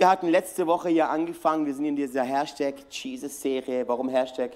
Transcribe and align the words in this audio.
Wir 0.00 0.08
hatten 0.08 0.28
letzte 0.28 0.66
Woche 0.66 0.88
hier 0.88 1.10
angefangen, 1.10 1.66
wir 1.66 1.74
sind 1.74 1.84
in 1.84 1.94
dieser 1.94 2.22
Hashtag 2.22 2.76
Jesus-Serie. 2.90 3.86
Warum 3.86 4.08
Hashtag? 4.08 4.52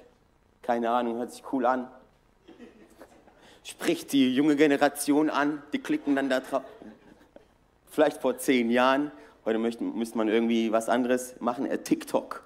Keine 0.63 0.89
Ahnung, 0.89 1.19
hört 1.19 1.33
sich 1.33 1.43
cool 1.53 1.67
an. 1.67 1.87
Spricht 3.63 4.13
die 4.13 4.35
junge 4.35 4.57
Generation 4.57 5.29
an, 5.29 5.63
die 5.75 5.81
klicken 5.81 6.17
dann 6.17 6.31
da 6.31 6.41
drauf. 6.41 6.63
Vielleicht 7.91 8.23
vor 8.23 8.39
zehn 8.39 8.71
Jahren, 8.71 9.13
heute 9.45 9.59
müsste 9.59 10.17
man 10.17 10.29
irgendwie 10.29 10.73
was 10.73 10.89
anderes 10.89 11.39
machen, 11.41 11.67
äh, 11.67 11.77
TikTok 11.77 12.43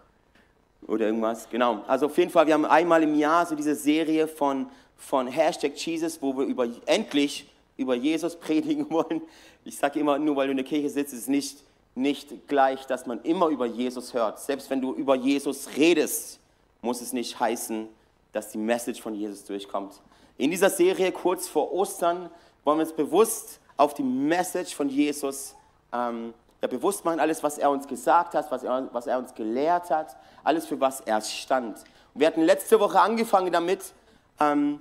oder 0.89 1.06
irgendwas. 1.06 1.48
Genau. 1.51 1.84
Also 1.87 2.06
auf 2.06 2.19
jeden 2.19 2.33
Fall, 2.33 2.48
wir 2.48 2.55
haben 2.55 2.65
einmal 2.65 3.05
im 3.05 3.15
Jahr 3.15 3.47
so 3.47 3.55
diese 3.55 3.77
Serie 3.77 4.27
von, 4.27 4.67
von 4.97 5.28
Hashtag 5.28 5.77
Jesus, 5.77 6.20
wo 6.20 6.37
wir 6.37 6.47
über, 6.47 6.67
endlich 6.87 7.48
über 7.77 7.95
Jesus 7.95 8.34
predigen 8.41 8.91
wollen. 8.91 9.23
Ich 9.65 9.77
sage 9.77 10.01
immer, 10.01 10.19
nur 10.19 10.34
weil 10.34 10.48
du 10.48 10.51
in 10.51 10.56
der 10.56 10.67
Kirche 10.67 10.91
sitzt, 10.91 11.12
ist 11.12 11.20
es 11.20 11.28
nicht, 11.28 11.62
nicht 11.98 12.48
gleich, 12.48 12.87
dass 12.87 13.07
man 13.07 13.20
immer 13.23 13.48
über 13.48 13.66
Jesus 13.66 14.15
hört. 14.15 14.41
Selbst 14.41 14.70
wenn 14.70 14.80
du 14.80 14.95
über 14.95 15.15
Jesus 15.15 15.69
redest, 15.77 16.41
muss 16.80 17.01
es 17.01 17.12
nicht 17.12 17.39
heißen, 17.39 17.89
dass 18.33 18.51
die 18.51 18.59
Message 18.59 19.02
von 19.02 19.15
Jesus 19.15 19.45
durchkommt. 19.45 20.01
In 20.37 20.51
dieser 20.51 20.70
Serie 20.70 21.12
kurz 21.12 21.48
vor 21.48 21.73
Ostern 21.73 22.31
wollen 22.64 22.78
wir 22.78 22.86
uns 22.86 22.92
bewusst 22.92 23.61
auf 23.77 23.95
die 23.95 24.03
Message 24.03 24.75
von 24.75 24.89
Jesus 24.89 25.55
ähm, 25.92 26.33
ja, 26.61 26.69
bewusst 26.69 27.05
machen, 27.05 27.20
alles, 27.20 27.42
was 27.42 27.58
er 27.58 27.70
uns 27.70 27.86
gesagt 27.86 28.34
hat, 28.34 28.51
was 28.51 28.62
er, 28.62 28.89
was 28.92 29.06
er 29.06 29.19
uns 29.19 29.34
gelehrt 29.34 29.91
hat, 29.91 30.17
alles, 30.45 30.67
für 30.67 30.80
was 30.80 31.01
er 31.01 31.20
stand. 31.20 31.78
Wir 32.14 32.27
hatten 32.27 32.42
letzte 32.42 32.80
Woche 32.80 33.01
angefangen 33.01 33.53
damit, 33.53 33.92
ähm, 34.41 34.80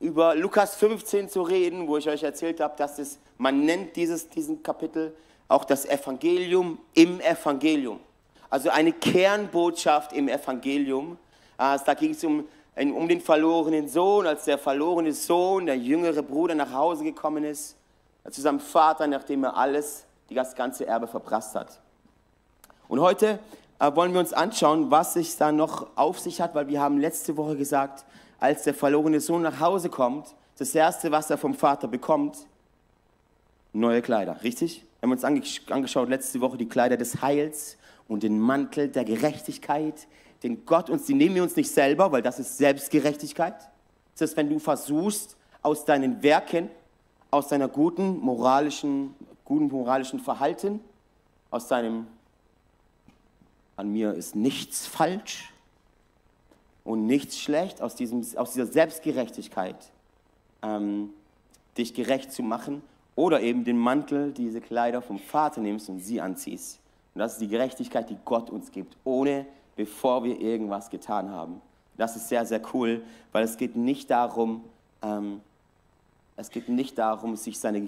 über 0.00 0.34
Lukas 0.34 0.76
15 0.76 1.28
zu 1.28 1.42
reden, 1.42 1.88
wo 1.88 1.96
ich 1.96 2.08
euch 2.08 2.22
erzählt 2.22 2.60
habe, 2.60 2.76
dass 2.76 2.98
es, 2.98 3.18
man 3.36 3.64
nennt 3.64 3.96
dieses, 3.96 4.28
diesen 4.28 4.62
Kapitel 4.62 5.14
auch 5.48 5.64
das 5.64 5.86
Evangelium 5.86 6.78
im 6.94 7.20
Evangelium. 7.20 8.00
Also 8.50 8.70
eine 8.70 8.92
Kernbotschaft 8.92 10.12
im 10.12 10.28
Evangelium. 10.28 11.18
Also 11.56 11.84
da 11.86 11.94
ging 11.94 12.12
es 12.12 12.22
um, 12.22 12.44
um 12.76 13.08
den 13.08 13.20
verlorenen 13.20 13.88
Sohn, 13.88 14.26
als 14.26 14.44
der 14.44 14.58
verlorene 14.58 15.12
Sohn, 15.12 15.66
der 15.66 15.76
jüngere 15.76 16.22
Bruder 16.22 16.54
nach 16.54 16.72
Hause 16.72 17.04
gekommen 17.04 17.44
ist, 17.44 17.76
zu 18.30 18.40
seinem 18.40 18.60
Vater, 18.60 19.06
nachdem 19.06 19.44
er 19.44 19.56
alles, 19.56 20.04
das 20.30 20.54
ganze 20.54 20.86
Erbe 20.86 21.06
verprasst 21.06 21.54
hat. 21.54 21.80
Und 22.86 23.00
heute 23.00 23.38
äh, 23.78 23.94
wollen 23.94 24.12
wir 24.12 24.20
uns 24.20 24.32
anschauen, 24.32 24.90
was 24.90 25.14
sich 25.14 25.36
da 25.36 25.52
noch 25.52 25.86
auf 25.96 26.18
sich 26.18 26.40
hat, 26.40 26.54
weil 26.54 26.68
wir 26.68 26.80
haben 26.80 26.98
letzte 26.98 27.36
Woche 27.36 27.56
gesagt, 27.56 28.04
als 28.38 28.64
der 28.64 28.74
verlorene 28.74 29.20
Sohn 29.20 29.42
nach 29.42 29.60
Hause 29.60 29.88
kommt, 29.88 30.34
das 30.58 30.74
Erste, 30.74 31.10
was 31.10 31.30
er 31.30 31.38
vom 31.38 31.54
Vater 31.54 31.88
bekommt, 31.88 32.36
neue 33.72 34.02
Kleider, 34.02 34.42
richtig? 34.42 34.84
Wir 35.00 35.06
haben 35.06 35.12
uns 35.12 35.24
angeschaut 35.70 36.08
letzte 36.08 36.40
Woche 36.40 36.58
die 36.58 36.68
Kleider 36.68 36.96
des 36.96 37.22
Heils 37.22 37.76
und 38.08 38.24
den 38.24 38.40
Mantel 38.40 38.88
der 38.88 39.04
Gerechtigkeit, 39.04 40.08
den 40.42 40.66
Gott 40.66 40.90
uns, 40.90 41.06
die 41.06 41.14
nehmen 41.14 41.36
wir 41.36 41.42
uns 41.44 41.54
nicht 41.54 41.70
selber, 41.70 42.10
weil 42.10 42.22
das 42.22 42.40
ist 42.40 42.58
Selbstgerechtigkeit. 42.58 43.54
Das 44.14 44.30
ist, 44.30 44.36
wenn 44.36 44.48
du 44.48 44.58
versuchst, 44.58 45.36
aus 45.62 45.84
deinen 45.84 46.22
Werken, 46.22 46.68
aus 47.30 47.48
deiner 47.48 47.68
guten 47.68 48.18
moralischen, 48.18 49.14
guten 49.44 49.68
moralischen 49.68 50.18
Verhalten, 50.18 50.80
aus 51.50 51.68
deinem, 51.68 52.08
an 53.76 53.92
mir 53.92 54.14
ist 54.14 54.34
nichts 54.34 54.86
falsch 54.86 55.52
und 56.82 57.06
nichts 57.06 57.38
schlecht, 57.38 57.82
aus, 57.82 57.94
diesem, 57.94 58.26
aus 58.36 58.52
dieser 58.52 58.66
Selbstgerechtigkeit, 58.66 59.76
ähm, 60.62 61.10
dich 61.76 61.94
gerecht 61.94 62.32
zu 62.32 62.42
machen 62.42 62.82
oder 63.18 63.40
eben 63.40 63.64
den 63.64 63.76
Mantel, 63.76 64.30
diese 64.30 64.60
Kleider 64.60 65.02
vom 65.02 65.18
Vater 65.18 65.60
nimmst 65.60 65.88
und 65.88 65.98
sie 65.98 66.20
anziehst. 66.20 66.78
Und 67.14 67.18
das 67.18 67.32
ist 67.32 67.40
die 67.40 67.48
Gerechtigkeit, 67.48 68.08
die 68.08 68.16
Gott 68.24 68.48
uns 68.48 68.70
gibt, 68.70 68.96
ohne 69.02 69.44
bevor 69.74 70.22
wir 70.22 70.40
irgendwas 70.40 70.88
getan 70.88 71.28
haben. 71.28 71.60
Das 71.96 72.14
ist 72.14 72.28
sehr, 72.28 72.46
sehr 72.46 72.62
cool, 72.72 73.02
weil 73.32 73.42
es 73.42 73.56
geht 73.56 73.74
nicht 73.74 74.08
darum, 74.08 74.62
ähm, 75.02 75.40
es 76.36 76.48
geht 76.50 76.68
nicht 76.68 76.96
darum, 76.96 77.34
sich 77.34 77.58
seine 77.58 77.80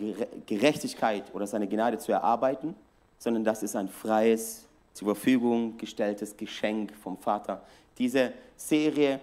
Gerechtigkeit 0.46 1.32
oder 1.32 1.46
seine 1.46 1.68
Gnade 1.68 1.98
zu 1.98 2.10
erarbeiten, 2.10 2.74
sondern 3.20 3.44
das 3.44 3.62
ist 3.62 3.76
ein 3.76 3.88
freies, 3.88 4.66
zur 4.94 5.14
Verfügung 5.14 5.78
gestelltes 5.78 6.36
Geschenk 6.36 6.92
vom 6.96 7.16
Vater. 7.16 7.62
Diese 7.98 8.32
Serie 8.56 9.20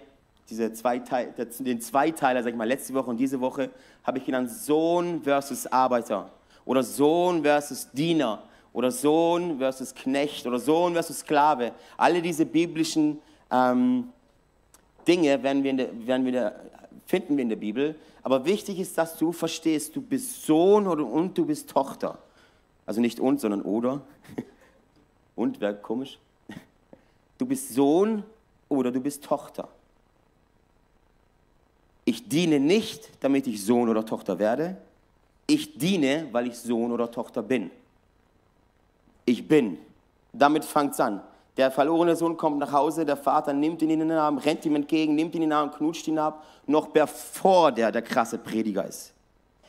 diese 0.50 0.72
zwei 0.72 0.98
Teil, 0.98 1.34
den 1.58 1.80
Zweiteiler, 1.80 2.42
sag 2.42 2.50
ich 2.50 2.56
mal, 2.56 2.66
letzte 2.66 2.94
Woche 2.94 3.10
und 3.10 3.18
diese 3.18 3.40
Woche, 3.40 3.70
habe 4.02 4.18
ich 4.18 4.24
genannt 4.24 4.50
Sohn 4.50 5.22
versus 5.22 5.66
Arbeiter 5.66 6.30
oder 6.64 6.82
Sohn 6.82 7.42
versus 7.42 7.90
Diener 7.90 8.42
oder 8.72 8.90
Sohn 8.90 9.58
versus 9.58 9.94
Knecht 9.94 10.46
oder 10.46 10.58
Sohn 10.58 10.92
versus 10.94 11.20
Sklave. 11.20 11.72
Alle 11.96 12.22
diese 12.22 12.46
biblischen 12.46 13.18
ähm, 13.50 14.08
Dinge 15.06 15.42
werden 15.42 15.64
wir, 15.64 15.72
der, 15.74 16.06
werden 16.06 16.24
wir 16.24 16.32
der, 16.32 16.60
finden 17.06 17.36
wir 17.36 17.42
in 17.42 17.48
der 17.48 17.56
Bibel. 17.56 17.96
Aber 18.22 18.44
wichtig 18.44 18.78
ist, 18.78 18.96
dass 18.98 19.16
du 19.16 19.32
verstehst, 19.32 19.96
du 19.96 20.02
bist 20.02 20.44
Sohn 20.44 20.86
oder, 20.86 21.04
und 21.06 21.36
du 21.36 21.46
bist 21.46 21.70
Tochter. 21.70 22.18
Also 22.86 23.00
nicht 23.00 23.20
und, 23.20 23.40
sondern 23.40 23.62
oder. 23.62 24.02
und, 25.36 25.60
wäre 25.60 25.74
komisch. 25.74 26.18
Du 27.38 27.46
bist 27.46 27.72
Sohn 27.72 28.24
oder 28.68 28.90
du 28.90 29.00
bist 29.00 29.22
Tochter. 29.22 29.68
Ich 32.08 32.26
diene 32.26 32.58
nicht, 32.58 33.10
damit 33.20 33.46
ich 33.46 33.62
Sohn 33.62 33.86
oder 33.86 34.02
Tochter 34.02 34.38
werde. 34.38 34.78
Ich 35.46 35.76
diene, 35.76 36.26
weil 36.32 36.46
ich 36.46 36.56
Sohn 36.56 36.90
oder 36.90 37.10
Tochter 37.10 37.42
bin. 37.42 37.70
Ich 39.26 39.46
bin. 39.46 39.76
Damit 40.32 40.64
fängt 40.64 40.94
es 40.94 41.00
an. 41.00 41.20
Der 41.58 41.70
verlorene 41.70 42.16
Sohn 42.16 42.38
kommt 42.38 42.60
nach 42.60 42.72
Hause, 42.72 43.04
der 43.04 43.18
Vater 43.18 43.52
nimmt 43.52 43.82
ihn 43.82 43.90
in 43.90 43.98
den 43.98 44.12
Arm, 44.12 44.38
rennt 44.38 44.64
ihm 44.64 44.76
entgegen, 44.76 45.16
nimmt 45.16 45.34
ihn 45.34 45.42
in 45.42 45.50
den 45.50 45.58
Arm, 45.58 45.70
knutscht 45.70 46.08
ihn 46.08 46.18
ab, 46.18 46.46
noch 46.66 46.86
bevor 46.86 47.72
der 47.72 47.92
der 47.92 48.00
krasse 48.00 48.38
Prediger 48.38 48.86
ist. 48.86 49.12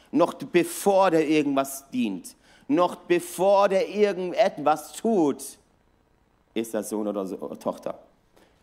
Noch 0.10 0.34
bevor 0.36 1.12
der 1.12 1.28
irgendwas 1.28 1.90
dient. 1.90 2.38
Noch 2.70 2.96
bevor 2.96 3.68
der 3.68 3.90
irgendetwas 3.90 4.94
tut, 4.94 5.44
ist 6.54 6.74
er 6.74 6.84
Sohn 6.84 7.06
oder 7.06 7.60
Tochter. 7.60 8.00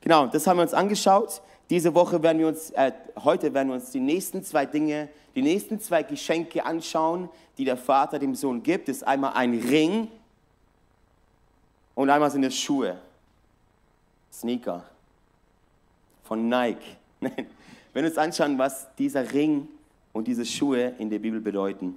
Genau, 0.00 0.28
das 0.28 0.46
haben 0.46 0.56
wir 0.56 0.62
uns 0.62 0.72
angeschaut. 0.72 1.42
Diese 1.68 1.94
Woche 1.94 2.22
werden 2.22 2.38
wir 2.38 2.48
uns, 2.48 2.70
äh, 2.70 2.92
heute 3.22 3.52
werden 3.52 3.68
wir 3.68 3.74
uns 3.74 3.90
die 3.90 4.00
nächsten 4.00 4.44
zwei 4.44 4.66
Dinge, 4.66 5.08
die 5.34 5.42
nächsten 5.42 5.80
zwei 5.80 6.02
Geschenke 6.02 6.64
anschauen, 6.64 7.28
die 7.58 7.64
der 7.64 7.76
Vater 7.76 8.18
dem 8.18 8.34
Sohn 8.34 8.62
gibt. 8.62 8.88
Das 8.88 8.98
ist 8.98 9.02
einmal 9.02 9.32
ein 9.34 9.58
Ring 9.58 10.08
und 11.94 12.10
einmal 12.10 12.30
sind 12.30 12.44
es 12.44 12.56
Schuhe, 12.56 12.98
Sneaker 14.32 14.84
von 16.24 16.48
Nike. 16.48 16.96
Wir 17.20 17.30
werden 18.02 18.06
uns 18.06 18.18
anschauen, 18.18 18.58
was 18.58 18.94
dieser 18.96 19.32
Ring 19.32 19.66
und 20.12 20.28
diese 20.28 20.44
Schuhe 20.44 20.92
in 20.98 21.08
der 21.10 21.18
Bibel 21.18 21.40
bedeuten. 21.40 21.94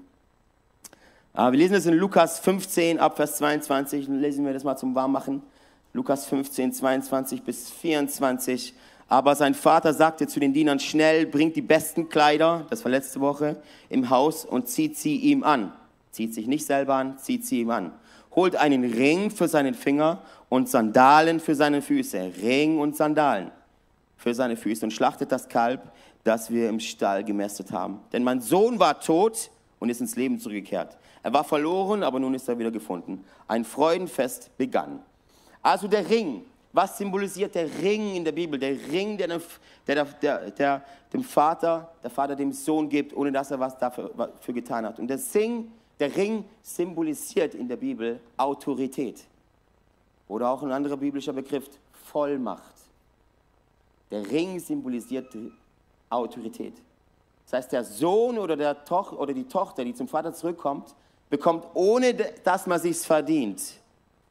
Aber 1.34 1.52
wir 1.52 1.60
lesen 1.60 1.76
es 1.76 1.86
in 1.86 1.94
Lukas 1.94 2.40
15 2.40 3.00
ab 3.00 3.18
Vers 3.18 3.38
22. 3.38 4.08
Lesen 4.08 4.46
wir 4.46 4.54
das 4.54 4.64
mal 4.64 4.78
zum 4.78 4.96
Warmmachen. 4.96 5.42
Lukas 5.94 6.26
15, 6.26 6.74
22 6.74 7.44
bis 7.44 7.70
24. 7.70 8.74
Aber 9.10 9.36
sein 9.36 9.56
Vater 9.56 9.94
sagte 9.94 10.28
zu 10.28 10.40
den 10.40 10.54
Dienern, 10.54 10.80
schnell, 10.80 11.26
bringt 11.26 11.56
die 11.56 11.64
besten 11.64 12.10
Kleider, 12.10 12.68
das 12.70 12.86
war 12.86 12.92
letzte 12.92 13.20
Woche, 13.20 13.58
im 13.90 14.12
Haus 14.12 14.46
und 14.46 14.68
zieht 14.70 14.98
sie 14.98 15.18
ihm 15.18 15.44
an. 15.44 15.74
Zieht 16.12 16.34
sich 16.36 16.46
nicht 16.46 16.66
selber 16.66 16.96
an, 16.96 17.18
zieht 17.18 17.46
sie 17.46 17.62
ihm 17.62 17.72
an. 17.72 17.92
Holt 18.36 18.56
einen 18.56 18.84
Ring 18.84 19.32
für 19.32 19.48
seinen 19.48 19.74
Finger 19.74 20.22
und 20.48 20.70
Sandalen 20.70 21.40
für 21.40 21.56
seine 21.56 21.82
Füße. 21.82 22.34
Ring 22.42 22.80
und 22.80 22.96
Sandalen 22.96 23.52
für 24.16 24.36
seine 24.36 24.56
Füße 24.56 24.86
und 24.86 24.92
schlachtet 24.92 25.32
das 25.32 25.50
Kalb, 25.50 25.82
das 26.24 26.52
wir 26.52 26.70
im 26.70 26.80
Stall 26.80 27.24
gemästet 27.24 27.72
haben. 27.72 28.00
Denn 28.14 28.24
mein 28.24 28.42
Sohn 28.42 28.80
war 28.80 29.00
tot 29.00 29.50
und 29.80 29.90
ist 29.90 30.02
ins 30.02 30.16
Leben 30.16 30.40
zurückgekehrt. 30.40 30.98
Er 31.24 31.34
war 31.34 31.44
verloren, 31.44 32.04
aber 32.04 32.20
nun 32.20 32.36
ist 32.36 32.48
er 32.48 32.60
wieder 32.60 32.72
gefunden. 32.72 33.24
Ein 33.48 33.66
Freudenfest 33.66 34.56
begann. 34.58 35.00
Also 35.64 35.88
der 35.88 36.10
Ring, 36.10 36.44
was 36.80 36.98
symbolisiert 36.98 37.54
der 37.56 37.68
Ring 37.82 38.16
in 38.16 38.24
der 38.24 38.32
Bibel? 38.32 38.58
Der 38.58 38.72
Ring, 38.72 39.18
der, 39.18 39.28
der, 39.86 40.06
der, 40.06 40.52
der 40.52 40.82
dem 41.12 41.24
Vater, 41.26 41.92
der 42.02 42.10
Vater 42.10 42.38
dem 42.38 42.54
Sohn 42.54 42.88
gibt, 42.88 43.14
ohne 43.14 43.34
dass 43.34 43.52
er 43.52 43.60
was 43.60 43.78
dafür, 43.78 44.10
dafür 44.16 44.54
getan 44.54 44.86
hat. 44.86 44.98
Und 44.98 45.10
der, 45.10 45.18
Sing, 45.18 45.70
der 46.00 46.16
Ring 46.16 46.46
symbolisiert 46.62 47.54
in 47.54 47.68
der 47.68 47.76
Bibel 47.76 48.22
Autorität. 48.38 49.26
Oder 50.30 50.50
auch 50.50 50.64
ein 50.64 50.72
anderer 50.72 50.96
biblischer 50.96 51.34
Begriff, 51.34 51.70
Vollmacht. 51.92 52.76
Der 54.10 54.26
Ring 54.32 54.58
symbolisiert 54.58 55.36
Autorität. 56.10 56.76
Das 57.44 57.54
heißt, 57.58 57.74
der 57.74 57.84
Sohn 57.84 58.38
oder, 58.38 58.56
der 58.56 58.86
Toch 58.86 59.12
oder 59.12 59.34
die 59.34 59.44
Tochter, 59.44 59.84
die 59.84 59.94
zum 59.94 60.08
Vater 60.08 60.34
zurückkommt, 60.34 60.96
bekommt, 61.30 61.66
ohne 61.74 62.14
dass 62.14 62.68
man 62.68 62.80
sich 62.80 63.00
verdient, 63.00 63.62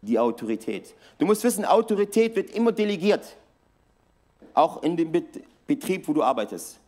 die 0.02 0.18
Autorität. 0.18 0.94
Du 1.18 1.26
musst 1.26 1.44
wissen, 1.44 1.64
Autorität 1.64 2.36
wird 2.36 2.50
immer 2.50 2.72
delegiert. 2.72 3.36
Auch 4.54 4.82
in 4.82 4.96
dem 4.96 5.12
Betrieb, 5.66 6.08
wo 6.08 6.12
du 6.12 6.22
arbeitest. 6.22 6.78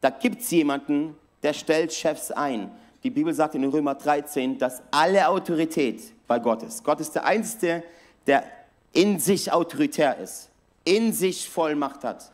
Da 0.00 0.10
gibt 0.10 0.42
es 0.42 0.50
jemanden, 0.50 1.16
der 1.42 1.52
stellt 1.52 1.92
Chefs 1.92 2.30
ein. 2.30 2.70
Die 3.02 3.10
Bibel 3.10 3.32
sagt 3.32 3.54
in 3.54 3.64
Römer 3.64 3.94
13, 3.94 4.58
dass 4.58 4.82
alle 4.90 5.26
Autorität 5.28 6.02
bei 6.26 6.38
Gott 6.38 6.62
ist. 6.62 6.84
Gott 6.84 7.00
ist 7.00 7.14
der 7.14 7.24
Einzige, 7.24 7.82
der 8.26 8.44
in 8.92 9.18
sich 9.18 9.52
autoritär 9.52 10.18
ist, 10.18 10.50
in 10.84 11.12
sich 11.12 11.48
Vollmacht 11.48 12.04
hat. 12.04 12.32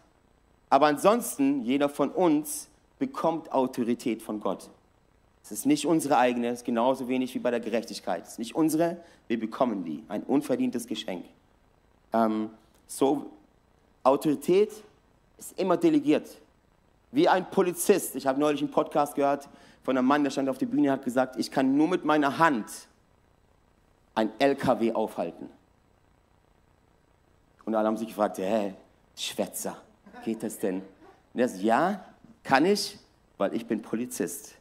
Aber 0.68 0.86
ansonsten, 0.86 1.62
jeder 1.62 1.88
von 1.88 2.10
uns 2.10 2.68
bekommt 2.98 3.52
Autorität 3.52 4.22
von 4.22 4.40
Gott. 4.40 4.68
Es 5.46 5.52
ist 5.52 5.64
nicht 5.64 5.86
unsere 5.86 6.18
eigene, 6.18 6.48
es 6.48 6.58
ist 6.58 6.64
genauso 6.64 7.06
wenig 7.06 7.32
wie 7.36 7.38
bei 7.38 7.52
der 7.52 7.60
Gerechtigkeit. 7.60 8.24
Es 8.24 8.32
ist 8.32 8.38
nicht 8.40 8.56
unsere, 8.56 8.96
wir 9.28 9.38
bekommen 9.38 9.84
die. 9.84 10.02
Ein 10.08 10.24
unverdientes 10.24 10.88
Geschenk. 10.88 11.24
Ähm, 12.12 12.50
so, 12.88 13.30
Autorität 14.02 14.72
ist 15.38 15.56
immer 15.56 15.76
delegiert. 15.76 16.28
Wie 17.12 17.28
ein 17.28 17.48
Polizist. 17.48 18.16
Ich 18.16 18.26
habe 18.26 18.40
neulich 18.40 18.60
einen 18.60 18.72
Podcast 18.72 19.14
gehört 19.14 19.48
von 19.84 19.96
einem 19.96 20.08
Mann, 20.08 20.24
der 20.24 20.32
stand 20.32 20.48
auf 20.48 20.58
der 20.58 20.66
Bühne 20.66 20.88
und 20.88 20.98
hat 20.98 21.04
gesagt, 21.04 21.36
ich 21.36 21.48
kann 21.48 21.76
nur 21.76 21.86
mit 21.86 22.04
meiner 22.04 22.38
Hand 22.38 22.88
ein 24.16 24.32
LKW 24.40 24.94
aufhalten. 24.94 25.48
Und 27.64 27.76
alle 27.76 27.86
haben 27.86 27.96
sich 27.96 28.08
gefragt, 28.08 28.38
hä, 28.38 28.74
Schwätzer, 29.14 29.80
geht 30.24 30.42
das 30.42 30.58
denn? 30.58 30.82
Und 31.32 31.40
er 31.40 31.48
sagt, 31.48 31.62
ja, 31.62 32.04
kann 32.42 32.64
ich, 32.64 32.98
weil 33.38 33.54
ich 33.54 33.64
bin 33.64 33.80
Polizist. 33.80 34.56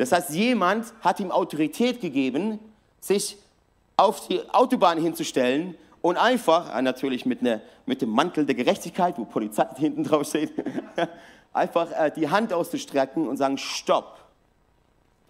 Das 0.00 0.12
heißt, 0.12 0.30
jemand 0.30 0.94
hat 1.02 1.20
ihm 1.20 1.30
Autorität 1.30 2.00
gegeben, 2.00 2.58
sich 3.00 3.36
auf 3.98 4.26
die 4.26 4.40
Autobahn 4.48 4.96
hinzustellen 4.96 5.74
und 6.00 6.16
einfach, 6.16 6.74
äh, 6.74 6.80
natürlich 6.80 7.26
mit, 7.26 7.42
ne, 7.42 7.60
mit 7.84 8.00
dem 8.00 8.08
Mantel 8.08 8.46
der 8.46 8.54
Gerechtigkeit, 8.54 9.18
wo 9.18 9.26
Polizei 9.26 9.66
hinten 9.76 10.04
drauf 10.04 10.26
steht, 10.26 10.54
einfach 11.52 11.92
äh, 11.92 12.10
die 12.10 12.30
Hand 12.30 12.50
auszustrecken 12.54 13.28
und 13.28 13.36
sagen, 13.36 13.58
stopp. 13.58 14.16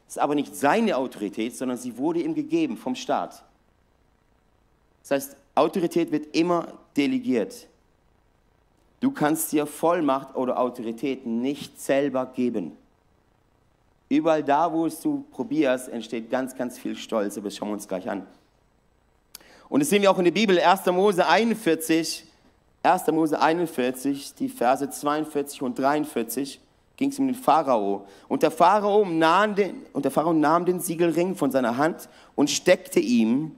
Das 0.07 0.15
ist 0.19 0.23
aber 0.23 0.37
nicht 0.37 0.55
seine 0.55 0.97
Autorität, 0.97 1.57
sondern 1.57 1.77
sie 1.77 1.99
wurde 1.99 2.21
ihm 2.21 2.37
gegeben 2.37 2.77
vom 2.77 2.95
Staat. 2.95 3.43
Das 5.03 5.11
heißt, 5.11 5.37
Autorität 5.57 6.13
wird 6.13 6.37
immer 6.37 6.69
delegiert. 6.97 7.67
Du 9.01 9.11
kannst 9.11 9.51
dir 9.51 9.67
Vollmacht 9.67 10.37
oder 10.37 10.61
Autorität 10.61 11.27
nicht 11.27 11.81
selber 11.81 12.27
geben. 12.27 12.77
Überall 14.11 14.43
da, 14.43 14.71
wo 14.73 14.87
es 14.87 15.01
du 15.01 15.25
probierst, 15.31 15.89
entsteht 15.89 16.31
ganz, 16.31 16.57
ganz 16.57 16.77
viel 16.77 16.97
Stolz. 16.97 17.39
Aber 17.39 17.45
das 17.45 17.57
schauen 17.57 17.69
wir 17.69 17.75
uns 17.75 17.87
gleich 17.87 18.11
an. 18.11 18.27
Und 19.69 19.81
das 19.81 19.89
sehen 19.89 20.03
wir 20.03 20.11
auch 20.11 20.19
in 20.19 20.25
der 20.25 20.33
Bibel, 20.33 20.59
1. 20.59 20.85
Mose 20.87 21.25
41, 21.25 22.25
1. 22.83 23.07
Mose 23.13 23.41
41, 23.41 24.35
die 24.35 24.49
Verse 24.49 24.91
42 24.91 25.63
und 25.63 25.79
43, 25.79 26.61
ging 26.97 27.11
es 27.11 27.21
um 27.21 27.29
den 27.29 27.37
Pharao. 27.37 28.05
Und 28.27 28.43
der 28.43 28.51
Pharao, 28.51 29.05
nahm 29.05 29.55
den, 29.55 29.87
und 29.93 30.05
der 30.05 30.11
Pharao 30.11 30.33
nahm 30.33 30.67
den 30.67 30.81
Siegelring 30.81 31.37
von 31.37 31.53
seiner 31.53 31.77
Hand 31.77 32.09
und 32.35 32.51
steckte 32.51 32.99
ihm 32.99 33.55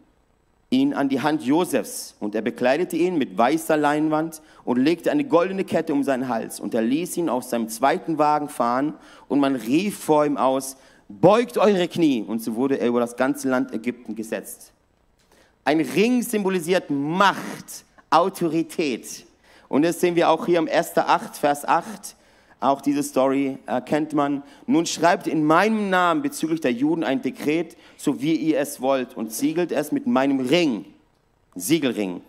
ihn 0.73 0.95
an 0.95 1.09
die 1.09 1.21
Hand 1.21 1.43
Josefs 1.43 2.17
und 2.19 2.35
er 2.35 2.43
bekleidete 2.43 2.97
ihn 2.97 3.19
mit 3.19 3.37
weißer 3.37 3.77
Leinwand 3.77 4.41
und 4.65 4.79
legte 4.79 5.11
eine 5.11 5.25
goldene 5.25 5.65
Kette 5.65 5.93
um 5.93 6.03
seinen 6.03 6.29
Hals 6.29 6.59
und 6.59 6.75
er 6.75 6.83
ließ 6.83 7.19
ihn 7.19 7.29
auf 7.29 7.45
seinem 7.45 7.69
zweiten 7.69 8.19
Wagen 8.19 8.49
fahren 8.49 8.95
und 9.29 9.39
man 9.39 9.55
rief 9.55 9.99
vor 9.99 10.25
ihm 10.25 10.37
aus, 10.37 10.77
beugt 11.09 11.59
eure 11.59 11.89
Knie 11.89 12.25
und 12.27 12.43
so 12.43 12.57
wurde 12.57 12.81
er 12.81 12.89
über 12.89 13.01
das 13.01 13.17
ganze 13.17 13.49
Land 13.49 13.73
Ägypten 13.73 14.17
gesetzt. 14.17 14.73
Ein 15.65 15.81
Ring 15.81 16.23
symbolisiert 16.23 16.89
Macht, 16.89 17.85
Autorität 18.11 19.27
und 19.69 19.83
das 19.83 20.01
sehen 20.01 20.17
wir 20.17 20.31
auch 20.31 20.47
hier 20.47 20.59
im 20.59 20.69
1. 20.69 20.97
8, 20.97 21.37
Vers 21.37 21.67
8. 21.67 22.17
Auch 22.63 22.81
diese 22.81 23.03
Story 23.03 23.59
erkennt 23.67 24.13
man. 24.13 24.45
Nun 24.69 24.87
schreibt 24.87 25.27
in 25.27 25.45
meinem 25.45 25.91
Namen 25.91 26.23
bezüglich 26.23 26.61
der 26.61 26.71
Juden 26.71 27.03
ein 27.03 27.21
Dekret, 27.21 27.77
so 27.97 28.23
wie 28.23 28.37
ihr 28.37 28.61
es 28.61 28.81
wollt, 28.81 29.17
und 29.17 29.33
siegelt 29.33 29.73
es 29.73 29.91
mit 29.91 30.07
meinem 30.07 30.39
Ring, 30.39 30.85
Siegelring. 31.57 32.21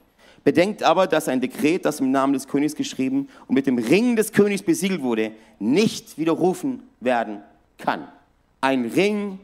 Bedenkt 0.44 0.82
aber, 0.82 1.06
dass 1.06 1.28
ein 1.28 1.40
Dekret, 1.40 1.86
das 1.86 2.00
im 2.00 2.10
Namen 2.10 2.34
des 2.34 2.48
Königs 2.48 2.74
geschrieben 2.74 3.30
und 3.48 3.54
mit 3.54 3.68
dem 3.68 3.78
Ring 3.78 4.16
des 4.16 4.32
Königs 4.32 4.64
besiegelt 4.64 5.04
wurde, 5.04 5.34
nicht 5.60 6.18
widerrufen 6.18 6.82
werden 7.00 7.44
kann. 7.78 8.08
Ein 8.60 8.86
Ring 8.86 9.38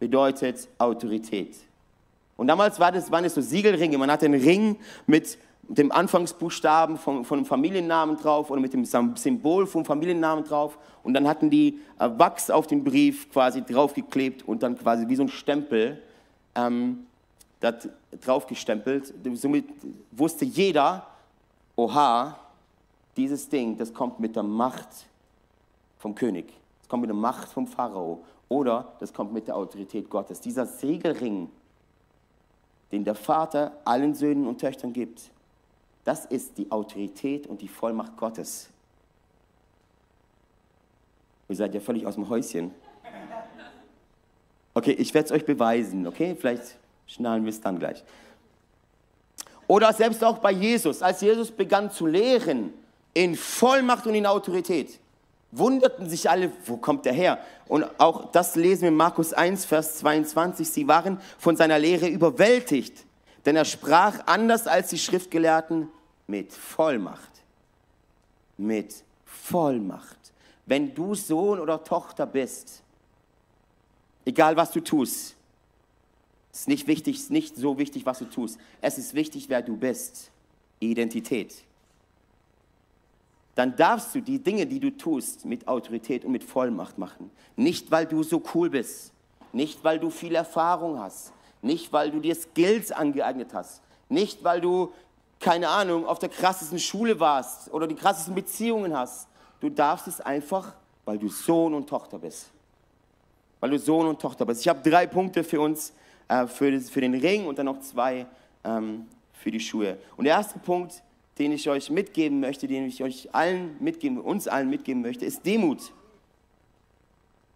bedeutet 0.00 0.66
Autorität. 0.76 1.54
Und 2.36 2.48
damals 2.48 2.80
war 2.80 2.90
das, 2.90 3.12
waren 3.12 3.24
es 3.24 3.34
so 3.34 3.40
Siegelringe. 3.40 3.96
Man 3.96 4.10
hatte 4.10 4.26
einen 4.26 4.42
Ring 4.42 4.76
mit 5.06 5.38
dem 5.78 5.90
Anfangsbuchstaben 5.90 6.98
von, 6.98 7.24
von 7.24 7.38
einem 7.38 7.46
Familiennamen 7.46 8.16
drauf 8.16 8.50
oder 8.50 8.60
mit 8.60 8.74
dem 8.74 8.84
Symbol 8.84 9.66
vom 9.66 9.84
Familiennamen 9.84 10.44
drauf. 10.44 10.78
Und 11.02 11.14
dann 11.14 11.26
hatten 11.26 11.48
die 11.48 11.80
äh, 11.98 12.10
Wachs 12.16 12.50
auf 12.50 12.66
den 12.66 12.84
Brief 12.84 13.30
quasi 13.32 13.62
draufgeklebt 13.62 14.46
und 14.46 14.62
dann 14.62 14.76
quasi 14.76 15.08
wie 15.08 15.16
so 15.16 15.22
ein 15.22 15.28
Stempel 15.28 16.02
ähm, 16.54 17.06
draufgestempelt. 18.20 19.14
Somit 19.34 19.64
wusste 20.10 20.44
jeder, 20.44 21.06
oha, 21.76 22.38
dieses 23.16 23.48
Ding, 23.48 23.78
das 23.78 23.94
kommt 23.94 24.20
mit 24.20 24.36
der 24.36 24.42
Macht 24.42 24.88
vom 25.98 26.14
König. 26.14 26.52
Das 26.80 26.88
kommt 26.88 27.00
mit 27.02 27.08
der 27.08 27.16
Macht 27.16 27.48
vom 27.48 27.66
Pharao. 27.66 28.22
Oder 28.48 28.92
das 29.00 29.14
kommt 29.14 29.32
mit 29.32 29.46
der 29.46 29.56
Autorität 29.56 30.10
Gottes. 30.10 30.38
Dieser 30.40 30.66
Segelring, 30.66 31.48
den 32.90 33.04
der 33.04 33.14
Vater 33.14 33.72
allen 33.86 34.14
Söhnen 34.14 34.46
und 34.46 34.60
Töchtern 34.60 34.92
gibt, 34.92 35.30
das 36.04 36.24
ist 36.24 36.58
die 36.58 36.70
Autorität 36.70 37.46
und 37.46 37.60
die 37.60 37.68
Vollmacht 37.68 38.16
Gottes. 38.16 38.68
Ihr 41.48 41.56
seid 41.56 41.74
ja 41.74 41.80
völlig 41.80 42.06
aus 42.06 42.14
dem 42.14 42.28
Häuschen. 42.28 42.72
Okay, 44.74 44.92
ich 44.92 45.12
werde 45.12 45.26
es 45.26 45.32
euch 45.32 45.44
beweisen, 45.44 46.06
okay? 46.06 46.34
Vielleicht 46.38 46.76
schnallen 47.06 47.44
wir 47.44 47.50
es 47.50 47.60
dann 47.60 47.78
gleich. 47.78 48.02
Oder 49.66 49.92
selbst 49.92 50.24
auch 50.24 50.38
bei 50.38 50.50
Jesus, 50.50 51.02
als 51.02 51.20
Jesus 51.20 51.50
begann 51.50 51.90
zu 51.90 52.06
lehren, 52.06 52.72
in 53.14 53.36
Vollmacht 53.36 54.06
und 54.06 54.14
in 54.14 54.26
Autorität, 54.26 54.98
wunderten 55.50 56.08
sich 56.08 56.28
alle, 56.28 56.50
wo 56.64 56.78
kommt 56.78 57.04
der 57.04 57.12
her? 57.12 57.38
Und 57.68 57.84
auch 57.98 58.32
das 58.32 58.56
lesen 58.56 58.82
wir 58.82 58.88
in 58.88 58.96
Markus 58.96 59.32
1, 59.32 59.66
Vers 59.66 59.98
22. 59.98 60.68
Sie 60.68 60.88
waren 60.88 61.20
von 61.38 61.56
seiner 61.56 61.78
Lehre 61.78 62.08
überwältigt 62.08 63.04
denn 63.44 63.56
er 63.56 63.64
sprach 63.64 64.26
anders 64.26 64.66
als 64.66 64.90
die 64.90 64.98
Schriftgelehrten 64.98 65.88
mit 66.26 66.52
Vollmacht. 66.52 67.30
Mit 68.56 69.02
Vollmacht. 69.24 70.18
Wenn 70.66 70.94
du 70.94 71.14
Sohn 71.14 71.58
oder 71.58 71.82
Tochter 71.82 72.26
bist, 72.26 72.82
egal 74.24 74.56
was 74.56 74.70
du 74.70 74.80
tust, 74.80 75.34
ist 76.52 76.68
nicht 76.68 76.86
wichtig, 76.86 77.16
ist 77.16 77.30
nicht 77.30 77.56
so 77.56 77.78
wichtig, 77.78 78.06
was 78.06 78.18
du 78.20 78.26
tust. 78.26 78.58
Es 78.80 78.98
ist 78.98 79.14
wichtig, 79.14 79.48
wer 79.48 79.62
du 79.62 79.76
bist. 79.76 80.30
Identität. 80.78 81.54
Dann 83.54 83.76
darfst 83.76 84.14
du 84.14 84.20
die 84.20 84.38
Dinge, 84.38 84.66
die 84.66 84.80
du 84.80 84.90
tust, 84.90 85.44
mit 85.44 85.68
Autorität 85.68 86.24
und 86.24 86.32
mit 86.32 86.44
Vollmacht 86.44 86.98
machen. 86.98 87.30
Nicht, 87.56 87.90
weil 87.90 88.06
du 88.06 88.22
so 88.22 88.42
cool 88.54 88.70
bist. 88.70 89.12
Nicht, 89.52 89.82
weil 89.84 89.98
du 89.98 90.10
viel 90.10 90.34
Erfahrung 90.34 90.98
hast 90.98 91.32
nicht, 91.62 91.92
weil 91.92 92.10
du 92.10 92.20
dir 92.20 92.34
Skills 92.34 92.92
angeeignet 92.92 93.54
hast. 93.54 93.80
Nicht, 94.08 94.44
weil 94.44 94.60
du, 94.60 94.92
keine 95.40 95.68
Ahnung, 95.68 96.06
auf 96.06 96.18
der 96.18 96.28
krassesten 96.28 96.78
Schule 96.78 97.18
warst 97.18 97.72
oder 97.72 97.86
die 97.86 97.94
krassesten 97.94 98.34
Beziehungen 98.34 98.96
hast. 98.96 99.28
Du 99.60 99.70
darfst 99.70 100.08
es 100.08 100.20
einfach, 100.20 100.74
weil 101.04 101.18
du 101.18 101.28
Sohn 101.28 101.72
und 101.72 101.88
Tochter 101.88 102.18
bist. 102.18 102.50
Weil 103.60 103.70
du 103.70 103.78
Sohn 103.78 104.06
und 104.06 104.20
Tochter 104.20 104.44
bist. 104.44 104.60
Ich 104.60 104.68
habe 104.68 104.88
drei 104.88 105.06
Punkte 105.06 105.44
für 105.44 105.60
uns, 105.60 105.92
äh, 106.28 106.46
für, 106.46 106.72
das, 106.72 106.90
für, 106.90 107.00
den 107.00 107.14
Ring 107.14 107.46
und 107.46 107.58
dann 107.58 107.66
noch 107.66 107.80
zwei 107.80 108.26
ähm, 108.64 109.06
für 109.32 109.52
die 109.52 109.60
Schuhe. 109.60 109.98
Und 110.16 110.24
der 110.24 110.34
erste 110.34 110.58
Punkt, 110.58 111.02
den 111.38 111.52
ich 111.52 111.68
euch 111.70 111.90
mitgeben 111.90 112.40
möchte, 112.40 112.66
den 112.66 112.86
ich 112.86 113.02
euch 113.02 113.32
allen 113.32 113.76
mitgeben, 113.80 114.20
uns 114.20 114.48
allen 114.48 114.68
mitgeben 114.68 115.00
möchte, 115.00 115.24
ist 115.24 115.46
Demut. 115.46 115.92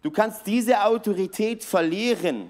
Du 0.01 0.11
kannst 0.11 0.47
diese 0.47 0.83
Autorität 0.85 1.63
verlieren, 1.63 2.49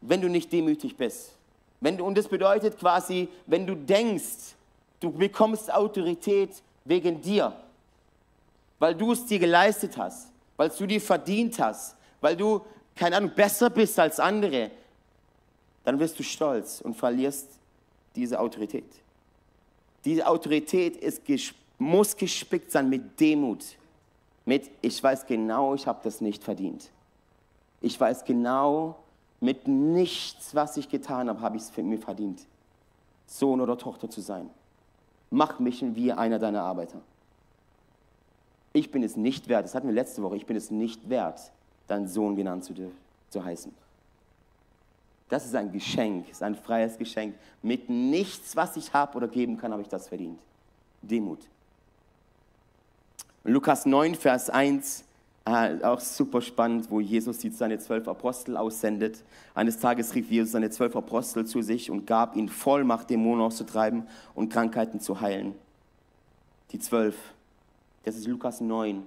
wenn 0.00 0.20
du 0.20 0.28
nicht 0.28 0.52
demütig 0.52 0.96
bist. 0.96 1.32
Wenn 1.80 1.96
du, 1.96 2.04
und 2.04 2.16
das 2.16 2.28
bedeutet 2.28 2.78
quasi, 2.78 3.28
wenn 3.46 3.66
du 3.66 3.74
denkst, 3.74 4.54
du 5.00 5.10
bekommst 5.10 5.72
Autorität 5.72 6.50
wegen 6.84 7.20
dir, 7.20 7.54
weil 8.78 8.94
du 8.94 9.12
es 9.12 9.26
dir 9.26 9.38
geleistet 9.38 9.96
hast, 9.96 10.28
weil 10.56 10.70
du 10.70 10.86
dir 10.86 11.00
verdient 11.00 11.58
hast, 11.58 11.96
weil 12.20 12.36
du, 12.36 12.60
keine 12.94 13.16
Ahnung, 13.16 13.32
besser 13.34 13.70
bist 13.70 13.98
als 13.98 14.20
andere, 14.20 14.70
dann 15.84 15.98
wirst 15.98 16.18
du 16.18 16.22
stolz 16.22 16.80
und 16.80 16.94
verlierst 16.94 17.48
diese 18.14 18.38
Autorität. 18.38 18.84
Diese 20.04 20.26
Autorität 20.26 20.96
ist, 20.96 21.22
muss 21.78 22.16
gespickt 22.16 22.70
sein 22.70 22.88
mit 22.88 23.18
Demut, 23.18 23.64
mit, 24.44 24.70
ich 24.82 25.02
weiß 25.02 25.26
genau, 25.26 25.74
ich 25.74 25.86
habe 25.86 26.00
das 26.02 26.20
nicht 26.20 26.42
verdient. 26.42 26.90
Ich 27.80 27.98
weiß 27.98 28.24
genau, 28.24 28.96
mit 29.40 29.66
nichts, 29.66 30.54
was 30.54 30.76
ich 30.76 30.88
getan 30.88 31.28
habe, 31.28 31.40
habe 31.40 31.56
ich 31.56 31.62
es 31.62 31.76
mir 31.76 31.98
verdient, 31.98 32.46
Sohn 33.26 33.60
oder 33.60 33.78
Tochter 33.78 34.10
zu 34.10 34.20
sein. 34.20 34.50
Mach 35.30 35.58
mich 35.58 35.82
wie 35.94 36.12
einer 36.12 36.38
deiner 36.38 36.62
Arbeiter. 36.62 37.00
Ich 38.72 38.90
bin 38.90 39.02
es 39.02 39.16
nicht 39.16 39.48
wert, 39.48 39.64
das 39.64 39.74
hatten 39.74 39.88
wir 39.88 39.94
letzte 39.94 40.22
Woche, 40.22 40.36
ich 40.36 40.46
bin 40.46 40.56
es 40.56 40.70
nicht 40.70 41.08
wert, 41.08 41.40
dein 41.88 42.06
Sohn 42.06 42.36
genannt 42.36 42.64
zu, 42.64 42.74
zu 43.30 43.44
heißen. 43.44 43.72
Das 45.28 45.46
ist 45.46 45.54
ein 45.54 45.72
Geschenk, 45.72 46.28
ist 46.28 46.42
ein 46.42 46.56
freies 46.56 46.98
Geschenk. 46.98 47.36
Mit 47.62 47.88
nichts, 47.88 48.56
was 48.56 48.76
ich 48.76 48.92
habe 48.92 49.16
oder 49.16 49.28
geben 49.28 49.56
kann, 49.56 49.72
habe 49.72 49.82
ich 49.82 49.88
das 49.88 50.08
verdient. 50.08 50.40
Demut. 51.02 51.38
Lukas 53.44 53.86
9, 53.86 54.16
Vers 54.16 54.50
1, 54.50 55.00
äh, 55.00 55.04
auch 55.50 56.00
super 56.00 56.40
spannend, 56.40 56.90
wo 56.90 57.00
Jesus 57.00 57.40
seine 57.40 57.78
zwölf 57.78 58.08
Apostel 58.08 58.56
aussendet. 58.56 59.22
Eines 59.54 59.78
Tages 59.78 60.14
rief 60.14 60.30
Jesus 60.30 60.52
seine 60.52 60.70
zwölf 60.70 60.94
Apostel 60.96 61.46
zu 61.46 61.62
sich 61.62 61.90
und 61.90 62.06
gab 62.06 62.36
ihnen 62.36 62.48
Vollmacht, 62.48 63.10
Dämonen 63.10 63.42
auszutreiben 63.42 64.04
und 64.34 64.52
Krankheiten 64.52 65.00
zu 65.00 65.20
heilen. 65.20 65.54
Die 66.72 66.78
zwölf. 66.78 67.16
Das 68.04 68.16
ist 68.16 68.26
Lukas 68.26 68.60
9. 68.60 69.02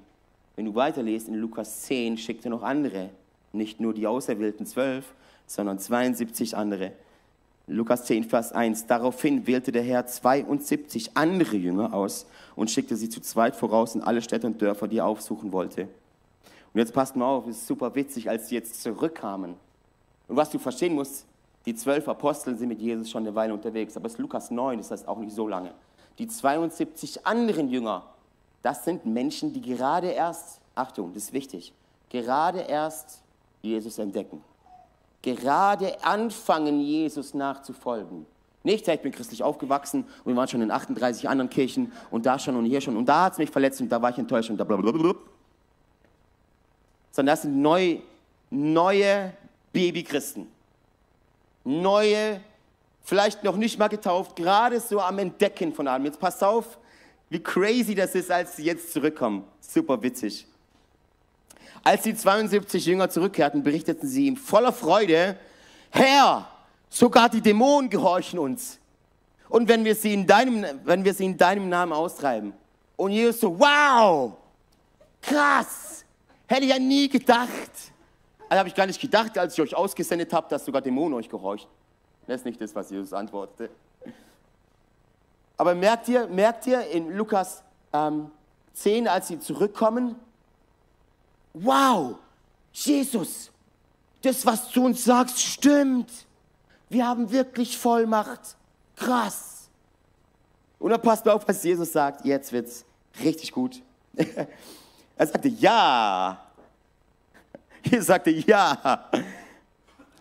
Wenn 0.55 0.65
du 0.65 0.75
weiterliest, 0.75 1.27
in 1.27 1.35
Lukas 1.35 1.81
10 1.83 2.17
schickt 2.17 2.45
er 2.45 2.51
noch 2.51 2.63
andere. 2.63 3.09
Nicht 3.51 3.79
nur 3.79 3.93
die 3.93 4.07
auserwählten 4.07 4.65
zwölf, 4.65 5.13
sondern 5.47 5.79
72 5.79 6.55
andere. 6.55 6.91
Lukas 7.67 8.05
10, 8.05 8.25
Vers 8.25 8.51
1. 8.51 8.87
Daraufhin 8.87 9.47
wählte 9.47 9.71
der 9.71 9.83
Herr 9.83 10.05
72 10.05 11.15
andere 11.15 11.55
Jünger 11.55 11.93
aus 11.93 12.25
und 12.55 12.69
schickte 12.69 12.97
sie 12.97 13.09
zu 13.09 13.21
zweit 13.21 13.55
voraus 13.55 13.95
in 13.95 14.01
alle 14.01 14.21
Städte 14.21 14.47
und 14.47 14.61
Dörfer, 14.61 14.87
die 14.87 14.97
er 14.97 15.05
aufsuchen 15.05 15.51
wollte. 15.53 15.87
Und 16.73 16.79
jetzt 16.79 16.93
passt 16.93 17.15
mal 17.15 17.25
auf, 17.25 17.47
es 17.47 17.57
ist 17.57 17.67
super 17.67 17.93
witzig, 17.93 18.29
als 18.29 18.49
sie 18.49 18.55
jetzt 18.55 18.81
zurückkamen. 18.81 19.55
Und 20.27 20.35
was 20.35 20.49
du 20.49 20.59
verstehen 20.59 20.95
musst, 20.95 21.25
die 21.65 21.75
zwölf 21.75 22.07
Apostel 22.07 22.57
sind 22.57 22.69
mit 22.69 22.81
Jesus 22.81 23.09
schon 23.09 23.23
eine 23.23 23.35
Weile 23.35 23.53
unterwegs, 23.53 23.95
aber 23.95 24.07
es 24.07 24.13
ist 24.13 24.19
Lukas 24.19 24.51
9, 24.51 24.77
das 24.79 24.91
heißt 24.91 25.07
auch 25.07 25.19
nicht 25.19 25.33
so 25.33 25.47
lange. 25.47 25.73
Die 26.17 26.27
72 26.27 27.25
anderen 27.25 27.69
Jünger, 27.69 28.03
das 28.61 28.85
sind 28.85 29.05
Menschen, 29.05 29.53
die 29.53 29.61
gerade 29.61 30.07
erst, 30.07 30.59
Achtung, 30.75 31.13
das 31.13 31.25
ist 31.25 31.33
wichtig, 31.33 31.73
gerade 32.09 32.59
erst 32.59 33.21
Jesus 33.61 33.97
entdecken 33.97 34.41
gerade 35.23 36.03
anfangen, 36.03 36.81
Jesus 36.81 37.33
nachzufolgen. 37.33 38.25
Nicht, 38.63 38.87
ich 38.87 39.01
bin 39.01 39.11
christlich 39.11 39.43
aufgewachsen 39.43 40.05
und 40.23 40.31
wir 40.31 40.35
waren 40.35 40.47
schon 40.47 40.61
in 40.61 40.71
38 40.71 41.27
anderen 41.27 41.49
Kirchen 41.49 41.91
und 42.11 42.25
da 42.25 42.37
schon 42.37 42.55
und 42.55 42.65
hier 42.65 42.79
schon 42.79 42.95
und 42.95 43.07
da 43.07 43.25
hat 43.25 43.33
es 43.33 43.39
mich 43.39 43.49
verletzt 43.49 43.81
und 43.81 43.89
da 43.89 44.01
war 44.01 44.09
ich 44.11 44.17
enttäuscht 44.17 44.49
und 44.49 44.57
da 44.57 44.63
blablabla. 44.63 45.15
Sondern 47.13 47.33
das 47.33 47.43
sind 47.43 47.61
neu, 47.61 47.99
neue 48.49 49.31
Babychristen. 49.71 50.47
Neue, 51.63 52.41
vielleicht 53.03 53.45
noch 53.45 53.55
nicht 53.55 53.79
mal 53.79 53.87
getauft, 53.87 54.35
gerade 54.35 54.81
so 54.81 54.99
am 54.99 55.19
Entdecken 55.19 55.73
von 55.73 55.87
allem. 55.87 56.03
Jetzt 56.03 56.19
pass 56.19 56.43
auf, 56.43 56.77
wie 57.29 57.39
crazy 57.39 57.95
das 57.95 58.15
ist, 58.15 58.29
als 58.29 58.57
sie 58.57 58.63
jetzt 58.63 58.91
zurückkommen. 58.91 59.45
Super 59.61 60.01
witzig. 60.01 60.45
Als 61.83 62.01
die 62.01 62.15
72 62.15 62.85
Jünger 62.85 63.09
zurückkehrten, 63.09 63.63
berichteten 63.63 64.07
sie 64.07 64.27
ihm 64.27 64.35
voller 64.35 64.73
Freude, 64.73 65.37
Herr, 65.91 66.47
sogar 66.89 67.29
die 67.29 67.41
Dämonen 67.41 67.89
gehorchen 67.89 68.39
uns. 68.39 68.79
Und 69.49 69.67
wenn 69.67 69.85
wir 69.85 69.93
sie 69.93 70.13
in 70.13 70.25
deinem, 70.25 70.65
wenn 70.83 71.05
wir 71.05 71.13
sie 71.13 71.25
in 71.25 71.37
deinem 71.37 71.69
Namen 71.69 71.93
austreiben. 71.93 72.53
Und 72.95 73.11
Jesus 73.11 73.41
so, 73.41 73.59
wow, 73.59 74.33
krass, 75.21 76.02
hätte 76.53 76.65
ich 76.65 76.71
ja 76.71 76.79
nie 76.79 77.09
gedacht. 77.09 77.71
Also 78.49 78.59
habe 78.59 78.69
ich 78.69 78.75
gar 78.75 78.85
nicht 78.85 79.01
gedacht, 79.01 79.37
als 79.37 79.53
ich 79.53 79.61
euch 79.61 79.75
ausgesendet 79.75 80.31
habe, 80.33 80.47
dass 80.49 80.65
sogar 80.65 80.81
Dämonen 80.81 81.17
euch 81.17 81.29
gehorchen. 81.29 81.69
Das 82.27 82.37
ist 82.41 82.45
nicht 82.45 82.61
das, 82.61 82.73
was 82.75 82.89
Jesus 82.89 83.13
antwortete. 83.13 83.69
Aber 85.57 85.75
merkt 85.75 86.07
ihr, 86.07 86.27
merkt 86.27 86.67
ihr 86.67 86.85
in 86.87 87.15
Lukas 87.15 87.63
ähm, 87.91 88.31
10, 88.73 89.07
als 89.07 89.27
sie 89.27 89.39
zurückkommen, 89.39 90.15
wow, 91.53 92.15
Jesus, 92.71 93.51
das, 94.21 94.45
was 94.45 94.69
du 94.69 94.85
uns 94.85 95.03
sagst, 95.03 95.39
stimmt. 95.39 96.11
Wir 96.89 97.07
haben 97.07 97.31
wirklich 97.31 97.77
Vollmacht. 97.77 98.55
Krass. 98.95 99.69
Und 100.79 100.91
dann 100.91 101.01
passt 101.01 101.25
mal 101.25 101.33
auf, 101.33 101.47
was 101.47 101.63
Jesus 101.63 101.91
sagt. 101.91 102.25
Jetzt 102.25 102.51
wird's 102.51 102.85
richtig 103.23 103.51
gut. 103.51 103.81
er 105.17 105.27
sagte, 105.27 105.47
ja. 105.47 106.42
Jesus 107.83 108.05
sagte, 108.07 108.31
ja. 108.31 109.09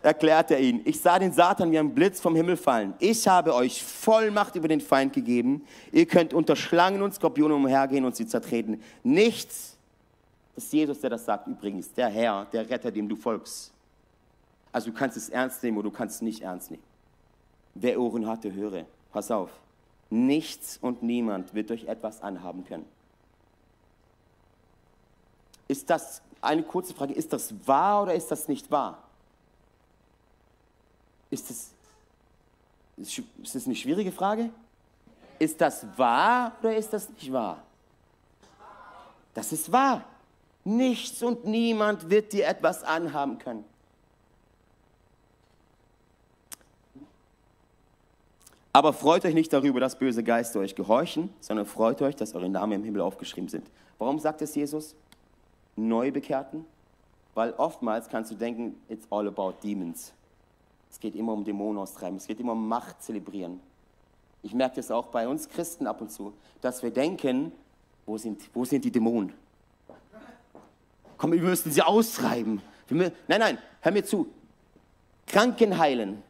Erklärte 0.02 0.54
er 0.54 0.60
ihn. 0.60 0.80
Ich 0.84 1.00
sah 1.00 1.16
den 1.16 1.32
Satan 1.32 1.70
wie 1.70 1.78
ein 1.78 1.94
Blitz 1.94 2.20
vom 2.20 2.34
Himmel 2.34 2.56
fallen. 2.56 2.92
Ich 2.98 3.28
habe 3.28 3.54
euch 3.54 3.84
Vollmacht 3.84 4.56
über 4.56 4.66
den 4.66 4.80
Feind 4.80 5.12
gegeben. 5.12 5.64
Ihr 5.92 6.06
könnt 6.06 6.34
unter 6.34 6.56
Schlangen 6.56 7.02
und 7.02 7.14
Skorpionen 7.14 7.56
umhergehen 7.56 8.04
und 8.04 8.16
sie 8.16 8.26
zertreten. 8.26 8.82
Nichts 9.04 9.72
das 10.54 10.64
ist 10.64 10.72
Jesus, 10.72 11.00
der 11.00 11.10
das 11.10 11.24
sagt 11.24 11.46
übrigens, 11.46 11.92
der 11.92 12.08
Herr, 12.08 12.46
der 12.52 12.68
Retter, 12.68 12.90
dem 12.90 13.08
du 13.08 13.16
folgst. 13.16 13.72
Also 14.70 14.90
du 14.90 14.96
kannst 14.96 15.16
es 15.16 15.28
ernst 15.28 15.62
nehmen 15.62 15.78
oder 15.78 15.90
du 15.90 15.96
kannst 15.96 16.16
es 16.16 16.22
nicht 16.22 16.42
ernst 16.42 16.70
nehmen. 16.70 16.82
Wer 17.74 17.98
Ohren 17.98 18.26
hatte, 18.26 18.52
höre. 18.52 18.84
Pass 19.12 19.30
auf. 19.30 19.50
Nichts 20.10 20.78
und 20.80 21.02
niemand 21.02 21.54
wird 21.54 21.70
euch 21.70 21.84
etwas 21.84 22.22
anhaben 22.22 22.64
können. 22.66 22.84
Ist 25.68 25.88
das, 25.88 26.20
eine 26.42 26.62
kurze 26.62 26.92
Frage, 26.92 27.14
ist 27.14 27.32
das 27.32 27.54
wahr 27.66 28.02
oder 28.02 28.14
ist 28.14 28.30
das 28.30 28.48
nicht 28.48 28.70
wahr? 28.70 28.98
Ist 31.30 31.48
das, 31.48 31.70
ist 32.96 33.54
das 33.54 33.64
eine 33.64 33.76
schwierige 33.76 34.12
Frage? 34.12 34.50
Ist 35.38 35.60
das 35.60 35.86
wahr 35.96 36.52
oder 36.60 36.76
ist 36.76 36.92
das 36.92 37.08
nicht 37.08 37.32
wahr? 37.32 37.62
Das 39.32 39.52
ist 39.52 39.72
wahr. 39.72 40.04
Nichts 40.64 41.22
und 41.22 41.44
niemand 41.44 42.10
wird 42.10 42.32
dir 42.32 42.46
etwas 42.46 42.84
anhaben 42.84 43.38
können. 43.38 43.64
Aber 48.74 48.92
freut 48.92 49.24
euch 49.24 49.34
nicht 49.34 49.52
darüber, 49.52 49.80
dass 49.80 49.98
böse 49.98 50.22
Geister 50.24 50.60
euch 50.60 50.74
gehorchen, 50.74 51.32
sondern 51.40 51.66
freut 51.66 52.00
euch, 52.00 52.16
dass 52.16 52.34
eure 52.34 52.48
Namen 52.48 52.72
im 52.72 52.84
Himmel 52.84 53.02
aufgeschrieben 53.02 53.48
sind. 53.48 53.68
Warum 53.98 54.18
sagt 54.18 54.40
es 54.42 54.54
Jesus? 54.54 54.94
Neubekehrten? 55.76 56.64
Weil 57.34 57.52
oftmals 57.52 58.08
kannst 58.08 58.30
du 58.30 58.34
denken, 58.34 58.80
it's 58.88 59.06
all 59.10 59.26
about 59.26 59.54
demons. 59.62 60.12
Es 60.90 61.00
geht 61.00 61.14
immer 61.14 61.32
um 61.32 61.44
Dämonen 61.44 61.78
austreiben, 61.78 62.18
es 62.18 62.26
geht 62.26 62.40
immer 62.40 62.52
um 62.52 62.68
Macht 62.68 63.02
zelebrieren. 63.02 63.60
Ich 64.42 64.52
merke 64.52 64.76
das 64.76 64.90
auch 64.90 65.06
bei 65.06 65.26
uns 65.26 65.48
Christen 65.48 65.86
ab 65.86 66.00
und 66.00 66.10
zu, 66.10 66.34
dass 66.60 66.82
wir 66.82 66.90
denken, 66.90 67.52
wo 68.04 68.18
sind, 68.18 68.42
wo 68.52 68.64
sind 68.64 68.84
die 68.84 68.90
Dämonen? 68.90 69.32
komm, 71.22 71.32
wir 71.32 71.40
müssen 71.40 71.70
sie 71.70 71.80
austreiben. 71.80 72.60
nein, 72.90 73.12
nein, 73.28 73.58
hör 73.80 73.92
mir 73.92 74.04
zu. 74.04 74.26
Kranken 75.24 75.78
heilen, 75.78 76.20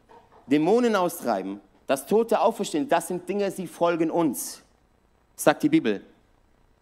Dämonen 0.45 0.95
austreiben, 0.95 1.59
das 1.87 2.05
Tote 2.05 2.39
auferstehen, 2.39 2.87
das 2.87 3.07
sind 3.07 3.27
Dinge, 3.27 3.49
sie 3.49 3.65
folgen 3.65 4.11
uns, 4.11 4.61
sagt 5.35 5.63
die 5.63 5.69
Bibel. 5.69 6.05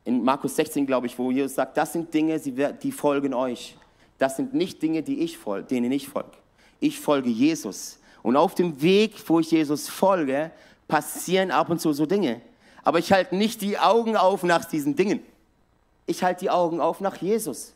In 0.04 0.24
Markus 0.24 0.56
16, 0.56 0.86
glaube 0.86 1.08
ich, 1.08 1.18
wo 1.18 1.32
Jesus 1.32 1.56
sagt, 1.56 1.78
das 1.78 1.94
sind 1.94 2.14
Dinge, 2.14 2.40
die 2.40 2.92
folgen 2.92 3.34
euch. 3.34 3.76
Das 4.18 4.36
sind 4.36 4.54
nicht 4.54 4.82
Dinge, 4.82 5.04
die 5.04 5.20
ich 5.22 5.38
folge, 5.38 5.68
denen 5.68 5.92
ich 5.92 6.08
folge. 6.08 6.32
Ich 6.80 7.00
folge 7.00 7.30
Jesus. 7.30 8.00
Und 8.24 8.36
auf 8.36 8.56
dem 8.56 8.82
Weg, 8.82 9.14
wo 9.28 9.40
ich 9.40 9.52
Jesus 9.52 9.90
folge, 9.90 10.52
passieren 10.88 11.52
ab 11.52 11.70
und 11.70 11.80
zu 11.80 11.94
so 11.94 12.06
Dinge. 12.06 12.42
Aber 12.84 13.00
ich 13.00 13.12
halte 13.12 13.36
nicht 13.36 13.62
die 13.62 13.78
Augen 13.78 14.16
auf 14.16 14.44
nach 14.44 14.66
diesen 14.66 14.96
Dingen. 14.96 15.22
Ich 16.06 16.24
halte 16.24 16.42
die 16.42 16.50
Augen 16.50 16.82
auf 16.82 17.00
nach 17.00 17.18
Jesus. 17.18 17.74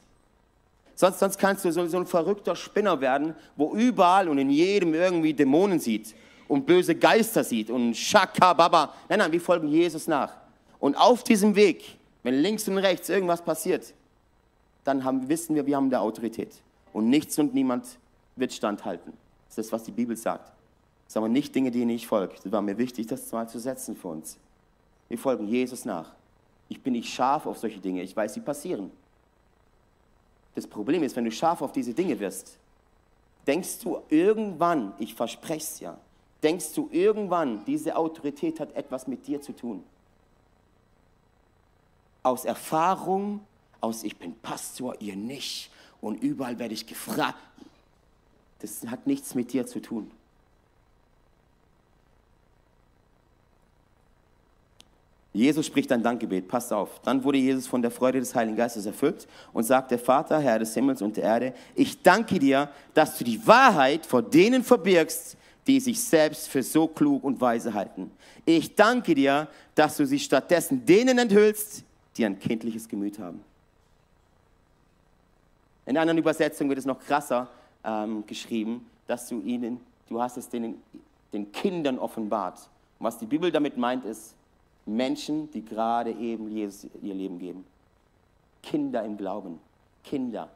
Sonst, 0.96 1.20
sonst 1.20 1.38
kannst 1.38 1.66
du 1.66 1.72
so, 1.72 1.86
so 1.88 1.98
ein 1.98 2.06
verrückter 2.06 2.56
Spinner 2.56 3.00
werden, 3.02 3.36
wo 3.56 3.74
überall 3.74 4.30
und 4.30 4.38
in 4.38 4.50
jedem 4.50 4.94
irgendwie 4.94 5.34
Dämonen 5.34 5.80
sieht 5.80 6.16
und 6.48 6.66
böse 6.66 6.96
Geister 6.96 7.44
sieht 7.44 7.70
und 7.70 7.96
Shaka 7.96 8.54
Nein, 9.10 9.20
nein, 9.20 9.32
wir 9.32 9.42
folgen 9.42 9.68
Jesus 9.68 10.08
nach. 10.08 10.32
Und 10.80 10.96
auf 10.96 11.24
diesem 11.24 11.56
Weg, 11.56 11.98
wenn 12.26 12.42
links 12.42 12.68
und 12.68 12.80
rechts 12.80 13.08
irgendwas 13.08 13.44
passiert, 13.44 13.94
dann 14.84 15.04
haben, 15.04 15.30
wissen 15.30 15.54
wir, 15.54 15.68
wir 15.68 15.76
haben 15.76 15.92
der 15.92 16.02
Autorität. 16.02 16.50
Und 16.92 17.08
nichts 17.08 17.38
und 17.38 17.54
niemand 17.54 18.00
wird 18.36 18.52
standhalten. 18.52 19.14
Das 19.48 19.60
ist 19.60 19.68
das, 19.68 19.72
was 19.72 19.84
die 19.84 19.92
Bibel 19.92 20.18
sagt. 20.18 20.48
Das 21.06 21.14
sind 21.14 21.20
aber 21.20 21.30
nicht 21.30 21.54
Dinge, 21.54 21.70
denen 21.70 21.92
ich 21.92 22.08
folge. 22.08 22.34
Das 22.42 22.52
war 22.52 22.64
mir 22.64 22.80
wichtig, 22.80 23.06
das 23.06 23.32
mal 23.32 23.48
zu 23.48 23.60
setzen 23.60 23.96
für 23.96 24.08
uns. 24.08 24.40
Wir 25.08 25.20
folgen 25.20 25.48
Jesus 25.48 25.86
nach. 25.86 26.14
Ich 26.68 26.82
bin 26.82 26.94
nicht 26.94 27.14
scharf 27.14 27.46
auf 27.46 27.60
solche 27.60 27.80
Dinge. 27.80 28.02
Ich 28.02 28.16
weiß, 28.18 28.34
sie 28.34 28.40
passieren. 28.40 28.90
Das 30.56 30.66
Problem 30.66 31.04
ist, 31.04 31.16
wenn 31.16 31.26
du 31.26 31.32
scharf 31.32 31.62
auf 31.62 31.74
diese 31.74 31.94
Dinge 31.94 32.20
wirst, 32.20 32.58
denkst 33.46 33.78
du 33.84 34.00
irgendwann, 34.10 34.94
ich 34.98 35.14
verspreche 35.14 35.60
es 35.60 35.80
ja, 35.80 35.96
denkst 36.42 36.74
du 36.74 36.90
irgendwann, 36.92 37.64
diese 37.66 37.96
Autorität 37.96 38.60
hat 38.60 38.76
etwas 38.76 39.06
mit 39.06 39.28
dir 39.28 39.42
zu 39.42 39.54
tun. 39.54 39.84
Aus 42.26 42.44
Erfahrung, 42.44 43.42
aus 43.82 44.04
ich 44.04 44.18
bin 44.18 44.34
Pastor, 44.42 45.00
ihr 45.00 45.16
nicht 45.16 45.70
und 46.02 46.24
überall 46.24 46.58
werde 46.58 46.74
ich 46.74 46.88
gefragt. 46.88 47.38
Das 48.62 48.82
hat 48.88 49.06
nichts 49.06 49.36
mit 49.36 49.54
dir 49.54 49.68
zu 49.68 49.80
tun. 49.80 50.10
Jesus 55.34 55.68
spricht 55.68 55.92
ein 55.92 56.02
Dankgebet, 56.02 56.48
passt 56.48 56.74
auf. 56.74 57.00
Dann 57.04 57.24
wurde 57.24 57.38
Jesus 57.38 57.68
von 57.68 57.84
der 57.84 57.92
Freude 57.92 58.20
des 58.20 58.34
Heiligen 58.34 58.58
Geistes 58.58 58.88
erfüllt 58.88 59.28
und 59.54 59.62
sagte, 59.62 60.00
Vater, 60.00 60.40
Herr 60.40 60.58
des 60.58 60.74
Himmels 60.74 61.04
und 61.04 61.16
der 61.18 61.26
Erde, 61.26 61.54
ich 61.76 62.02
danke 62.02 62.40
dir, 62.40 62.72
dass 62.96 63.20
du 63.20 63.24
die 63.24 63.46
Wahrheit 63.46 64.04
vor 64.04 64.24
denen 64.24 64.64
verbirgst, 64.64 65.38
die 65.68 65.80
sich 65.80 66.04
selbst 66.04 66.48
für 66.48 66.64
so 66.64 66.88
klug 66.88 67.24
und 67.24 67.40
weise 67.40 67.76
halten. 67.76 68.10
Ich 68.46 68.74
danke 68.74 69.14
dir, 69.14 69.48
dass 69.76 69.98
du 69.98 70.08
sie 70.08 70.20
stattdessen 70.20 70.84
denen 70.88 71.20
enthüllst, 71.20 71.84
die 72.18 72.26
ein 72.26 72.40
kindliches 72.40 72.88
Gemüt 72.88 73.20
haben. 73.20 73.42
In 75.86 75.98
anderen 75.98 76.18
Übersetzungen 76.18 76.70
wird 76.70 76.80
es 76.80 76.86
noch 76.86 77.00
krasser 77.00 77.48
ähm, 77.84 78.26
geschrieben, 78.26 78.86
dass 79.08 79.28
du 79.28 79.42
ihnen, 79.42 79.80
du 80.10 80.22
hast 80.22 80.38
es 80.38 80.50
denen, 80.50 80.82
den 81.34 81.52
Kindern 81.52 82.00
offenbart. 82.00 82.70
Und 83.00 83.06
was 83.06 83.20
die 83.20 83.26
Bibel 83.26 83.52
damit 83.52 83.78
meint, 83.78 84.06
ist, 84.06 84.34
Menschen, 84.86 85.52
die 85.52 85.64
gerade 85.64 86.12
eben 86.12 86.50
Jesus 86.50 86.88
ihr 87.02 87.14
Leben 87.14 87.40
geben. 87.40 87.66
Kinder 88.62 89.04
im 89.04 89.18
Glauben. 89.18 89.60
Kinder. 90.04 90.50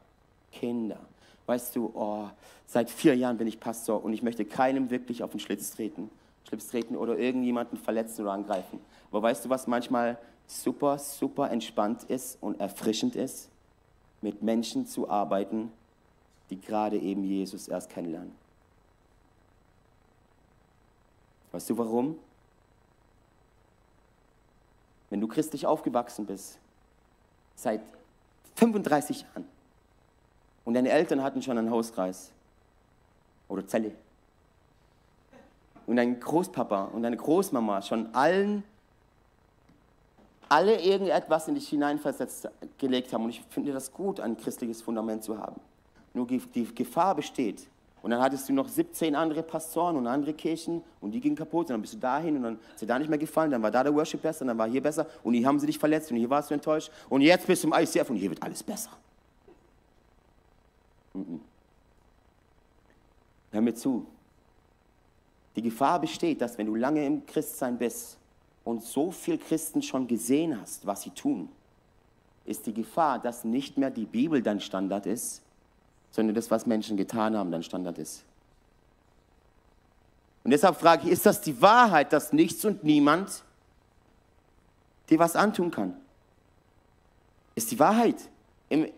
Kinder. 0.52 0.98
Weißt 1.46 1.74
du, 1.74 1.90
oh, 1.94 2.28
seit 2.66 2.90
vier 2.90 3.16
Jahren 3.16 3.38
bin 3.38 3.46
ich 3.46 3.58
Pastor 3.58 4.04
und 4.04 4.12
ich 4.12 4.22
möchte 4.22 4.44
keinem 4.44 4.90
wirklich 4.90 5.22
auf 5.22 5.32
den 5.32 5.40
Schlitz 5.40 5.72
treten, 5.72 6.10
Schlips 6.48 6.68
treten 6.68 6.96
oder 6.96 7.18
irgendjemanden 7.18 7.78
verletzen 7.78 8.22
oder 8.22 8.32
angreifen. 8.32 8.80
Aber 9.10 9.22
weißt 9.22 9.44
du, 9.44 9.48
was 9.48 9.66
manchmal 9.66 10.18
super, 10.50 10.98
super 10.98 11.50
entspannt 11.50 12.04
ist 12.04 12.38
und 12.40 12.60
erfrischend 12.60 13.16
ist? 13.16 13.48
Mit 14.22 14.42
Menschen 14.42 14.86
zu 14.86 15.08
arbeiten, 15.08 15.72
die 16.50 16.60
gerade 16.60 16.98
eben 16.98 17.24
Jesus 17.24 17.68
erst 17.68 17.90
kennenlernen. 17.90 18.32
Weißt 21.52 21.70
du 21.70 21.78
warum? 21.78 22.16
wenn 25.10 25.20
du 25.20 25.26
christlich 25.26 25.66
aufgewachsen 25.66 26.24
bist, 26.24 26.58
seit 27.56 27.82
35 28.54 29.22
Jahren, 29.22 29.44
und 30.64 30.74
deine 30.74 30.90
Eltern 30.90 31.22
hatten 31.22 31.42
schon 31.42 31.58
einen 31.58 31.70
Hauskreis 31.70 32.30
oder 33.48 33.66
Zelle, 33.66 33.92
und 35.86 35.96
dein 35.96 36.20
Großpapa 36.20 36.84
und 36.84 37.02
deine 37.02 37.16
Großmama 37.16 37.82
schon 37.82 38.14
allen, 38.14 38.62
alle 40.50 40.82
irgendetwas 40.82 41.48
in 41.48 41.54
dich 41.54 41.68
hineinversetzt 41.68 42.48
gelegt 42.76 43.12
haben. 43.14 43.24
Und 43.24 43.30
ich 43.30 43.42
finde 43.48 43.72
das 43.72 43.90
gut, 43.92 44.20
ein 44.20 44.36
christliches 44.36 44.82
Fundament 44.82 45.24
zu 45.24 45.38
haben. 45.38 45.60
Nur 46.12 46.26
die 46.26 46.74
Gefahr 46.74 47.14
besteht, 47.14 47.66
und 48.02 48.10
dann 48.10 48.20
hattest 48.20 48.48
du 48.48 48.52
noch 48.52 48.66
17 48.66 49.14
andere 49.14 49.42
Pastoren 49.42 49.96
und 49.96 50.06
andere 50.06 50.32
Kirchen 50.32 50.82
und 51.00 51.10
die 51.12 51.20
gingen 51.20 51.36
kaputt. 51.36 51.66
Und 51.66 51.70
dann 51.70 51.82
bist 51.82 51.94
du 51.94 51.98
dahin 51.98 52.36
und 52.36 52.42
dann 52.42 52.58
ist 52.72 52.80
dir 52.80 52.86
da 52.86 52.98
nicht 52.98 53.10
mehr 53.10 53.18
gefallen. 53.18 53.50
Dann 53.50 53.62
war 53.62 53.70
da 53.70 53.84
der 53.84 53.94
Worship 53.94 54.22
besser, 54.22 54.42
und 54.42 54.48
dann 54.48 54.58
war 54.58 54.68
hier 54.68 54.82
besser. 54.82 55.06
Und 55.22 55.34
hier 55.34 55.46
haben 55.46 55.58
sie 55.60 55.66
dich 55.66 55.78
verletzt 55.78 56.10
und 56.10 56.16
hier 56.16 56.30
warst 56.30 56.50
du 56.50 56.54
enttäuscht. 56.54 56.90
Und 57.08 57.20
jetzt 57.20 57.46
bist 57.46 57.62
du 57.62 57.68
im 57.68 57.74
ICF 57.74 58.08
und 58.08 58.16
hier 58.16 58.30
wird 58.30 58.42
alles 58.42 58.62
besser. 58.62 58.90
Hör 63.52 63.60
mir 63.60 63.74
zu. 63.74 64.06
Die 65.56 65.62
Gefahr 65.62 66.00
besteht, 66.00 66.40
dass 66.40 66.56
wenn 66.56 66.66
du 66.66 66.76
lange 66.76 67.04
im 67.04 67.26
Christsein 67.26 67.76
bist 67.76 68.16
und 68.70 68.84
so 68.84 69.10
viel 69.10 69.36
Christen 69.36 69.82
schon 69.82 70.06
gesehen 70.06 70.58
hast, 70.60 70.86
was 70.86 71.02
sie 71.02 71.10
tun, 71.10 71.48
ist 72.44 72.66
die 72.66 72.72
Gefahr, 72.72 73.18
dass 73.18 73.44
nicht 73.44 73.76
mehr 73.76 73.90
die 73.90 74.04
Bibel 74.04 74.42
dein 74.42 74.60
Standard 74.60 75.06
ist, 75.06 75.42
sondern 76.12 76.34
das, 76.34 76.50
was 76.50 76.66
Menschen 76.66 76.96
getan 76.96 77.36
haben, 77.36 77.50
dann 77.50 77.62
Standard 77.62 77.98
ist. 77.98 78.24
Und 80.44 80.52
deshalb 80.52 80.76
frage 80.76 81.06
ich, 81.06 81.12
ist 81.12 81.26
das 81.26 81.40
die 81.40 81.60
Wahrheit, 81.60 82.12
dass 82.12 82.32
nichts 82.32 82.64
und 82.64 82.82
niemand 82.82 83.42
dir 85.08 85.18
was 85.18 85.36
antun 85.36 85.70
kann? 85.70 85.94
Ist 87.54 87.70
die 87.72 87.78
Wahrheit 87.78 88.16
im 88.68 88.88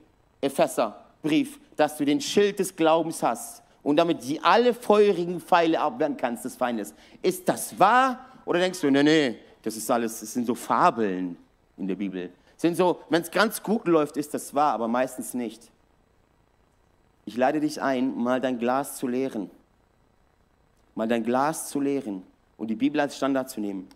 Epheserbrief, 0.41 1.59
dass 1.77 1.97
du 1.97 2.05
den 2.05 2.21
Schild 2.21 2.59
des 2.59 2.77
Glaubens 2.77 3.23
hast 3.23 3.63
und 3.83 3.97
damit 3.97 4.23
die 4.23 4.41
alle 4.41 4.75
feurigen 4.75 5.41
Pfeile 5.41 5.81
abwehren 5.81 6.17
kannst 6.17 6.45
des 6.45 6.57
Feindes. 6.57 6.95
Ist 7.23 7.49
das 7.49 7.79
wahr 7.79 8.21
oder 8.45 8.61
denkst 8.61 8.81
du, 8.81 8.91
nee, 8.91 9.03
nee, 9.03 9.39
das 9.63 9.77
ist 9.77 9.91
alles, 9.91 10.21
das 10.21 10.33
sind 10.33 10.47
so 10.47 10.55
Fabeln 10.55 11.37
in 11.77 11.87
der 11.87 11.95
Bibel. 11.95 12.31
Sind 12.57 12.77
so, 12.77 13.01
wenn 13.09 13.23
es 13.23 13.31
ganz 13.31 13.63
gut 13.63 13.87
läuft, 13.87 14.17
ist 14.17 14.35
das 14.35 14.55
wahr, 14.55 14.75
aber 14.75 14.89
meistens 14.89 15.35
nicht. 15.35 15.71
Ich 17.25 17.37
lade 17.37 17.61
dich 17.61 17.81
ein, 17.81 18.17
mal 18.17 18.41
dein 18.41 18.59
Glas 18.59 18.97
zu 18.97 19.07
leeren. 19.07 19.51
Mal 20.95 21.09
dein 21.09 21.25
Glas 21.25 21.69
zu 21.69 21.81
leeren 21.81 22.23
und 22.57 22.69
die 22.69 22.75
Bibel 22.75 23.01
als 23.01 23.17
Standard 23.17 23.49
zu 23.49 23.61
nehmen. 23.61 23.89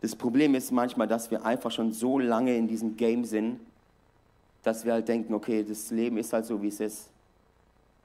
Das 0.00 0.14
Problem 0.14 0.54
ist 0.54 0.70
manchmal, 0.70 1.08
dass 1.08 1.30
wir 1.30 1.44
einfach 1.44 1.72
schon 1.72 1.92
so 1.92 2.18
lange 2.18 2.56
in 2.56 2.68
diesem 2.68 2.96
Game 2.96 3.24
sind, 3.24 3.60
dass 4.62 4.84
wir 4.84 4.92
halt 4.92 5.08
denken, 5.08 5.34
okay, 5.34 5.64
das 5.64 5.90
Leben 5.90 6.18
ist 6.18 6.32
halt 6.32 6.46
so, 6.46 6.62
wie 6.62 6.68
es 6.68 6.80
ist. 6.80 7.08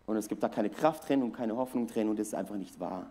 Und 0.05 0.17
es 0.17 0.27
gibt 0.27 0.41
da 0.43 0.49
keine 0.49 0.69
Kraft 0.69 1.07
drin 1.07 1.21
und 1.21 1.33
keine 1.33 1.55
Hoffnung 1.55 1.87
drin 1.87 2.09
und 2.09 2.19
das 2.19 2.27
ist 2.27 2.35
einfach 2.35 2.55
nicht 2.55 2.79
wahr. 2.79 3.07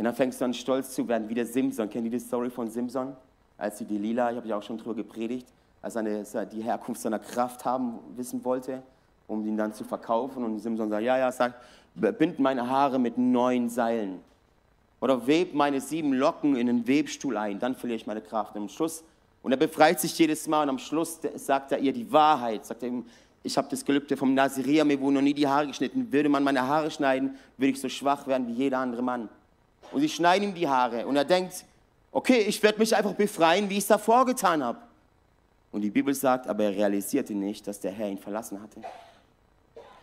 Und 0.00 0.04
dann 0.04 0.14
fängst 0.14 0.40
du 0.40 0.46
an, 0.46 0.54
stolz 0.54 0.94
zu 0.94 1.06
werden, 1.08 1.28
wie 1.28 1.34
der 1.34 1.44
Simpson. 1.44 1.90
Kennt 1.90 2.06
ihr 2.06 2.10
die 2.10 2.18
Story 2.18 2.48
von 2.48 2.70
Simpson? 2.70 3.14
Als 3.58 3.76
die 3.76 3.84
Lila, 3.84 4.30
ich 4.30 4.36
habe 4.38 4.48
ja 4.48 4.56
auch 4.56 4.62
schon 4.62 4.78
drüber 4.78 4.94
gepredigt, 4.94 5.46
als 5.82 5.94
er 5.94 6.46
die 6.46 6.62
Herkunft 6.62 7.02
seiner 7.02 7.18
Kraft 7.18 7.66
haben 7.66 7.98
wissen 8.16 8.42
wollte, 8.42 8.82
um 9.28 9.46
ihn 9.46 9.58
dann 9.58 9.74
zu 9.74 9.84
verkaufen. 9.84 10.42
Und 10.42 10.58
Simson 10.58 10.88
sagt, 10.88 11.02
ja, 11.02 11.18
ja, 11.18 11.30
sagt, 11.30 11.56
bind 11.94 12.38
meine 12.38 12.66
Haare 12.66 12.98
mit 12.98 13.18
neun 13.18 13.68
Seilen. 13.68 14.20
Oder 15.02 15.26
web 15.26 15.52
meine 15.52 15.82
sieben 15.82 16.14
Locken 16.14 16.56
in 16.56 16.70
einen 16.70 16.88
Webstuhl 16.88 17.36
ein, 17.36 17.58
dann 17.58 17.74
verliere 17.74 17.98
ich 17.98 18.06
meine 18.06 18.22
Kraft. 18.22 18.56
Und 18.56 18.62
am 18.62 18.68
Schluss, 18.70 19.04
und 19.42 19.52
er 19.52 19.58
befreit 19.58 20.00
sich 20.00 20.18
jedes 20.18 20.48
Mal 20.48 20.62
und 20.62 20.70
am 20.70 20.78
Schluss 20.78 21.20
sagt 21.34 21.72
er 21.72 21.78
ihr 21.78 21.92
die 21.92 22.10
Wahrheit, 22.10 22.64
sagt 22.64 22.84
er 22.84 22.88
ihm, 22.88 23.04
ich 23.42 23.54
habe 23.58 23.68
das 23.68 23.84
Gelübde 23.84 24.16
vom 24.16 24.32
Nazirea, 24.32 24.82
mir 24.82 24.98
wurden 24.98 25.16
noch 25.16 25.20
nie 25.20 25.34
die 25.34 25.46
Haare 25.46 25.66
geschnitten. 25.66 26.10
Würde 26.10 26.30
man 26.30 26.42
meine 26.42 26.66
Haare 26.66 26.90
schneiden, 26.90 27.36
würde 27.58 27.72
ich 27.72 27.80
so 27.82 27.90
schwach 27.90 28.26
werden 28.26 28.46
wie 28.46 28.52
jeder 28.52 28.78
andere 28.78 29.02
Mann. 29.02 29.28
Und 29.92 30.00
sie 30.00 30.08
schneiden 30.08 30.48
ihm 30.48 30.54
die 30.54 30.68
Haare 30.68 31.06
und 31.06 31.16
er 31.16 31.24
denkt, 31.24 31.64
okay, 32.12 32.38
ich 32.40 32.62
werde 32.62 32.78
mich 32.78 32.94
einfach 32.94 33.14
befreien, 33.14 33.68
wie 33.68 33.74
ich 33.74 33.80
es 33.80 33.86
davor 33.86 34.24
getan 34.26 34.62
habe. 34.62 34.78
Und 35.72 35.82
die 35.82 35.90
Bibel 35.90 36.14
sagt, 36.14 36.48
aber 36.48 36.64
er 36.64 36.70
realisierte 36.70 37.34
nicht, 37.34 37.66
dass 37.66 37.80
der 37.80 37.92
Herr 37.92 38.08
ihn 38.08 38.18
verlassen 38.18 38.60
hatte. 38.60 38.80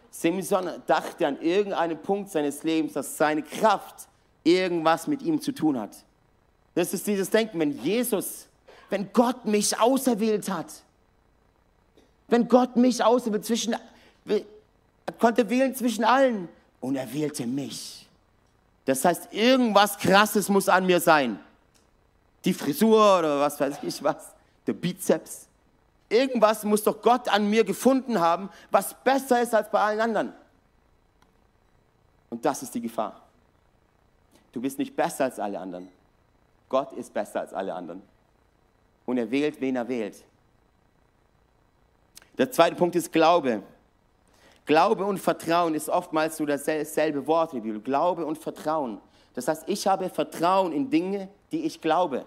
Simson 0.10 0.70
dachte 0.88 1.28
an 1.28 1.42
irgendeinen 1.42 1.98
Punkt 2.02 2.32
seines 2.32 2.64
Lebens, 2.64 2.94
dass 2.94 3.18
seine 3.18 3.44
Kraft 3.44 4.08
irgendwas 4.44 5.08
mit 5.08 5.22
ihm 5.22 5.42
zu 5.42 5.52
tun 5.52 5.80
hat. 5.80 5.96
Das 6.74 6.94
ist 6.94 7.06
dieses 7.06 7.30
Denken, 7.30 7.60
wenn 7.60 7.84
Jesus, 7.84 8.48
wenn 8.90 9.12
Gott 9.12 9.46
mich 9.46 9.78
auserwählt 9.80 10.50
hat, 10.50 10.68
wenn 12.30 12.48
Gott 12.48 12.76
mich 12.76 13.04
auserwählt, 13.04 13.46
zwischen, 13.46 13.76
er 14.26 15.14
konnte 15.20 15.50
wählen 15.50 15.76
zwischen 15.76 16.04
allen 16.04 16.48
und 16.80 16.96
er 16.96 17.12
wählte 17.14 17.46
mich. 17.46 18.07
Das 18.88 19.04
heißt, 19.04 19.34
irgendwas 19.34 19.98
Krasses 19.98 20.48
muss 20.48 20.70
an 20.70 20.86
mir 20.86 21.02
sein. 21.02 21.38
Die 22.46 22.54
Frisur 22.54 23.20
oder 23.20 23.42
was 23.42 23.60
weiß 23.60 23.80
ich 23.84 24.02
was, 24.02 24.34
der 24.66 24.72
Bizeps. 24.72 25.50
Irgendwas 26.08 26.64
muss 26.64 26.84
doch 26.84 27.02
Gott 27.02 27.28
an 27.28 27.50
mir 27.50 27.66
gefunden 27.66 28.18
haben, 28.18 28.50
was 28.72 28.94
besser 29.04 29.42
ist 29.42 29.54
als 29.54 29.70
bei 29.70 29.82
allen 29.82 30.00
anderen. 30.00 30.34
Und 32.30 32.46
das 32.46 32.64
ist 32.64 32.74
die 32.76 32.80
Gefahr. 32.80 33.20
Du 34.54 34.62
bist 34.62 34.80
nicht 34.80 34.96
besser 34.96 35.26
als 35.26 35.38
alle 35.38 35.60
anderen. 35.60 35.90
Gott 36.70 36.94
ist 36.94 37.14
besser 37.14 37.42
als 37.42 37.54
alle 37.54 37.74
anderen. 37.74 38.02
Und 39.06 39.18
er 39.18 39.30
wählt, 39.30 39.60
wen 39.60 39.76
er 39.76 39.88
wählt. 39.90 40.24
Der 42.38 42.50
zweite 42.50 42.78
Punkt 42.78 42.96
ist 42.96 43.12
Glaube. 43.12 43.64
Glaube 44.68 45.06
und 45.06 45.18
Vertrauen 45.18 45.74
ist 45.74 45.88
oftmals 45.88 46.36
so 46.38 46.46
dasselbe 46.46 47.26
Wort 47.26 47.54
in 47.54 47.60
der 47.60 47.64
Bibel. 47.64 47.82
Glaube 47.82 48.26
und 48.26 48.38
Vertrauen. 48.38 49.00
Das 49.34 49.48
heißt, 49.48 49.64
ich 49.66 49.88
habe 49.88 50.10
Vertrauen 50.10 50.74
in 50.74 50.90
Dinge, 50.90 51.30
die 51.54 51.66
ich 51.66 51.80
glaube. 51.80 52.26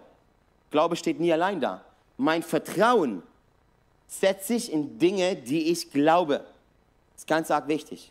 Glaube 0.70 0.96
steht 0.96 1.20
nie 1.20 1.33
allein 1.33 1.61
da. 1.61 1.85
Mein 2.16 2.42
Vertrauen 2.42 3.22
setze 4.09 4.55
ich 4.55 4.72
in 4.72 4.98
Dinge, 4.98 5.37
die 5.37 5.70
ich 5.70 5.90
glaube. 5.90 6.38
Das 7.12 7.22
ist 7.22 7.26
ganz 7.26 7.50
arg 7.50 7.68
wichtig. 7.68 8.11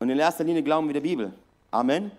Und 0.00 0.10
in 0.10 0.18
erster 0.18 0.42
Linie 0.42 0.64
glauben 0.64 0.88
wir 0.88 0.94
der 0.94 1.02
Bibel. 1.02 1.32
Amen. 1.70 2.10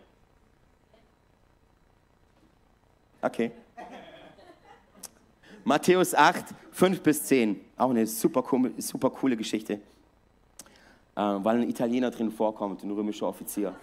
Okay. 3.21 3.51
Matthäus 5.65 6.15
8, 6.15 6.45
5 6.71 7.01
bis 7.01 7.23
10. 7.23 7.60
Auch 7.75 7.89
eine 7.89 8.08
super, 8.08 8.43
super 8.78 9.10
coole 9.10 9.36
Geschichte. 9.36 9.82
Äh, 11.15 11.21
weil 11.21 11.62
ein 11.62 11.69
Italiener 11.69 12.12
drin 12.12 12.32
vorkommt, 12.32 12.84
ein 12.84 12.91
römischer 12.91 13.28
Offizier. 13.28 13.73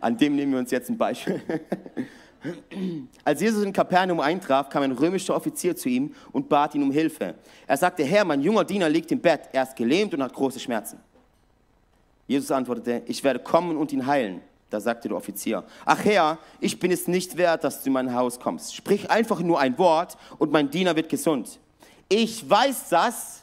An 0.00 0.16
dem 0.16 0.36
nehmen 0.36 0.52
wir 0.52 0.58
uns 0.58 0.70
jetzt 0.70 0.88
ein 0.88 0.98
Beispiel. 0.98 1.40
Als 3.24 3.40
Jesus 3.40 3.64
in 3.64 3.72
Kapernaum 3.72 4.20
eintraf, 4.20 4.68
kam 4.68 4.82
ein 4.82 4.92
römischer 4.92 5.34
Offizier 5.34 5.76
zu 5.76 5.88
ihm 5.88 6.14
und 6.32 6.48
bat 6.48 6.74
ihn 6.74 6.82
um 6.82 6.90
Hilfe. 6.90 7.34
Er 7.66 7.76
sagte, 7.76 8.04
Herr, 8.04 8.24
mein 8.24 8.40
junger 8.40 8.64
Diener 8.64 8.88
liegt 8.88 9.12
im 9.12 9.20
Bett, 9.20 9.48
er 9.52 9.62
ist 9.62 9.76
gelähmt 9.76 10.12
und 10.14 10.22
hat 10.22 10.32
große 10.32 10.58
Schmerzen. 10.58 10.98
Jesus 12.26 12.50
antwortete, 12.50 13.02
ich 13.06 13.22
werde 13.22 13.38
kommen 13.40 13.76
und 13.76 13.92
ihn 13.92 14.06
heilen. 14.06 14.40
Da 14.70 14.80
sagte 14.80 15.06
der 15.06 15.16
Offizier, 15.16 15.64
ach 15.84 16.04
Herr, 16.04 16.38
ich 16.58 16.78
bin 16.80 16.90
es 16.90 17.06
nicht 17.06 17.36
wert, 17.36 17.62
dass 17.62 17.82
du 17.82 17.88
in 17.88 17.92
mein 17.92 18.14
Haus 18.14 18.40
kommst. 18.40 18.74
Sprich 18.74 19.10
einfach 19.10 19.40
nur 19.40 19.60
ein 19.60 19.76
Wort 19.78 20.16
und 20.38 20.50
mein 20.50 20.70
Diener 20.70 20.96
wird 20.96 21.08
gesund. 21.08 21.60
Ich 22.08 22.48
weiß 22.48 22.88
das, 22.88 23.41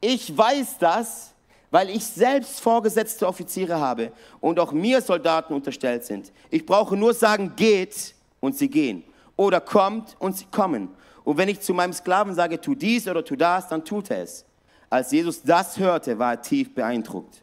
ich 0.00 0.36
weiß 0.36 0.78
das, 0.78 1.32
weil 1.70 1.90
ich 1.90 2.04
selbst 2.04 2.60
vorgesetzte 2.60 3.26
Offiziere 3.26 3.78
habe 3.78 4.12
und 4.40 4.58
auch 4.58 4.72
mir 4.72 5.00
Soldaten 5.00 5.54
unterstellt 5.54 6.04
sind. 6.04 6.32
Ich 6.50 6.66
brauche 6.66 6.96
nur 6.96 7.14
sagen, 7.14 7.52
geht 7.54 8.14
und 8.40 8.56
sie 8.56 8.68
gehen. 8.68 9.04
Oder 9.36 9.60
kommt 9.60 10.16
und 10.18 10.36
sie 10.36 10.46
kommen. 10.50 10.88
Und 11.24 11.36
wenn 11.36 11.48
ich 11.48 11.60
zu 11.60 11.72
meinem 11.72 11.92
Sklaven 11.92 12.34
sage, 12.34 12.60
tu 12.60 12.74
dies 12.74 13.06
oder 13.06 13.24
tu 13.24 13.36
das, 13.36 13.68
dann 13.68 13.84
tut 13.84 14.10
er 14.10 14.22
es. 14.22 14.44
Als 14.88 15.12
Jesus 15.12 15.42
das 15.42 15.78
hörte, 15.78 16.18
war 16.18 16.32
er 16.32 16.42
tief 16.42 16.74
beeindruckt. 16.74 17.42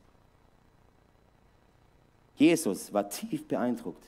Jesus 2.35 2.93
war 2.93 3.09
tief 3.09 3.47
beeindruckt. 3.47 4.03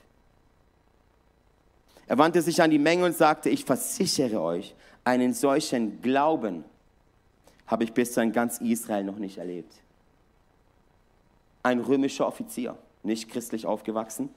Er 2.07 2.17
wandte 2.17 2.41
sich 2.41 2.61
an 2.61 2.71
die 2.71 2.79
Menge 2.79 3.05
und 3.05 3.15
sagte, 3.15 3.49
ich 3.49 3.63
versichere 3.63 4.41
euch, 4.41 4.75
einen 5.03 5.33
solchen 5.33 6.01
Glauben 6.01 6.65
habe 7.69 7.83
ich 7.83 7.93
bisher 7.93 8.23
in 8.23 8.31
ganz 8.31 8.59
Israel 8.59 9.03
noch 9.03 9.17
nicht 9.17 9.37
erlebt. 9.37 9.73
Ein 11.61 11.79
römischer 11.79 12.25
Offizier, 12.25 12.75
nicht 13.03 13.29
christlich 13.29 13.65
aufgewachsen, 13.67 14.29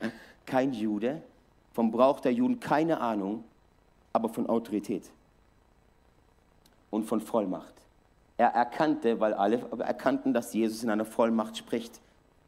kein 0.46 0.72
Jude, 0.72 1.22
vom 1.74 1.90
Brauch 1.90 2.20
der 2.20 2.32
Juden 2.32 2.58
keine 2.58 3.00
Ahnung, 3.00 3.44
aber 4.14 4.30
von 4.30 4.48
Autorität 4.48 5.10
und 6.90 7.04
von 7.04 7.20
Vollmacht. 7.20 7.74
Er 8.38 8.48
erkannte, 8.48 9.20
weil 9.20 9.34
alle 9.34 9.68
erkannten, 9.80 10.32
dass 10.32 10.54
Jesus 10.54 10.82
in 10.82 10.88
einer 10.88 11.04
Vollmacht 11.04 11.58
spricht, 11.58 12.00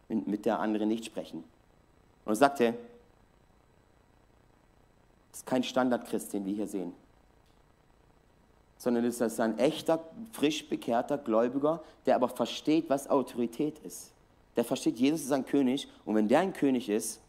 mit 0.08 0.46
der 0.46 0.58
andere 0.60 0.86
nicht 0.86 1.04
sprechen. 1.04 1.44
Und 2.24 2.32
er 2.32 2.36
sagte, 2.36 2.74
das 5.30 5.40
ist 5.40 5.46
kein 5.46 5.62
Standardchrist, 5.62 6.32
den 6.32 6.46
wir 6.46 6.54
hier 6.54 6.66
sehen, 6.66 6.94
sondern 8.82 9.04
ist 9.04 9.22
ein 9.38 9.60
echter, 9.60 10.00
frisch 10.32 10.68
bekehrter 10.68 11.16
Gläubiger, 11.16 11.84
der 12.04 12.16
aber 12.16 12.28
versteht, 12.28 12.90
was 12.90 13.08
Autorität 13.08 13.78
ist. 13.84 14.10
Der 14.56 14.64
versteht, 14.64 14.98
Jesus 14.98 15.20
ist 15.20 15.30
ein 15.30 15.46
König 15.46 15.86
und 16.04 16.16
wenn 16.16 16.26
der 16.26 16.40
ein 16.40 16.52
König 16.52 16.88
ist, 16.88 17.20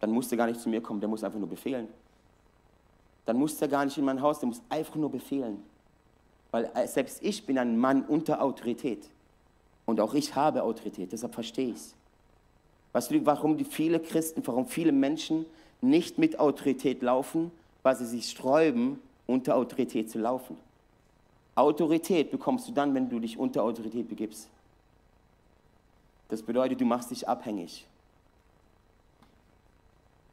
dann 0.00 0.10
muss 0.10 0.28
der 0.28 0.36
gar 0.36 0.48
nicht 0.48 0.60
zu 0.60 0.68
mir 0.68 0.80
kommen, 0.80 0.98
der 0.98 1.08
muss 1.08 1.22
einfach 1.22 1.38
nur 1.38 1.48
befehlen. 1.48 1.86
Dann 3.26 3.36
muss 3.36 3.56
der 3.58 3.68
gar 3.68 3.84
nicht 3.84 3.96
in 3.96 4.04
mein 4.04 4.20
Haus, 4.20 4.40
der 4.40 4.48
muss 4.48 4.60
einfach 4.68 4.96
nur 4.96 5.08
befehlen. 5.08 5.62
Weil 6.50 6.68
äh, 6.74 6.88
selbst 6.88 7.22
ich 7.22 7.46
bin 7.46 7.58
ein 7.58 7.78
Mann 7.78 8.04
unter 8.04 8.42
Autorität. 8.42 9.08
Und 9.86 10.00
auch 10.00 10.14
ich 10.14 10.34
habe 10.34 10.64
Autorität, 10.64 11.12
deshalb 11.12 11.32
verstehe 11.32 11.68
ich 11.68 11.76
es. 11.76 11.94
Weißt 12.92 13.12
du, 13.12 13.24
warum 13.24 13.56
die 13.56 13.64
viele 13.64 14.00
Christen, 14.00 14.42
warum 14.44 14.66
viele 14.66 14.90
Menschen 14.90 15.46
nicht 15.80 16.18
mit 16.18 16.40
Autorität 16.40 17.02
laufen? 17.02 17.52
Weil 17.84 17.94
sie 17.94 18.06
sich 18.06 18.28
sträuben, 18.28 18.98
unter 19.28 19.54
Autorität 19.54 20.10
zu 20.10 20.18
laufen. 20.18 20.56
Autorität 21.58 22.30
bekommst 22.30 22.68
du 22.68 22.72
dann, 22.72 22.94
wenn 22.94 23.08
du 23.08 23.18
dich 23.18 23.38
unter 23.38 23.62
Autorität 23.62 24.08
begibst. 24.08 24.48
Das 26.28 26.42
bedeutet, 26.42 26.80
du 26.80 26.84
machst 26.84 27.10
dich 27.10 27.26
abhängig. 27.28 27.86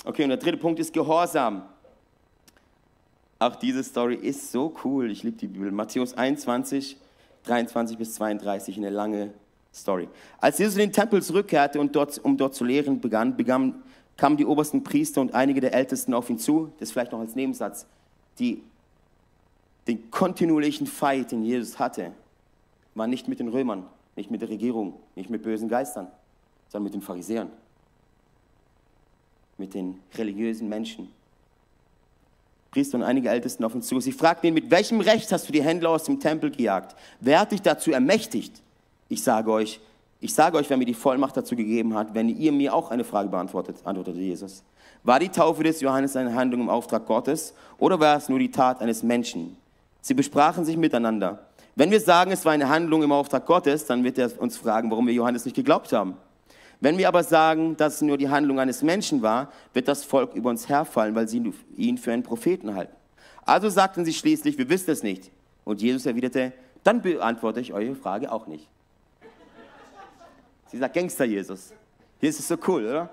Okay, 0.03 0.23
und 0.23 0.29
der 0.29 0.37
dritte 0.37 0.57
Punkt 0.57 0.79
ist 0.79 0.93
Gehorsam. 0.93 1.63
Auch 3.39 3.55
diese 3.55 3.83
Story 3.83 4.15
ist 4.15 4.51
so 4.51 4.73
cool. 4.83 5.09
Ich 5.11 5.23
liebe 5.23 5.37
die 5.37 5.47
Bibel. 5.47 5.71
Matthäus 5.71 6.13
21, 6.13 6.97
23 7.45 7.97
bis 7.97 8.13
32, 8.15 8.77
eine 8.77 8.89
lange 8.89 9.33
Story. 9.73 10.07
Als 10.39 10.57
Jesus 10.57 10.75
in 10.75 10.81
den 10.81 10.93
Tempel 10.93 11.21
zurückkehrte 11.21 11.79
und 11.79 11.95
dort, 11.95 12.17
um 12.23 12.37
dort 12.37 12.55
zu 12.55 12.63
lehren 12.63 13.01
begann, 13.01 13.35
begann, 13.35 13.83
kamen 14.15 14.37
die 14.37 14.45
obersten 14.45 14.83
Priester 14.83 15.21
und 15.21 15.33
einige 15.33 15.59
der 15.59 15.73
Ältesten 15.73 16.13
auf 16.13 16.29
ihn 16.29 16.39
zu. 16.39 16.71
Das 16.79 16.91
vielleicht 16.91 17.11
noch 17.11 17.19
als 17.19 17.35
Nebensatz. 17.35 17.85
Die, 18.39 18.63
den 19.87 20.09
kontinuierlichen 20.11 20.87
Fight, 20.87 21.31
den 21.31 21.43
Jesus 21.43 21.77
hatte, 21.79 22.11
war 22.95 23.07
nicht 23.07 23.27
mit 23.27 23.39
den 23.39 23.49
Römern, 23.49 23.85
nicht 24.15 24.31
mit 24.31 24.41
der 24.41 24.49
Regierung, 24.49 24.93
nicht 25.15 25.29
mit 25.29 25.43
bösen 25.43 25.69
Geistern, 25.69 26.07
sondern 26.69 26.85
mit 26.85 26.93
den 26.93 27.01
Pharisäern, 27.01 27.49
mit 29.57 29.73
den 29.73 29.99
religiösen 30.15 30.69
Menschen. 30.69 31.09
Priester 32.71 32.97
und 32.97 33.03
einige 33.03 33.29
Ältesten 33.29 33.63
auf 33.63 33.73
ihn 33.73 33.81
zu. 33.81 34.01
Sie 34.01 34.11
fragten 34.11 34.47
ihn, 34.47 34.53
mit 34.53 34.69
welchem 34.69 34.99
Recht 34.99 35.31
hast 35.31 35.47
du 35.47 35.53
die 35.53 35.63
Händler 35.63 35.91
aus 35.91 36.03
dem 36.03 36.19
Tempel 36.19 36.51
gejagt? 36.51 36.95
Wer 37.21 37.39
hat 37.39 37.53
dich 37.53 37.61
dazu 37.61 37.91
ermächtigt? 37.91 38.61
Ich 39.07 39.23
sage 39.23 39.49
euch, 39.51 39.79
ich 40.19 40.33
sage 40.33 40.57
euch, 40.57 40.69
wer 40.69 40.75
mir 40.75 40.85
die 40.85 40.93
Vollmacht 40.93 41.37
dazu 41.37 41.55
gegeben 41.55 41.93
hat, 41.93 42.13
wenn 42.13 42.27
ihr 42.27 42.51
mir 42.51 42.73
auch 42.73 42.91
eine 42.91 43.03
Frage 43.03 43.29
beantwortet, 43.29 43.77
antwortete 43.85 44.19
Jesus. 44.19 44.63
War 45.03 45.19
die 45.19 45.29
Taufe 45.29 45.63
des 45.63 45.81
Johannes 45.81 46.15
eine 46.15 46.33
Handlung 46.33 46.61
im 46.61 46.69
Auftrag 46.69 47.05
Gottes 47.05 47.53
oder 47.77 47.99
war 47.99 48.17
es 48.17 48.27
nur 48.27 48.39
die 48.39 48.51
Tat 48.51 48.81
eines 48.81 49.03
Menschen? 49.03 49.55
Sie 50.05 50.13
besprachen 50.13 50.65
sich 50.65 50.77
miteinander. 50.77 51.47
Wenn 51.75 51.89
wir 51.89 51.99
sagen, 51.99 52.31
es 52.31 52.45
war 52.45 52.51
eine 52.51 52.69
Handlung 52.69 53.01
im 53.01 53.11
Auftrag 53.11 53.43
Gottes, 53.47 53.87
dann 53.87 54.03
wird 54.03 54.19
er 54.19 54.39
uns 54.39 54.55
fragen, 54.55 54.91
warum 54.91 55.07
wir 55.07 55.15
Johannes 55.15 55.45
nicht 55.45 55.55
geglaubt 55.55 55.91
haben. 55.93 56.15
Wenn 56.79 56.99
wir 56.99 57.07
aber 57.07 57.23
sagen, 57.23 57.75
dass 57.75 57.95
es 57.95 58.01
nur 58.03 58.15
die 58.15 58.29
Handlung 58.29 58.59
eines 58.59 58.83
Menschen 58.83 59.23
war, 59.23 59.51
wird 59.73 59.87
das 59.87 60.03
Volk 60.03 60.35
über 60.35 60.51
uns 60.51 60.69
herfallen, 60.69 61.15
weil 61.15 61.27
sie 61.27 61.51
ihn 61.75 61.97
für 61.97 62.13
einen 62.13 62.21
Propheten 62.21 62.75
halten. 62.75 62.95
Also 63.45 63.67
sagten 63.67 64.05
sie 64.05 64.13
schließlich, 64.13 64.59
wir 64.59 64.69
wissen 64.69 64.91
es 64.91 65.01
nicht. 65.01 65.31
Und 65.63 65.81
Jesus 65.81 66.05
erwiderte, 66.05 66.53
dann 66.83 67.01
beantworte 67.01 67.59
ich 67.59 67.73
eure 67.73 67.95
Frage 67.95 68.31
auch 68.31 68.45
nicht. 68.45 68.69
Sie 70.67 70.77
sagt 70.77 70.93
Gangster 70.93 71.25
Jesus. 71.25 71.73
Jesus 72.21 72.41
ist 72.41 72.47
so 72.47 72.57
cool, 72.67 72.85
oder? 72.85 73.09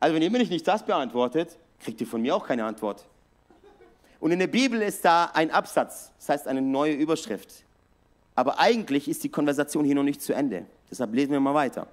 Also 0.00 0.14
wenn 0.14 0.22
ihr 0.22 0.30
mir 0.30 0.38
nicht 0.38 0.66
das 0.66 0.82
beantwortet, 0.86 1.58
kriegt 1.80 2.00
ihr 2.00 2.06
von 2.06 2.22
mir 2.22 2.34
auch 2.34 2.46
keine 2.46 2.64
Antwort. 2.64 3.04
Und 4.24 4.30
in 4.30 4.38
der 4.38 4.46
Bibel 4.46 4.80
ist 4.80 5.04
da 5.04 5.26
ein 5.34 5.50
Absatz, 5.50 6.10
das 6.16 6.30
heißt 6.30 6.48
eine 6.48 6.62
neue 6.62 6.94
Überschrift. 6.94 7.62
Aber 8.34 8.58
eigentlich 8.58 9.06
ist 9.06 9.22
die 9.22 9.28
Konversation 9.28 9.84
hier 9.84 9.94
noch 9.94 10.02
nicht 10.02 10.22
zu 10.22 10.32
Ende. 10.32 10.64
Deshalb 10.90 11.12
lesen 11.12 11.32
wir 11.32 11.40
mal 11.40 11.52
weiter. 11.52 11.86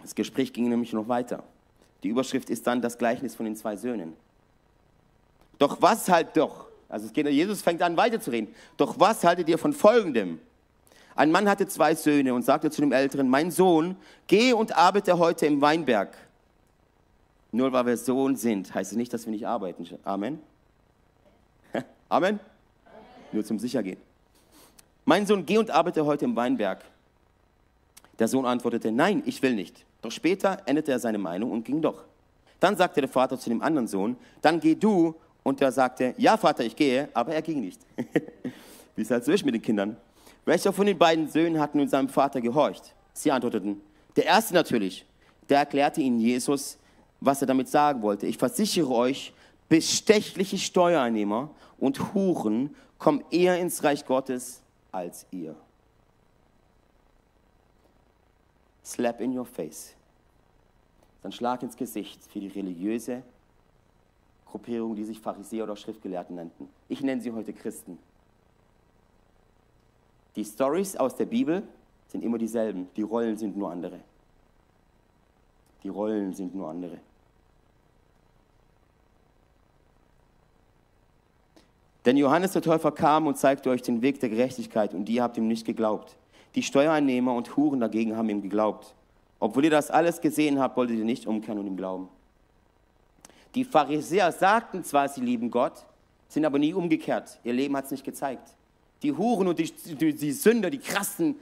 Das 0.00 0.14
Gespräch 0.14 0.54
ging 0.54 0.70
nämlich 0.70 0.94
noch 0.94 1.08
weiter. 1.08 1.42
Die 2.02 2.08
Überschrift 2.08 2.48
ist 2.48 2.66
dann 2.66 2.80
das 2.80 2.96
Gleichnis 2.96 3.34
von 3.34 3.44
den 3.44 3.54
zwei 3.54 3.76
Söhnen. 3.76 4.14
Doch 5.58 5.82
was 5.82 6.08
halt 6.08 6.34
doch, 6.38 6.68
also 6.88 7.06
geht, 7.10 7.28
Jesus 7.28 7.60
fängt 7.60 7.82
an 7.82 7.98
weiterzureden. 7.98 8.54
Doch 8.78 8.98
was 8.98 9.22
haltet 9.24 9.46
ihr 9.50 9.58
von 9.58 9.74
folgendem? 9.74 10.40
Ein 11.16 11.30
Mann 11.30 11.46
hatte 11.46 11.68
zwei 11.68 11.94
Söhne 11.94 12.32
und 12.32 12.46
sagte 12.46 12.70
zu 12.70 12.80
dem 12.80 12.92
Älteren, 12.92 13.28
mein 13.28 13.50
Sohn, 13.50 13.94
geh 14.26 14.54
und 14.54 14.74
arbeite 14.74 15.18
heute 15.18 15.44
im 15.44 15.60
Weinberg. 15.60 16.16
Nur 17.50 17.72
weil 17.72 17.86
wir 17.86 17.96
Sohn 17.96 18.36
sind, 18.36 18.74
heißt 18.74 18.92
es 18.92 18.98
nicht, 18.98 19.12
dass 19.12 19.24
wir 19.24 19.32
nicht 19.32 19.46
arbeiten. 19.46 19.86
Amen. 20.04 20.38
Amen. 22.08 22.40
Nur 23.32 23.44
zum 23.44 23.58
Sichergehen. 23.58 23.98
Mein 25.04 25.26
Sohn, 25.26 25.46
geh 25.46 25.56
und 25.58 25.70
arbeite 25.70 26.04
heute 26.04 26.26
im 26.26 26.36
Weinberg. 26.36 26.84
Der 28.18 28.28
Sohn 28.28 28.44
antwortete, 28.44 28.92
nein, 28.92 29.22
ich 29.24 29.40
will 29.40 29.54
nicht. 29.54 29.84
Doch 30.02 30.10
später 30.10 30.62
änderte 30.66 30.92
er 30.92 30.98
seine 30.98 31.18
Meinung 31.18 31.50
und 31.50 31.64
ging 31.64 31.80
doch. 31.80 32.04
Dann 32.60 32.76
sagte 32.76 33.00
der 33.00 33.08
Vater 33.08 33.38
zu 33.38 33.48
dem 33.48 33.62
anderen 33.62 33.88
Sohn, 33.88 34.16
dann 34.42 34.60
geh 34.60 34.74
du. 34.74 35.14
Und 35.42 35.60
er 35.62 35.72
sagte, 35.72 36.14
ja 36.18 36.36
Vater, 36.36 36.64
ich 36.64 36.76
gehe, 36.76 37.08
aber 37.14 37.32
er 37.32 37.40
ging 37.40 37.60
nicht. 37.60 37.80
Wie 38.96 39.02
es 39.02 39.10
halt 39.10 39.24
so 39.24 39.32
ist 39.32 39.44
mit 39.44 39.54
den 39.54 39.62
Kindern. 39.62 39.96
Welcher 40.44 40.72
von 40.72 40.86
den 40.86 40.98
beiden 40.98 41.28
Söhnen 41.28 41.60
hat 41.60 41.74
nun 41.74 41.88
seinem 41.88 42.08
Vater 42.08 42.40
gehorcht? 42.40 42.94
Sie 43.12 43.30
antworteten, 43.30 43.80
der 44.16 44.26
erste 44.26 44.54
natürlich. 44.54 45.04
Der 45.48 45.60
erklärte 45.60 46.00
ihnen 46.00 46.20
Jesus, 46.20 46.76
was 47.20 47.40
er 47.40 47.46
damit 47.46 47.68
sagen 47.68 48.02
wollte. 48.02 48.26
Ich 48.26 48.38
versichere 48.38 48.90
euch, 48.90 49.32
bestechliche 49.68 50.58
Steuereinnehmer 50.58 51.50
und 51.78 52.14
Huren 52.14 52.74
kommen 52.98 53.24
eher 53.30 53.58
ins 53.58 53.82
Reich 53.84 54.04
Gottes 54.04 54.62
als 54.92 55.26
ihr. 55.30 55.54
Slap 58.84 59.20
in 59.20 59.36
your 59.36 59.44
face. 59.44 59.94
Dann 61.22 61.32
Schlag 61.32 61.62
ins 61.62 61.76
Gesicht 61.76 62.24
für 62.24 62.40
die 62.40 62.48
religiöse 62.48 63.22
Gruppierung, 64.46 64.94
die 64.94 65.04
sich 65.04 65.20
Pharisäer 65.20 65.64
oder 65.64 65.76
Schriftgelehrten 65.76 66.36
nannten. 66.36 66.68
Ich 66.88 67.02
nenne 67.02 67.20
sie 67.20 67.32
heute 67.32 67.52
Christen. 67.52 67.98
Die 70.36 70.44
Stories 70.44 70.96
aus 70.96 71.16
der 71.16 71.26
Bibel 71.26 71.62
sind 72.06 72.24
immer 72.24 72.38
dieselben. 72.38 72.88
Die 72.96 73.02
Rollen 73.02 73.36
sind 73.36 73.56
nur 73.56 73.70
andere. 73.70 74.00
Die 75.82 75.88
Rollen 75.88 76.32
sind 76.32 76.54
nur 76.54 76.70
andere. 76.70 76.98
Denn 82.08 82.16
Johannes 82.16 82.52
der 82.52 82.62
Täufer 82.62 82.90
kam 82.90 83.26
und 83.26 83.36
zeigte 83.36 83.68
euch 83.68 83.82
den 83.82 84.00
Weg 84.00 84.18
der 84.20 84.30
Gerechtigkeit 84.30 84.94
und 84.94 85.10
ihr 85.10 85.22
habt 85.22 85.36
ihm 85.36 85.46
nicht 85.46 85.66
geglaubt. 85.66 86.16
Die 86.54 86.62
Steuereinnehmer 86.62 87.34
und 87.34 87.54
Huren 87.54 87.80
dagegen 87.80 88.16
haben 88.16 88.30
ihm 88.30 88.40
geglaubt. 88.40 88.94
Obwohl 89.38 89.66
ihr 89.66 89.70
das 89.70 89.90
alles 89.90 90.22
gesehen 90.22 90.58
habt, 90.58 90.78
wolltet 90.78 90.96
ihr 90.96 91.04
nicht 91.04 91.26
umkehren 91.26 91.58
und 91.58 91.66
ihm 91.66 91.76
glauben. 91.76 92.08
Die 93.54 93.62
Pharisäer 93.62 94.32
sagten 94.32 94.84
zwar, 94.84 95.10
sie 95.10 95.20
lieben 95.20 95.50
Gott, 95.50 95.84
sind 96.30 96.46
aber 96.46 96.58
nie 96.58 96.72
umgekehrt. 96.72 97.40
Ihr 97.44 97.52
Leben 97.52 97.76
hat 97.76 97.84
es 97.84 97.90
nicht 97.90 98.04
gezeigt. 98.04 98.54
Die 99.02 99.12
Huren 99.12 99.46
und 99.46 99.58
die, 99.58 99.70
die, 99.70 100.14
die 100.14 100.32
Sünder, 100.32 100.70
die 100.70 100.78
krassen 100.78 101.34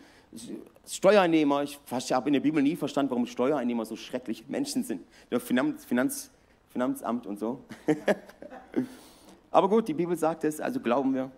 Steuernehmer, 0.85 1.63
ich 1.63 1.79
habe 2.13 2.29
in 2.29 2.33
der 2.33 2.41
Bibel 2.41 2.61
nie 2.61 2.75
verstanden, 2.75 3.11
warum 3.11 3.27
Steuereinnehmer 3.27 3.85
so 3.85 3.95
schreckliche 3.95 4.43
Menschen 4.49 4.83
sind. 4.83 5.03
Der 5.31 5.39
Finanz, 5.39 5.85
Finanz, 5.85 6.29
Finanzamt 6.73 7.25
und 7.25 7.39
so. 7.39 7.61
Aber 9.57 9.71
gut, 9.71 9.89
die 9.89 9.95
Bibel 9.95 10.15
sagt 10.15 10.45
es, 10.45 10.61
also 10.61 10.79
glauben 10.79 11.15
wir. 11.15 11.31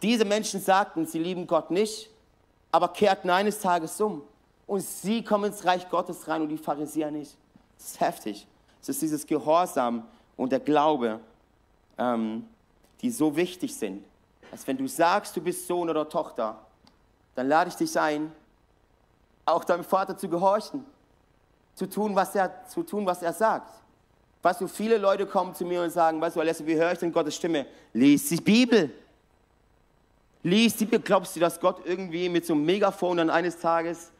Diese 0.00 0.24
Menschen 0.24 0.58
sagten, 0.58 1.04
sie 1.04 1.18
lieben 1.18 1.46
Gott 1.46 1.70
nicht, 1.70 2.08
aber 2.70 2.88
kehrten 2.88 3.28
eines 3.28 3.60
Tages 3.60 4.00
um. 4.00 4.22
Und 4.66 4.80
sie 4.80 5.22
kommen 5.22 5.52
ins 5.52 5.66
Reich 5.66 5.86
Gottes 5.90 6.26
rein 6.26 6.40
und 6.40 6.48
die 6.48 6.56
Pharisäer 6.56 7.10
nicht. 7.10 7.36
Das 7.76 7.88
ist 7.88 8.00
heftig. 8.00 8.46
Es 8.80 8.88
ist 8.88 9.02
dieses 9.02 9.26
Gehorsam 9.26 10.04
und 10.38 10.50
der 10.50 10.60
Glaube, 10.60 11.20
ähm, 11.98 12.48
die 13.02 13.10
so 13.10 13.36
wichtig 13.36 13.76
sind. 13.76 14.02
Dass 14.50 14.66
wenn 14.66 14.78
du 14.78 14.88
sagst, 14.88 15.36
du 15.36 15.42
bist 15.42 15.66
Sohn 15.66 15.90
oder 15.90 16.08
Tochter, 16.08 16.58
dann 17.34 17.48
lade 17.48 17.68
ich 17.68 17.76
dich 17.76 18.00
ein, 18.00 18.32
auch 19.44 19.64
deinem 19.64 19.84
Vater 19.84 20.16
zu 20.16 20.26
gehorchen, 20.26 20.86
zu 21.74 21.84
tun, 21.84 22.16
was 22.16 22.34
er, 22.34 22.64
zu 22.64 22.82
tun, 22.82 23.04
was 23.04 23.20
er 23.20 23.34
sagt. 23.34 23.81
Weißt 24.42 24.60
du, 24.60 24.66
viele 24.66 24.98
Leute 24.98 25.24
kommen 25.24 25.54
zu 25.54 25.64
mir 25.64 25.82
und 25.82 25.90
sagen, 25.90 26.20
weißt 26.20 26.34
du, 26.34 26.40
Alessa, 26.40 26.66
wie 26.66 26.74
höre 26.74 26.92
ich 26.92 26.98
denn 26.98 27.12
Gottes 27.12 27.36
Stimme? 27.36 27.64
Lies 27.92 28.28
die 28.28 28.36
Bibel. 28.36 28.90
Lies 30.42 30.76
die 30.76 30.84
Bibel. 30.84 31.00
Glaubst 31.00 31.36
du, 31.36 31.40
dass 31.40 31.60
Gott 31.60 31.82
irgendwie 31.84 32.28
mit 32.28 32.44
so 32.44 32.54
einem 32.54 32.64
Megafon 32.64 33.18
dann 33.18 33.30
eines 33.30 33.58
Tages 33.60 34.10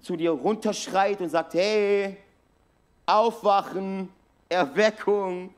zu 0.00 0.16
dir 0.16 0.30
runterschreit 0.30 1.20
und 1.20 1.28
sagt, 1.28 1.52
hey, 1.52 2.16
aufwachen, 3.04 4.08
Erweckung. 4.48 5.52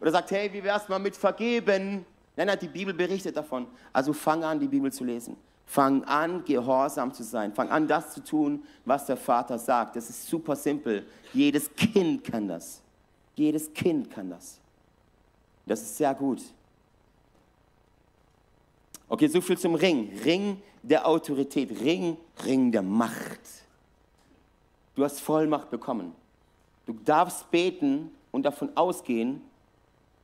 Oder 0.00 0.12
sagt, 0.12 0.30
hey, 0.30 0.52
wie 0.52 0.62
wär's 0.62 0.88
mal 0.88 1.00
mit 1.00 1.16
vergeben? 1.16 2.06
Nein, 2.36 2.46
nein, 2.46 2.58
die 2.60 2.68
Bibel 2.68 2.94
berichtet 2.94 3.36
davon. 3.36 3.66
Also 3.92 4.12
fang 4.12 4.44
an, 4.44 4.60
die 4.60 4.68
Bibel 4.68 4.92
zu 4.92 5.02
lesen. 5.02 5.36
Fang 5.64 6.04
an, 6.04 6.44
gehorsam 6.44 7.12
zu 7.12 7.24
sein. 7.24 7.52
Fang 7.52 7.68
an, 7.70 7.88
das 7.88 8.12
zu 8.12 8.22
tun, 8.22 8.62
was 8.84 9.06
der 9.06 9.16
Vater 9.16 9.58
sagt. 9.58 9.96
Das 9.96 10.08
ist 10.08 10.28
super 10.28 10.54
simpel. 10.54 11.04
Jedes 11.32 11.74
Kind 11.74 12.22
kann 12.22 12.46
das. 12.46 12.82
Jedes 13.36 13.72
Kind 13.72 14.10
kann 14.10 14.30
das. 14.30 14.58
Das 15.66 15.80
ist 15.82 15.96
sehr 15.96 16.14
gut. 16.14 16.42
Okay, 19.08 19.28
so 19.28 19.40
viel 19.40 19.56
zum 19.56 19.74
Ring. 19.74 20.10
Ring 20.24 20.60
der 20.82 21.06
Autorität, 21.06 21.70
Ring, 21.80 22.16
Ring 22.44 22.72
der 22.72 22.82
Macht. 22.82 23.40
Du 24.94 25.04
hast 25.04 25.20
Vollmacht 25.20 25.70
bekommen. 25.70 26.12
Du 26.86 26.94
darfst 27.04 27.50
beten 27.50 28.10
und 28.32 28.44
davon 28.44 28.70
ausgehen, 28.76 29.42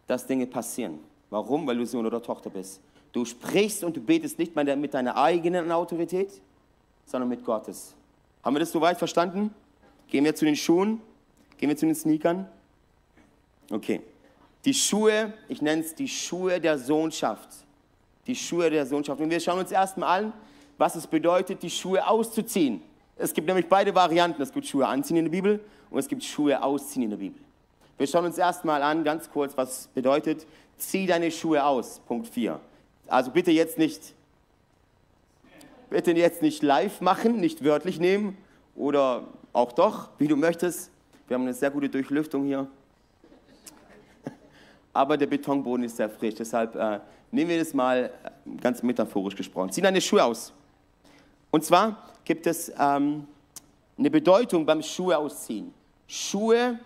dass 0.06 0.26
Dinge 0.26 0.46
passieren. 0.46 0.98
Warum? 1.30 1.66
Weil 1.66 1.76
du 1.76 1.86
Sohn 1.86 2.06
oder 2.06 2.22
Tochter 2.22 2.50
bist. 2.50 2.80
Du 3.12 3.24
sprichst 3.24 3.84
und 3.84 3.96
du 3.96 4.00
betest 4.00 4.38
nicht 4.38 4.56
mit 4.56 4.94
deiner 4.94 5.16
eigenen 5.16 5.70
Autorität, 5.70 6.40
sondern 7.04 7.28
mit 7.28 7.44
Gottes. 7.44 7.94
Haben 8.42 8.54
wir 8.54 8.60
das 8.60 8.72
soweit 8.72 8.98
verstanden? 8.98 9.54
Gehen 10.08 10.24
wir 10.24 10.34
zu 10.34 10.44
den 10.44 10.56
Schuhen? 10.56 11.00
Gehen 11.58 11.68
wir 11.68 11.76
zu 11.76 11.86
den 11.86 11.94
Sneakern? 11.94 12.48
Okay. 13.72 14.02
Die 14.64 14.74
Schuhe, 14.74 15.32
ich 15.48 15.60
nenne 15.60 15.82
es 15.82 15.94
die 15.94 16.06
Schuhe 16.06 16.60
der 16.60 16.78
Sohnschaft. 16.78 17.48
Die 18.26 18.36
Schuhe 18.36 18.70
der 18.70 18.86
Sohnschaft. 18.86 19.20
Und 19.20 19.30
wir 19.30 19.40
schauen 19.40 19.58
uns 19.58 19.72
erstmal 19.72 20.24
an, 20.24 20.32
was 20.78 20.94
es 20.94 21.06
bedeutet, 21.06 21.62
die 21.62 21.70
Schuhe 21.70 22.06
auszuziehen. 22.06 22.82
Es 23.16 23.32
gibt 23.32 23.48
nämlich 23.48 23.66
beide 23.66 23.94
Varianten. 23.94 24.40
Es 24.40 24.52
gibt 24.52 24.66
Schuhe 24.66 24.86
anziehen 24.86 25.16
in 25.16 25.24
der 25.24 25.32
Bibel 25.32 25.60
und 25.90 25.98
es 25.98 26.06
gibt 26.06 26.22
Schuhe 26.22 26.62
ausziehen 26.62 27.04
in 27.04 27.10
der 27.10 27.16
Bibel. 27.16 27.40
Wir 27.98 28.06
schauen 28.06 28.24
uns 28.24 28.38
erstmal 28.38 28.82
an, 28.82 29.04
ganz 29.04 29.30
kurz, 29.30 29.56
was 29.56 29.80
es 29.80 29.86
bedeutet. 29.88 30.46
Zieh 30.76 31.06
deine 31.06 31.30
Schuhe 31.30 31.64
aus. 31.64 32.00
Punkt 32.06 32.28
4. 32.28 32.60
Also 33.08 33.30
bitte 33.30 33.50
jetzt 33.50 33.78
nicht, 33.78 34.14
bitte 35.90 36.12
jetzt 36.12 36.42
nicht 36.42 36.62
live 36.62 37.00
machen, 37.00 37.40
nicht 37.40 37.64
wörtlich 37.64 37.98
nehmen 37.98 38.36
oder 38.76 39.24
auch 39.52 39.72
doch, 39.72 40.10
wie 40.18 40.28
du 40.28 40.36
möchtest. 40.36 40.90
Wir 41.26 41.34
haben 41.34 41.42
eine 41.42 41.54
sehr 41.54 41.70
gute 41.70 41.88
Durchlüftung 41.88 42.44
hier. 42.44 42.68
Aber 44.92 45.16
der 45.16 45.26
Betonboden 45.26 45.84
ist 45.84 45.96
sehr 45.96 46.10
frisch, 46.10 46.34
deshalb 46.34 46.74
äh, 46.76 47.00
nehmen 47.30 47.50
wir 47.50 47.58
das 47.58 47.72
mal 47.72 48.10
äh, 48.24 48.56
ganz 48.60 48.82
metaphorisch 48.82 49.34
gesprochen. 49.34 49.70
Zieh 49.70 49.80
deine 49.80 50.00
Schuhe 50.00 50.22
aus. 50.22 50.52
Und 51.50 51.64
zwar 51.64 52.08
gibt 52.24 52.46
es 52.46 52.72
ähm, 52.78 53.26
eine 53.98 54.10
Bedeutung 54.10 54.66
beim 54.66 54.82
Schuhe 54.82 55.16
ausziehen. 55.16 55.72
Schuhe 56.06 56.78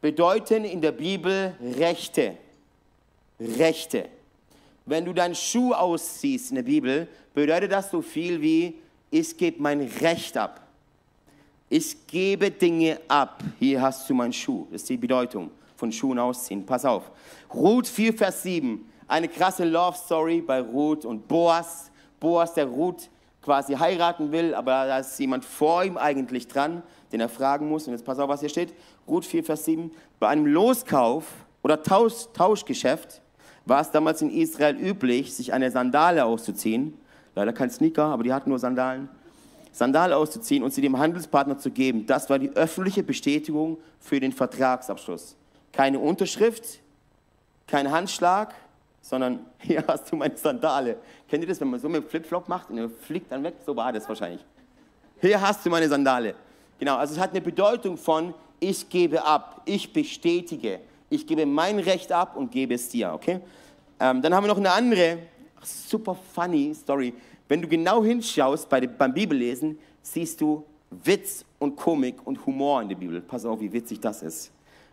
bedeuten 0.00 0.64
in 0.64 0.80
der 0.80 0.92
Bibel 0.92 1.54
Rechte. 1.78 2.36
Rechte. 3.38 4.08
Wenn 4.86 5.04
du 5.04 5.12
deinen 5.12 5.34
Schuh 5.34 5.72
ausziehst 5.72 6.50
in 6.50 6.56
der 6.56 6.62
Bibel, 6.62 7.06
bedeutet 7.32 7.70
das 7.70 7.90
so 7.90 8.02
viel 8.02 8.40
wie, 8.40 8.74
ich 9.10 9.36
gebe 9.36 9.62
mein 9.62 9.80
Recht 10.00 10.36
ab. 10.36 10.66
Ich 11.68 12.06
gebe 12.08 12.50
Dinge 12.50 13.00
ab. 13.06 13.42
Hier 13.60 13.80
hast 13.80 14.08
du 14.10 14.14
meinen 14.14 14.32
Schuh. 14.32 14.66
Das 14.72 14.82
ist 14.82 14.88
die 14.88 14.96
Bedeutung 14.96 15.50
von 15.80 15.90
Schuhen 15.90 16.18
ausziehen. 16.18 16.64
Pass 16.64 16.84
auf. 16.84 17.10
Ruth 17.52 17.88
4, 17.88 18.14
Vers 18.14 18.42
7. 18.44 18.86
Eine 19.08 19.28
krasse 19.28 19.64
Love 19.64 19.96
Story 19.96 20.40
bei 20.40 20.60
Ruth 20.60 21.04
und 21.04 21.26
Boas. 21.26 21.90
Boas, 22.20 22.54
der 22.54 22.66
Ruth 22.66 23.10
quasi 23.42 23.74
heiraten 23.74 24.30
will, 24.30 24.54
aber 24.54 24.86
da 24.86 24.98
ist 24.98 25.18
jemand 25.18 25.44
vor 25.44 25.82
ihm 25.82 25.96
eigentlich 25.96 26.46
dran, 26.46 26.82
den 27.10 27.20
er 27.20 27.30
fragen 27.30 27.68
muss. 27.68 27.86
Und 27.86 27.94
jetzt 27.94 28.04
pass 28.04 28.18
auf, 28.18 28.28
was 28.28 28.40
hier 28.40 28.50
steht. 28.50 28.74
Ruth 29.08 29.24
4, 29.24 29.42
Vers 29.42 29.64
7. 29.64 29.90
Bei 30.20 30.28
einem 30.28 30.46
Loskauf 30.46 31.24
oder 31.62 31.82
Tausch, 31.82 32.26
Tauschgeschäft 32.34 33.22
war 33.64 33.80
es 33.80 33.90
damals 33.90 34.20
in 34.22 34.30
Israel 34.30 34.76
üblich, 34.76 35.34
sich 35.34 35.52
eine 35.52 35.70
Sandale 35.70 36.24
auszuziehen. 36.24 36.94
Leider 37.34 37.52
kein 37.52 37.70
Sneaker, 37.70 38.04
aber 38.04 38.22
die 38.22 38.32
hatten 38.32 38.50
nur 38.50 38.58
Sandalen. 38.58 39.08
Sandale 39.72 40.16
auszuziehen 40.16 40.62
und 40.62 40.74
sie 40.74 40.82
dem 40.82 40.98
Handelspartner 40.98 41.56
zu 41.56 41.70
geben. 41.70 42.04
Das 42.06 42.28
war 42.28 42.38
die 42.38 42.50
öffentliche 42.50 43.02
Bestätigung 43.02 43.78
für 43.98 44.20
den 44.20 44.32
Vertragsabschluss. 44.32 45.36
Keine 45.72 45.98
Unterschrift, 45.98 46.80
kein 47.66 47.90
Handschlag, 47.90 48.54
sondern 49.00 49.46
hier 49.58 49.84
hast 49.86 50.10
du 50.10 50.16
meine 50.16 50.36
Sandale. 50.36 50.96
Kennt 51.28 51.42
ihr 51.42 51.48
das, 51.48 51.60
wenn 51.60 51.70
man 51.70 51.80
so 51.80 51.88
mit 51.88 52.08
Flipflop 52.08 52.48
macht 52.48 52.70
und 52.70 52.78
er 52.78 52.88
fliegt 52.88 53.30
dann 53.30 53.42
weg? 53.42 53.54
So 53.64 53.74
war 53.74 53.92
das 53.92 54.08
wahrscheinlich. 54.08 54.44
Hier 55.20 55.40
hast 55.40 55.64
du 55.64 55.70
meine 55.70 55.88
Sandale. 55.88 56.34
Genau, 56.78 56.96
also 56.96 57.14
es 57.14 57.20
hat 57.20 57.30
eine 57.30 57.40
Bedeutung 57.40 57.96
von, 57.96 58.32
ich 58.58 58.88
gebe 58.88 59.22
ab, 59.22 59.62
ich 59.66 59.92
bestätige, 59.92 60.80
ich 61.10 61.26
gebe 61.26 61.44
mein 61.44 61.78
Recht 61.78 62.10
ab 62.10 62.36
und 62.36 62.50
gebe 62.50 62.74
es 62.74 62.88
dir, 62.88 63.12
okay? 63.12 63.40
Ähm, 63.98 64.22
dann 64.22 64.34
haben 64.34 64.44
wir 64.44 64.48
noch 64.48 64.56
eine 64.56 64.72
andere, 64.72 65.18
super 65.62 66.16
funny 66.34 66.74
Story. 66.74 67.12
Wenn 67.48 67.60
du 67.60 67.68
genau 67.68 68.02
hinschaust 68.02 68.68
bei, 68.68 68.86
beim 68.86 69.12
Bibellesen, 69.12 69.78
siehst 70.02 70.40
du 70.40 70.64
Witz 70.90 71.44
und 71.58 71.76
Komik 71.76 72.26
und 72.26 72.44
Humor 72.46 72.82
in 72.82 72.88
der 72.88 72.96
Bibel. 72.96 73.20
Pass 73.20 73.44
auf, 73.44 73.60
wie 73.60 73.72
witzig 73.72 74.00
das 74.00 74.22
ist. 74.22 74.50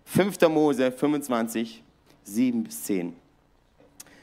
5. 0.08 0.40
Mose 0.50 0.92
25, 0.92 1.84
7 2.24 2.64
bis 2.64 2.84
10. 2.84 3.14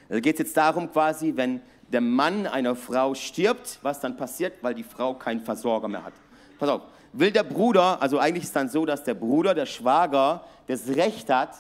Da 0.09 0.19
geht 0.21 0.35
es 0.37 0.39
jetzt 0.41 0.57
darum 0.57 0.91
quasi, 0.91 1.33
wenn 1.37 1.61
der 1.93 2.01
Mann 2.01 2.47
einer 2.47 2.75
Frau 2.75 3.15
stirbt, 3.15 3.79
was 3.83 4.01
dann 4.01 4.17
passiert, 4.17 4.55
weil 4.63 4.75
die 4.75 4.83
Frau 4.83 5.15
keinen 5.15 5.41
Versorger 5.41 5.87
mehr 5.87 6.03
hat. 6.03 6.15
Pass 6.59 6.71
auf, 6.71 6.83
will 7.13 7.31
der 7.31 7.43
Bruder, 7.43 8.01
also 8.01 8.19
eigentlich 8.19 8.45
ist 8.45 8.49
es 8.49 8.55
dann 8.55 8.69
so, 8.71 8.87
dass 8.87 9.05
der 9.05 9.15
Bruder, 9.15 9.55
der 9.55 9.67
Schwager, 9.67 10.45
das 10.67 10.89
Recht 10.89 11.29
hat, 11.29 11.55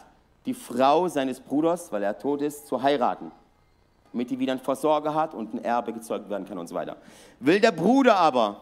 die 0.46 0.54
Frau 0.54 1.06
seines 1.08 1.38
Bruders, 1.38 1.92
weil 1.92 2.02
er 2.02 2.18
tot 2.18 2.40
ist, 2.40 2.66
zu 2.66 2.82
heiraten. 2.82 3.30
Damit 4.12 4.30
die 4.30 4.38
wieder 4.38 4.52
einen 4.52 4.62
Versorger 4.62 5.14
hat 5.14 5.34
und 5.34 5.52
ein 5.52 5.64
Erbe 5.64 5.92
gezeugt 5.92 6.30
werden 6.30 6.48
kann 6.48 6.58
und 6.58 6.66
so 6.66 6.74
weiter. 6.74 6.96
Will 7.40 7.60
der 7.60 7.72
Bruder 7.72 8.16
aber, 8.16 8.60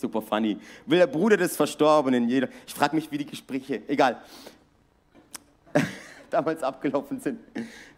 super 0.00 0.22
funny, 0.22 0.58
will 0.86 0.98
der 0.98 1.06
Bruder 1.06 1.36
des 1.36 1.56
Verstorbenen, 1.56 2.28
jeder, 2.28 2.48
ich 2.66 2.74
frage 2.74 2.96
mich, 2.96 3.10
wie 3.10 3.18
die 3.18 3.26
Gespräche, 3.26 3.82
egal, 3.88 4.20
damals 6.30 6.62
abgelaufen 6.62 7.20
sind. 7.20 7.40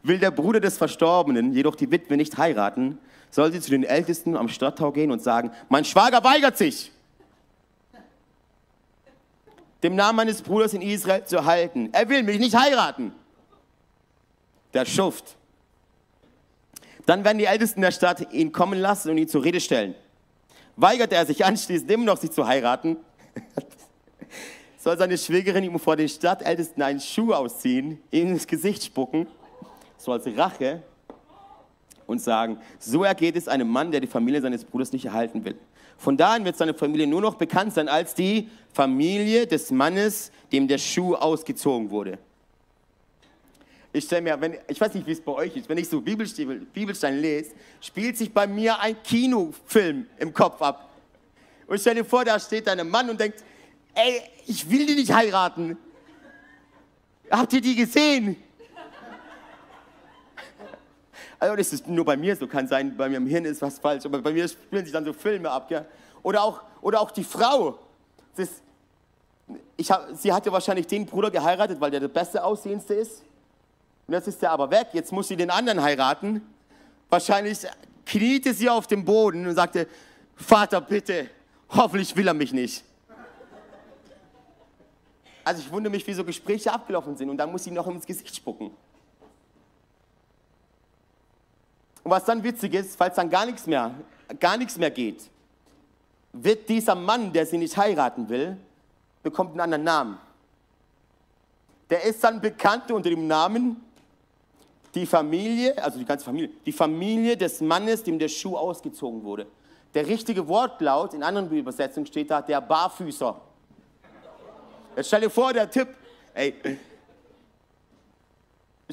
Will 0.02 0.18
der 0.18 0.30
Bruder 0.30 0.60
des 0.60 0.78
Verstorbenen 0.78 1.52
jedoch 1.52 1.76
die 1.76 1.90
Witwe 1.90 2.16
nicht 2.16 2.36
heiraten, 2.36 2.98
soll 3.30 3.52
sie 3.52 3.60
zu 3.60 3.70
den 3.70 3.84
Ältesten 3.84 4.36
am 4.36 4.48
Stadttau 4.48 4.92
gehen 4.92 5.10
und 5.10 5.22
sagen, 5.22 5.52
mein 5.68 5.84
Schwager 5.84 6.22
weigert 6.22 6.58
sich, 6.58 6.92
dem 9.82 9.96
Namen 9.96 10.16
meines 10.16 10.42
Bruders 10.42 10.74
in 10.74 10.82
Israel 10.82 11.24
zu 11.24 11.44
halten. 11.44 11.88
Er 11.92 12.08
will 12.08 12.22
mich 12.22 12.38
nicht 12.38 12.54
heiraten. 12.54 13.12
Der 14.74 14.84
Schuft. 14.84 15.36
Dann 17.04 17.24
werden 17.24 17.38
die 17.38 17.46
Ältesten 17.46 17.80
der 17.80 17.90
Stadt 17.90 18.32
ihn 18.32 18.52
kommen 18.52 18.78
lassen 18.78 19.10
und 19.10 19.18
ihn 19.18 19.28
zur 19.28 19.42
Rede 19.42 19.60
stellen. 19.60 19.94
Weigert 20.82 21.12
er 21.12 21.24
sich 21.24 21.44
anschließend 21.44 21.88
immer 21.92 22.06
noch, 22.06 22.16
sich 22.16 22.32
zu 22.32 22.44
heiraten, 22.44 22.96
soll 24.78 24.98
seine 24.98 25.16
Schwägerin 25.16 25.62
ihm 25.62 25.78
vor 25.78 25.94
den 25.94 26.08
Stadtältesten 26.08 26.82
einen 26.82 26.98
Schuh 26.98 27.32
ausziehen, 27.32 28.02
ihm 28.10 28.30
ins 28.30 28.48
Gesicht 28.48 28.82
spucken, 28.82 29.28
so 29.96 30.10
als 30.10 30.26
Rache 30.36 30.82
und 32.08 32.20
sagen, 32.20 32.58
so 32.80 33.04
ergeht 33.04 33.36
es 33.36 33.46
einem 33.46 33.68
Mann, 33.68 33.92
der 33.92 34.00
die 34.00 34.08
Familie 34.08 34.40
seines 34.40 34.64
Bruders 34.64 34.92
nicht 34.92 35.04
erhalten 35.04 35.44
will. 35.44 35.54
Von 35.98 36.16
da 36.16 36.32
an 36.32 36.44
wird 36.44 36.56
seine 36.56 36.74
Familie 36.74 37.06
nur 37.06 37.20
noch 37.20 37.36
bekannt 37.36 37.74
sein 37.74 37.88
als 37.88 38.16
die 38.16 38.48
Familie 38.72 39.46
des 39.46 39.70
Mannes, 39.70 40.32
dem 40.50 40.66
der 40.66 40.78
Schuh 40.78 41.14
ausgezogen 41.14 41.90
wurde. 41.90 42.18
Ich 43.94 44.04
stelle 44.04 44.22
mir, 44.22 44.40
wenn, 44.40 44.56
ich 44.68 44.80
weiß 44.80 44.94
nicht, 44.94 45.06
wie 45.06 45.12
es 45.12 45.20
bei 45.20 45.32
euch 45.32 45.54
ist, 45.54 45.68
wenn 45.68 45.76
ich 45.76 45.88
so 45.88 46.00
Bibelstein 46.00 47.20
lese, 47.20 47.52
spielt 47.80 48.16
sich 48.16 48.32
bei 48.32 48.46
mir 48.46 48.78
ein 48.80 49.02
Kinofilm 49.02 50.06
im 50.18 50.32
Kopf 50.32 50.62
ab. 50.62 50.90
Und 51.66 51.78
stell 51.78 51.96
dir 51.96 52.04
vor, 52.04 52.24
da 52.24 52.40
steht 52.40 52.68
ein 52.68 52.88
Mann 52.88 53.10
und 53.10 53.20
denkt, 53.20 53.44
ey, 53.94 54.22
ich 54.46 54.68
will 54.70 54.86
die 54.86 54.94
nicht 54.94 55.12
heiraten. 55.12 55.76
Habt 57.30 57.52
ihr 57.52 57.60
die 57.60 57.74
gesehen? 57.74 58.36
Also 61.38 61.56
das 61.56 61.72
ist 61.72 61.88
nur 61.88 62.04
bei 62.04 62.16
mir 62.16 62.36
so, 62.36 62.46
kann 62.46 62.68
sein, 62.68 62.96
bei 62.96 63.08
mir 63.08 63.16
im 63.16 63.26
Hirn 63.26 63.44
ist 63.44 63.60
was 63.60 63.78
falsch, 63.78 64.06
aber 64.06 64.22
bei 64.22 64.32
mir 64.32 64.46
spielen 64.46 64.84
sich 64.84 64.92
dann 64.92 65.04
so 65.04 65.12
Filme 65.12 65.50
ab. 65.50 65.68
Gell? 65.68 65.84
Oder, 66.22 66.44
auch, 66.44 66.62
oder 66.80 67.00
auch 67.00 67.10
die 67.10 67.24
Frau. 67.24 67.78
Das, 68.36 68.48
ich 69.76 69.90
hab, 69.90 70.08
sie 70.14 70.32
hat 70.32 70.46
ja 70.46 70.52
wahrscheinlich 70.52 70.86
den 70.86 71.04
Bruder 71.04 71.30
geheiratet, 71.30 71.80
weil 71.80 71.90
der 71.90 72.00
der 72.00 72.08
beste 72.08 72.42
Aussehendste 72.42 72.94
ist. 72.94 73.22
Und 74.12 74.16
jetzt 74.16 74.28
ist 74.28 74.42
er 74.42 74.50
aber 74.50 74.70
weg, 74.70 74.88
jetzt 74.92 75.10
muss 75.10 75.28
sie 75.28 75.36
den 75.36 75.48
anderen 75.48 75.80
heiraten. 75.80 76.42
Wahrscheinlich 77.08 77.60
kniete 78.04 78.52
sie 78.52 78.68
auf 78.68 78.86
dem 78.86 79.06
Boden 79.06 79.46
und 79.46 79.54
sagte, 79.54 79.88
Vater, 80.36 80.82
bitte, 80.82 81.30
hoffentlich 81.70 82.14
will 82.14 82.28
er 82.28 82.34
mich 82.34 82.52
nicht. 82.52 82.84
Also 85.42 85.62
ich 85.62 85.72
wundere 85.72 85.90
mich, 85.90 86.06
wie 86.06 86.12
so 86.12 86.24
Gespräche 86.24 86.70
abgelaufen 86.70 87.16
sind 87.16 87.30
und 87.30 87.38
dann 87.38 87.50
muss 87.50 87.64
sie 87.64 87.70
noch 87.70 87.86
ins 87.86 88.04
Gesicht 88.04 88.36
spucken. 88.36 88.66
Und 92.04 92.10
was 92.10 92.26
dann 92.26 92.44
witzig 92.44 92.74
ist, 92.74 92.94
falls 92.94 93.16
dann 93.16 93.30
gar 93.30 93.46
nichts 93.46 93.66
mehr, 93.66 93.94
gar 94.38 94.58
nichts 94.58 94.76
mehr 94.76 94.90
geht, 94.90 95.22
wird 96.34 96.68
dieser 96.68 96.96
Mann, 96.96 97.32
der 97.32 97.46
sie 97.46 97.56
nicht 97.56 97.78
heiraten 97.78 98.28
will, 98.28 98.58
bekommt 99.22 99.52
einen 99.52 99.60
anderen 99.60 99.84
Namen. 99.84 100.18
Der 101.88 102.04
ist 102.04 102.22
dann 102.22 102.42
bekannt 102.42 102.90
unter 102.90 103.08
dem 103.08 103.26
Namen 103.26 103.82
die 104.94 105.06
Familie, 105.06 105.82
also 105.82 105.98
die 105.98 106.04
ganze 106.04 106.24
Familie, 106.24 106.50
die 106.66 106.72
Familie 106.72 107.36
des 107.36 107.60
Mannes, 107.60 108.02
dem 108.02 108.18
der 108.18 108.28
Schuh 108.28 108.56
ausgezogen 108.56 109.22
wurde. 109.24 109.46
Der 109.94 110.06
richtige 110.06 110.46
Wortlaut 110.46 111.14
in 111.14 111.22
anderen 111.22 111.50
Übersetzungen 111.50 112.06
steht 112.06 112.30
da 112.30 112.40
der 112.40 112.60
Barfüßer. 112.60 113.40
Jetzt 114.96 115.06
stell 115.06 115.22
dir 115.22 115.30
vor, 115.30 115.52
der 115.52 115.70
Typ, 115.70 115.88
ey, 116.34 116.54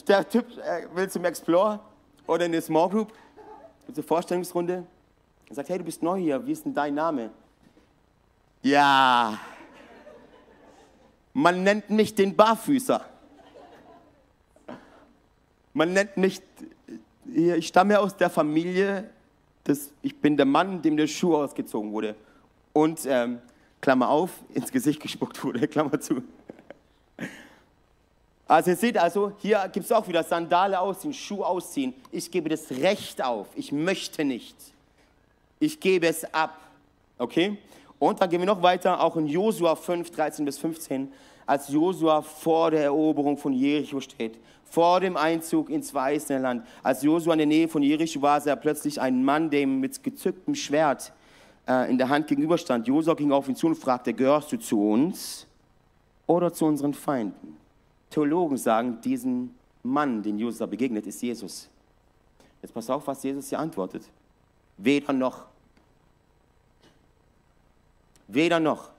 der 0.08 0.28
Typ 0.28 0.46
äh, 0.58 0.88
will 0.94 1.10
zum 1.10 1.26
Explore 1.26 1.80
oder 2.26 2.46
in 2.46 2.52
eine 2.52 2.62
Small 2.62 2.90
Group, 2.90 3.14
zur 3.94 4.04
Vorstellungsrunde, 4.04 4.86
und 5.50 5.56
sagt, 5.56 5.68
hey, 5.68 5.78
du 5.78 5.84
bist 5.84 6.02
neu 6.04 6.20
hier, 6.20 6.46
wie 6.46 6.52
ist 6.52 6.64
denn 6.64 6.74
dein 6.74 6.94
Name? 6.94 7.32
Ja, 8.62 9.40
man 11.34 11.64
nennt 11.64 11.90
mich 11.90 12.14
den 12.14 12.36
Barfüßer. 12.36 13.06
Man 15.74 15.94
nennt 15.94 16.18
mich, 16.18 16.42
ich 17.34 17.68
stamme 17.68 18.00
aus 18.00 18.18
der 18.18 18.30
Familie, 18.30 19.10
des, 19.68 19.92
ich 20.02 20.16
bin 20.16 20.36
der 20.38 20.46
Mann, 20.46 20.82
dem 20.82 20.98
der 20.98 21.08
Schuh 21.08 21.36
ausgezogen 21.36 21.92
wurde. 21.92 22.16
Und, 22.74 23.06
ähm, 23.06 23.40
Klammer 23.82 24.10
auf, 24.10 24.32
ins 24.54 24.72
Gesicht 24.72 25.02
gespuckt 25.02 25.44
wurde, 25.44 25.68
Klammer 25.68 26.00
zu. 26.00 26.24
Also 28.48 28.72
ihr 28.72 28.76
seht 28.76 28.98
also, 28.98 29.32
hier 29.38 29.70
gibt 29.72 29.86
es 29.86 29.92
auch 29.92 30.08
wieder 30.08 30.24
Sandale 30.24 30.80
ausziehen, 30.80 31.14
Schuh 31.14 31.44
ausziehen. 31.44 31.94
Ich 32.12 32.32
gebe 32.32 32.50
das 32.50 32.72
Recht 32.72 33.24
auf. 33.24 33.48
Ich 33.56 33.72
möchte 33.72 34.26
nicht. 34.26 34.56
Ich 35.60 35.80
gebe 35.80 36.08
es 36.08 36.26
ab. 36.34 36.60
Okay? 37.20 37.58
Und 38.00 38.20
dann 38.20 38.30
gehen 38.30 38.40
wir 38.40 38.48
noch 38.48 38.62
weiter, 38.62 39.04
auch 39.04 39.18
in 39.18 39.28
Josua 39.28 39.76
5, 39.76 40.10
13 40.12 40.46
bis 40.46 40.58
15, 40.58 41.12
als 41.46 41.68
Josua 41.68 42.22
vor 42.22 42.72
der 42.72 42.84
Eroberung 42.84 43.38
von 43.38 43.54
Jericho 43.54 44.00
steht, 44.00 44.38
vor 44.72 45.00
dem 45.00 45.18
Einzug 45.18 45.70
ins 45.70 45.94
weiße 45.94 46.38
Land. 46.38 46.66
Als 46.84 47.02
Josua 47.02 47.34
in 47.34 47.40
der 47.40 47.48
Nähe 47.48 47.68
von 47.68 47.82
Jericho 47.82 48.22
war, 48.22 48.40
sah 48.40 48.52
er 48.52 48.56
plötzlich 48.56 49.00
einen 49.02 49.24
Mann, 49.24 49.50
dem 49.50 49.80
mit 49.80 50.04
gezücktem 50.04 50.56
Schwert 50.56 51.12
äh, 51.68 51.90
in 51.90 51.98
der 51.98 52.10
Hand 52.10 52.28
gegenüberstand. 52.28 52.88
Josua 52.88 53.14
ging 53.14 53.32
auf 53.32 53.48
ihn 53.48 53.56
zu 53.56 53.68
und 53.68 53.76
fragte, 53.76 54.14
gehörst 54.14 54.52
du 54.52 54.58
zu 54.58 54.92
uns 54.92 55.48
oder 56.28 56.54
zu 56.54 56.66
unseren 56.66 56.94
Feinden? 56.94 57.58
Theologen 58.10 58.58
sagen, 58.58 59.00
diesen 59.02 59.56
Mann, 59.84 60.24
den 60.24 60.40
Josua 60.40 60.68
begegnet, 60.68 61.08
ist 61.08 61.22
Jesus. 61.22 61.70
Jetzt 62.62 62.74
pass 62.74 62.90
auf, 62.90 63.08
was 63.08 63.24
Jesus 63.24 63.50
hier 63.50 63.60
antwortet. 63.60 64.04
Weder 64.78 65.14
noch. 65.14 65.46
Weder 68.28 68.60
noch, 68.60 68.92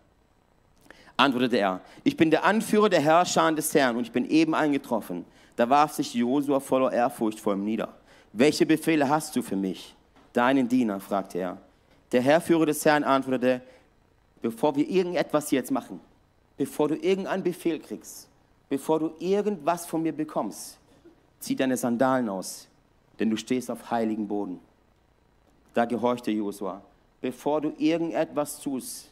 antwortete 1.17 1.59
er. 1.59 1.81
Ich 2.03 2.17
bin 2.17 2.31
der 2.31 2.45
Anführer 2.45 2.89
der 2.89 3.01
Herrscher 3.01 3.53
des 3.53 3.73
Herrn 3.75 3.97
und 3.97 4.03
ich 4.03 4.13
bin 4.13 4.29
eben 4.29 4.55
eingetroffen. 4.55 5.25
Da 5.61 5.69
warf 5.69 5.93
sich 5.93 6.15
Josua 6.15 6.59
voller 6.59 6.91
Ehrfurcht 6.91 7.39
vor 7.39 7.53
ihm 7.53 7.65
nieder. 7.65 7.91
Welche 8.33 8.65
Befehle 8.65 9.07
hast 9.07 9.37
du 9.37 9.43
für 9.43 9.57
mich? 9.57 9.95
Deinen 10.33 10.67
Diener, 10.67 11.01
fragte 11.01 11.37
er. 11.37 11.59
Der 12.13 12.23
Herrführer 12.23 12.65
des 12.65 12.83
Herrn 12.83 13.05
antwortete, 13.05 13.61
bevor 14.41 14.75
wir 14.75 14.89
irgendetwas 14.89 15.51
jetzt 15.51 15.71
machen, 15.71 16.01
bevor 16.57 16.89
du 16.89 16.95
irgendeinen 16.97 17.43
Befehl 17.43 17.79
kriegst, 17.79 18.27
bevor 18.71 19.01
du 19.01 19.13
irgendwas 19.19 19.85
von 19.85 20.03
mir 20.03 20.17
bekommst, 20.17 20.79
zieh 21.41 21.57
deine 21.57 21.77
Sandalen 21.77 22.31
aus, 22.31 22.67
denn 23.19 23.29
du 23.29 23.37
stehst 23.37 23.71
auf 23.71 23.91
heiligen 23.91 24.27
Boden. 24.27 24.61
Da 25.75 25.85
gehorchte 25.85 26.31
Josua. 26.31 26.81
Bevor 27.21 27.61
du 27.61 27.75
irgendetwas 27.77 28.61
tust, 28.61 29.11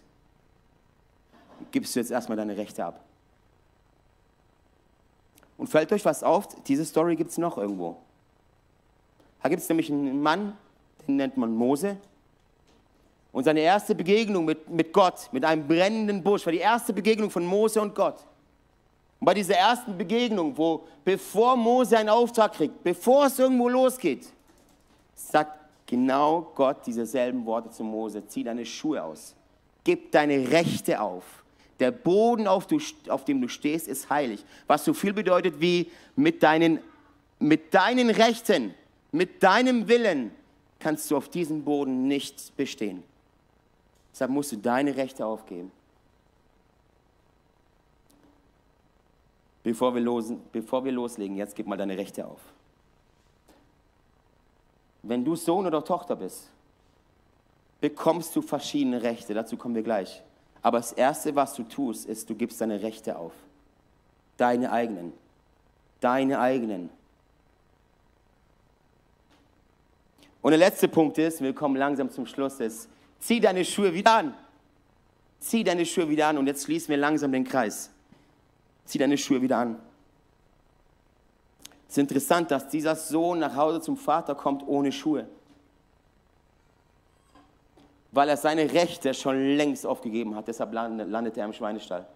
gibst 1.71 1.95
du 1.95 2.01
jetzt 2.01 2.11
erstmal 2.11 2.39
deine 2.39 2.57
Rechte 2.57 2.87
ab. 2.87 3.05
Und 5.59 5.67
fällt 5.67 5.93
euch 5.93 6.05
was 6.05 6.23
auf? 6.23 6.49
Diese 6.65 6.85
Story 6.85 7.17
gibt 7.17 7.31
es 7.31 7.39
noch 7.39 7.59
irgendwo. 7.59 7.97
Da 9.43 9.49
gibt 9.49 9.61
es 9.61 9.69
nämlich 9.69 9.91
einen 9.91 10.23
Mann, 10.23 10.57
den 11.07 11.17
nennt 11.17 11.37
man 11.37 11.53
Mose. 11.53 11.97
Und 13.33 13.45
seine 13.45 13.61
erste 13.61 13.95
Begegnung 13.95 14.47
mit, 14.47 14.71
mit 14.71 14.93
Gott, 14.93 15.29
mit 15.33 15.45
einem 15.45 15.67
brennenden 15.67 16.23
Busch, 16.23 16.47
war 16.47 16.53
die 16.53 16.59
erste 16.59 16.93
Begegnung 16.93 17.31
von 17.31 17.45
Mose 17.45 17.81
und 17.81 17.95
Gott. 17.95 18.25
Und 19.21 19.25
bei 19.27 19.35
dieser 19.35 19.55
ersten 19.55 19.99
Begegnung, 19.99 20.57
wo 20.57 20.85
bevor 21.05 21.57
Mose 21.57 21.99
einen 21.99 22.09
Auftrag 22.09 22.53
kriegt, 22.53 22.83
bevor 22.83 23.27
es 23.27 23.39
irgendwo 23.39 23.69
losgeht, 23.69 24.27
sagt 25.15 25.59
genau 25.87 26.53
Gott 26.55 26.87
dieselben 26.87 27.45
Worte 27.45 27.71
zu 27.71 27.83
Mose: 27.83 28.27
Zieh 28.27 28.45
deine 28.45 28.65
Schuhe 28.65 29.03
aus, 29.03 29.35
gib 29.83 30.13
deine 30.13 30.51
Rechte 30.51 31.01
auf. 31.01 31.25
Der 31.81 31.91
Boden, 31.93 32.47
auf, 32.47 32.67
du, 32.67 32.81
auf 33.09 33.25
dem 33.25 33.41
du 33.41 33.49
stehst, 33.49 33.87
ist 33.87 34.11
heilig. 34.11 34.45
Was 34.67 34.85
so 34.85 34.95
viel 34.95 35.13
bedeutet 35.13 35.61
wie 35.61 35.91
mit 36.17 36.43
deinen, 36.43 36.81
mit 37.39 37.73
deinen 37.73 38.11
Rechten, 38.11 38.75
mit 39.13 39.43
deinem 39.43 39.89
Willen 39.89 40.33
kannst 40.79 41.11
du 41.11 41.17
auf 41.17 41.29
diesem 41.29 41.65
Boden 41.65 42.09
nicht 42.09 42.57
bestehen. 42.57 43.03
Deshalb 44.13 44.31
musst 44.31 44.53
du 44.53 44.57
deine 44.57 44.97
Rechte 44.97 45.25
aufgeben. 45.25 45.71
Bevor 49.63 49.95
wir, 49.95 50.01
losen, 50.01 50.41
bevor 50.51 50.85
wir 50.85 50.93
loslegen, 50.93 51.37
jetzt 51.37 51.55
gib 51.55 51.67
mal 51.67 51.77
deine 51.77 51.97
Rechte 51.97 52.27
auf. 52.27 52.41
Wenn 55.03 55.25
du 55.25 55.37
Sohn 55.37 55.67
oder 55.67 55.85
Tochter 55.85 56.17
bist, 56.17 56.51
bekommst 57.81 58.35
du 58.35 58.43
verschiedene 58.43 59.03
Rechte. 59.03 59.35
Dazu 59.35 59.57
kommen 59.57 59.75
wir 59.75 59.83
gleich. 59.83 60.23
Aber 60.63 60.79
das 60.79 60.93
Erste, 60.93 61.35
was 61.35 61.55
du 61.55 61.63
tust, 61.63 62.07
ist, 62.07 62.29
du 62.29 62.35
gibst 62.35 62.61
deine 62.61 62.83
Rechte 62.83 63.17
auf. 63.17 63.33
Deine 64.37 64.73
eigenen. 64.73 65.13
Deine 66.01 66.41
eigenen. 66.41 66.91
Und 70.43 70.53
der 70.53 70.59
letzte 70.59 70.89
Punkt 70.89 71.19
ist, 71.19 71.41
wir 71.41 71.55
kommen 71.55 71.77
langsam 71.77 72.11
zum 72.11 72.27
Schluss, 72.27 72.61
ist, 72.61 72.89
zieh 73.19 73.41
deine 73.41 73.65
Schuhe 73.65 73.93
wieder 73.93 74.13
an. 74.13 74.35
Zieh 75.41 75.63
deine 75.65 75.87
Schuhe 75.87 76.09
wieder 76.09 76.29
an 76.29 76.39
und 76.39 76.47
jetzt 76.47 76.65
schließen 76.65 76.89
wir 76.89 76.97
langsam 76.97 77.33
den 77.33 77.45
Kreis. 77.45 77.91
Zieh 78.85 78.99
deine 78.99 79.19
Schuhe 79.19 79.43
wieder 79.43 79.59
an. 79.59 79.77
Es 81.89 81.95
ist 81.95 81.99
interessant, 81.99 82.51
dass 82.51 82.69
dieser 82.69 82.97
Sohn 82.97 83.39
nach 83.39 83.57
Hause 83.57 83.81
zum 83.81 83.97
Vater 83.97 84.35
kommt 84.35 84.67
ohne 84.67 84.93
Schuhe 84.93 85.29
weil 88.13 88.29
er 88.29 88.37
seine 88.37 88.73
Rechte 88.73 89.13
schon 89.15 89.57
längst 89.57 89.87
aufgegeben 89.87 90.35
hat. 90.35 90.49
Deshalb 90.49 90.73
landet 90.73 91.37
er 91.37 91.45
im 91.45 91.53
Schweinestall. 91.53 92.07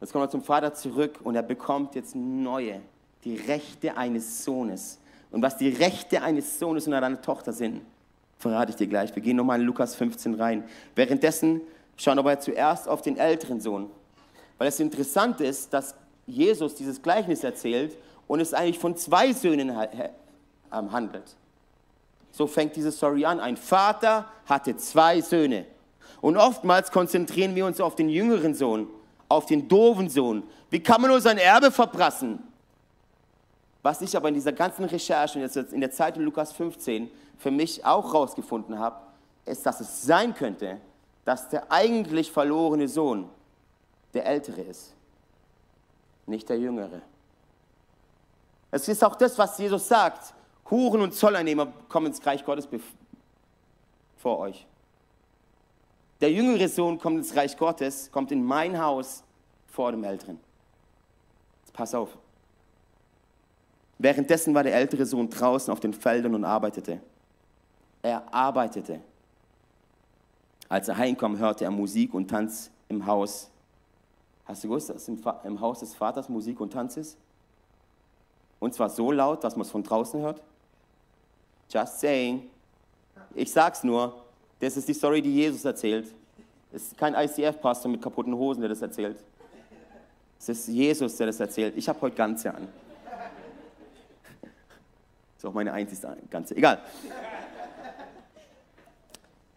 Jetzt 0.00 0.12
kommt 0.12 0.24
er 0.24 0.30
zum 0.30 0.42
Vater 0.42 0.74
zurück 0.74 1.20
und 1.22 1.36
er 1.36 1.42
bekommt 1.42 1.94
jetzt 1.94 2.14
neue, 2.16 2.80
die 3.24 3.36
Rechte 3.36 3.96
eines 3.96 4.44
Sohnes. 4.44 4.98
Und 5.30 5.42
was 5.42 5.56
die 5.56 5.68
Rechte 5.68 6.22
eines 6.22 6.58
Sohnes 6.58 6.86
und 6.86 6.94
einer 6.94 7.22
Tochter 7.22 7.52
sind, 7.52 7.82
verrate 8.38 8.70
ich 8.70 8.76
dir 8.76 8.88
gleich. 8.88 9.14
Wir 9.14 9.22
gehen 9.22 9.36
nochmal 9.36 9.60
in 9.60 9.66
Lukas 9.66 9.94
15 9.94 10.34
rein. 10.34 10.64
Währenddessen 10.96 11.60
schauen 11.96 12.16
wir 12.16 12.20
aber 12.20 12.40
zuerst 12.40 12.88
auf 12.88 13.00
den 13.00 13.16
älteren 13.16 13.60
Sohn. 13.60 13.88
Weil 14.58 14.68
es 14.68 14.80
interessant 14.80 15.40
ist, 15.40 15.72
dass 15.72 15.94
Jesus 16.26 16.74
dieses 16.74 17.00
Gleichnis 17.00 17.44
erzählt 17.44 17.96
und 18.26 18.40
es 18.40 18.52
eigentlich 18.52 18.78
von 18.78 18.96
zwei 18.96 19.32
Söhnen 19.32 19.76
handelt. 20.70 21.36
So 22.32 22.46
fängt 22.46 22.74
diese 22.74 22.90
Story 22.90 23.24
an. 23.24 23.38
Ein 23.38 23.56
Vater 23.56 24.26
hatte 24.46 24.76
zwei 24.76 25.20
Söhne. 25.20 25.66
Und 26.20 26.36
oftmals 26.36 26.90
konzentrieren 26.90 27.54
wir 27.54 27.66
uns 27.66 27.80
auf 27.80 27.94
den 27.94 28.08
jüngeren 28.08 28.54
Sohn, 28.54 28.88
auf 29.28 29.46
den 29.46 29.68
doofen 29.68 30.08
Sohn. 30.08 30.42
Wie 30.70 30.82
kann 30.82 31.00
man 31.00 31.10
nur 31.10 31.20
sein 31.20 31.38
Erbe 31.38 31.70
verprassen? 31.70 32.42
Was 33.82 34.00
ich 34.00 34.16
aber 34.16 34.28
in 34.28 34.34
dieser 34.34 34.52
ganzen 34.52 34.84
Recherche 34.84 35.38
und 35.38 35.42
jetzt 35.42 35.72
in 35.72 35.80
der 35.80 35.90
Zeit 35.90 36.16
in 36.16 36.22
Lukas 36.22 36.52
15 36.52 37.10
für 37.38 37.50
mich 37.50 37.84
auch 37.84 38.14
rausgefunden 38.14 38.78
habe, 38.78 38.96
ist, 39.44 39.66
dass 39.66 39.80
es 39.80 40.02
sein 40.02 40.34
könnte, 40.34 40.78
dass 41.24 41.48
der 41.48 41.70
eigentlich 41.70 42.30
verlorene 42.30 42.88
Sohn 42.88 43.28
der 44.14 44.26
Ältere 44.26 44.60
ist, 44.62 44.92
nicht 46.26 46.48
der 46.48 46.58
Jüngere. 46.58 47.02
Es 48.70 48.88
ist 48.88 49.02
auch 49.02 49.16
das, 49.16 49.36
was 49.38 49.58
Jesus 49.58 49.88
sagt. 49.88 50.32
Huren 50.70 51.02
und 51.02 51.14
Zolleinnehmer 51.14 51.72
kommen 51.88 52.06
ins 52.06 52.24
Reich 52.24 52.44
Gottes 52.44 52.68
vor 54.16 54.38
euch. 54.38 54.66
Der 56.20 56.30
jüngere 56.30 56.68
Sohn 56.68 56.98
kommt 56.98 57.18
ins 57.18 57.34
Reich 57.34 57.56
Gottes, 57.56 58.10
kommt 58.12 58.30
in 58.30 58.44
mein 58.44 58.80
Haus 58.80 59.24
vor 59.66 59.90
dem 59.90 60.04
Älteren. 60.04 60.38
Jetzt 61.62 61.72
pass 61.72 61.94
auf. 61.94 62.16
Währenddessen 63.98 64.54
war 64.54 64.62
der 64.62 64.74
ältere 64.74 65.04
Sohn 65.04 65.28
draußen 65.28 65.72
auf 65.72 65.80
den 65.80 65.92
Feldern 65.92 66.34
und 66.34 66.44
arbeitete. 66.44 67.00
Er 68.02 68.32
arbeitete. 68.32 69.00
Als 70.68 70.88
er 70.88 70.96
heimkam, 70.96 71.38
hörte 71.38 71.64
er 71.64 71.70
Musik 71.70 72.14
und 72.14 72.28
Tanz 72.28 72.70
im 72.88 73.04
Haus. 73.06 73.50
Hast 74.44 74.64
du 74.64 74.68
gewusst, 74.68 74.90
dass 74.90 75.06
im, 75.08 75.22
im 75.44 75.60
Haus 75.60 75.80
des 75.80 75.94
Vaters 75.94 76.28
Musik 76.28 76.60
und 76.60 76.72
Tanz 76.72 76.96
ist? 76.96 77.16
Und 78.58 78.74
zwar 78.74 78.90
so 78.90 79.12
laut, 79.12 79.44
dass 79.44 79.56
man 79.56 79.66
es 79.66 79.70
von 79.70 79.82
draußen 79.82 80.20
hört? 80.20 80.42
Just 81.72 82.00
saying. 82.00 82.50
Ich 83.34 83.50
sag's 83.50 83.82
nur, 83.82 84.22
das 84.60 84.76
ist 84.76 84.86
die 84.88 84.94
Story, 84.94 85.22
die 85.22 85.34
Jesus 85.34 85.64
erzählt. 85.64 86.12
Es 86.70 86.82
ist 86.88 86.98
kein 86.98 87.14
ICF-Pastor 87.14 87.90
mit 87.90 88.02
kaputten 88.02 88.34
Hosen, 88.34 88.60
der 88.60 88.68
das 88.68 88.82
erzählt. 88.82 89.16
Es 90.38 90.48
ist 90.48 90.68
Jesus, 90.68 91.16
der 91.16 91.28
das 91.28 91.40
erzählt. 91.40 91.74
Ich 91.76 91.88
habe 91.88 92.00
heute 92.02 92.16
ganze 92.16 92.52
an. 92.52 92.68
Das 94.42 94.50
ist 95.38 95.44
auch 95.46 95.54
meine 95.54 95.72
einzige 95.72 96.16
ganze. 96.30 96.56
Egal. 96.56 96.80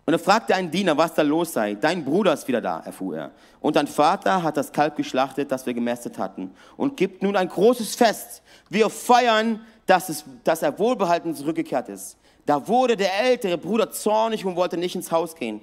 Und 0.06 0.14
er 0.14 0.20
fragte 0.20 0.54
einen 0.54 0.70
Diener, 0.70 0.96
was 0.96 1.16
da 1.16 1.24
los 1.24 1.54
sei. 1.54 1.74
Dein 1.74 2.06
Bruder 2.06 2.34
ist 2.34 2.48
wieder 2.48 2.62
da, 2.62 2.80
erfuhr 2.82 3.18
er. 3.18 3.32
Und 3.60 3.76
dein 3.76 3.88
Vater 3.88 4.44
hat 4.44 4.56
das 4.56 4.72
Kalb 4.72 4.96
geschlachtet, 4.96 5.52
das 5.52 5.66
wir 5.66 5.74
gemästet 5.74 6.20
hatten, 6.20 6.54
und 6.78 6.96
gibt 6.96 7.24
nun 7.24 7.36
ein 7.36 7.50
großes 7.50 7.96
Fest. 7.96 8.44
Wir 8.70 8.90
feiern, 8.92 9.66
dass, 9.86 10.10
es, 10.10 10.26
dass 10.44 10.62
er 10.62 10.78
wohlbehalten 10.78 11.36
zurückgekehrt 11.36 11.90
ist. 11.90 12.18
Da 12.46 12.68
wurde 12.68 12.96
der 12.96 13.14
ältere 13.20 13.58
Bruder 13.58 13.92
zornig 13.92 14.46
und 14.46 14.56
wollte 14.56 14.78
nicht 14.78 14.96
ins 14.96 15.12
Haus 15.12 15.36
gehen. 15.36 15.62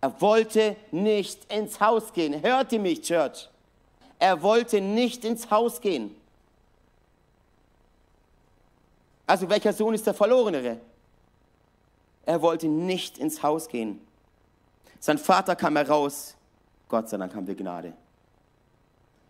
Er 0.00 0.20
wollte 0.20 0.76
nicht 0.90 1.52
ins 1.52 1.80
Haus 1.80 2.12
gehen. 2.12 2.42
Hört 2.42 2.72
ihr 2.72 2.80
mich, 2.80 3.02
Church? 3.02 3.48
Er 4.18 4.40
wollte 4.42 4.80
nicht 4.80 5.24
ins 5.24 5.50
Haus 5.50 5.80
gehen. 5.80 6.14
Also 9.26 9.48
welcher 9.48 9.72
Sohn 9.72 9.94
ist 9.94 10.06
der 10.06 10.14
Verlorenere? 10.14 10.78
Er 12.24 12.40
wollte 12.40 12.68
nicht 12.68 13.18
ins 13.18 13.42
Haus 13.42 13.68
gehen. 13.68 14.00
Sein 15.00 15.18
Vater 15.18 15.56
kam 15.56 15.76
heraus. 15.76 16.34
Gott 16.88 17.08
sei 17.08 17.16
Dank 17.16 17.34
haben 17.34 17.46
wir 17.46 17.54
Gnade. 17.54 17.92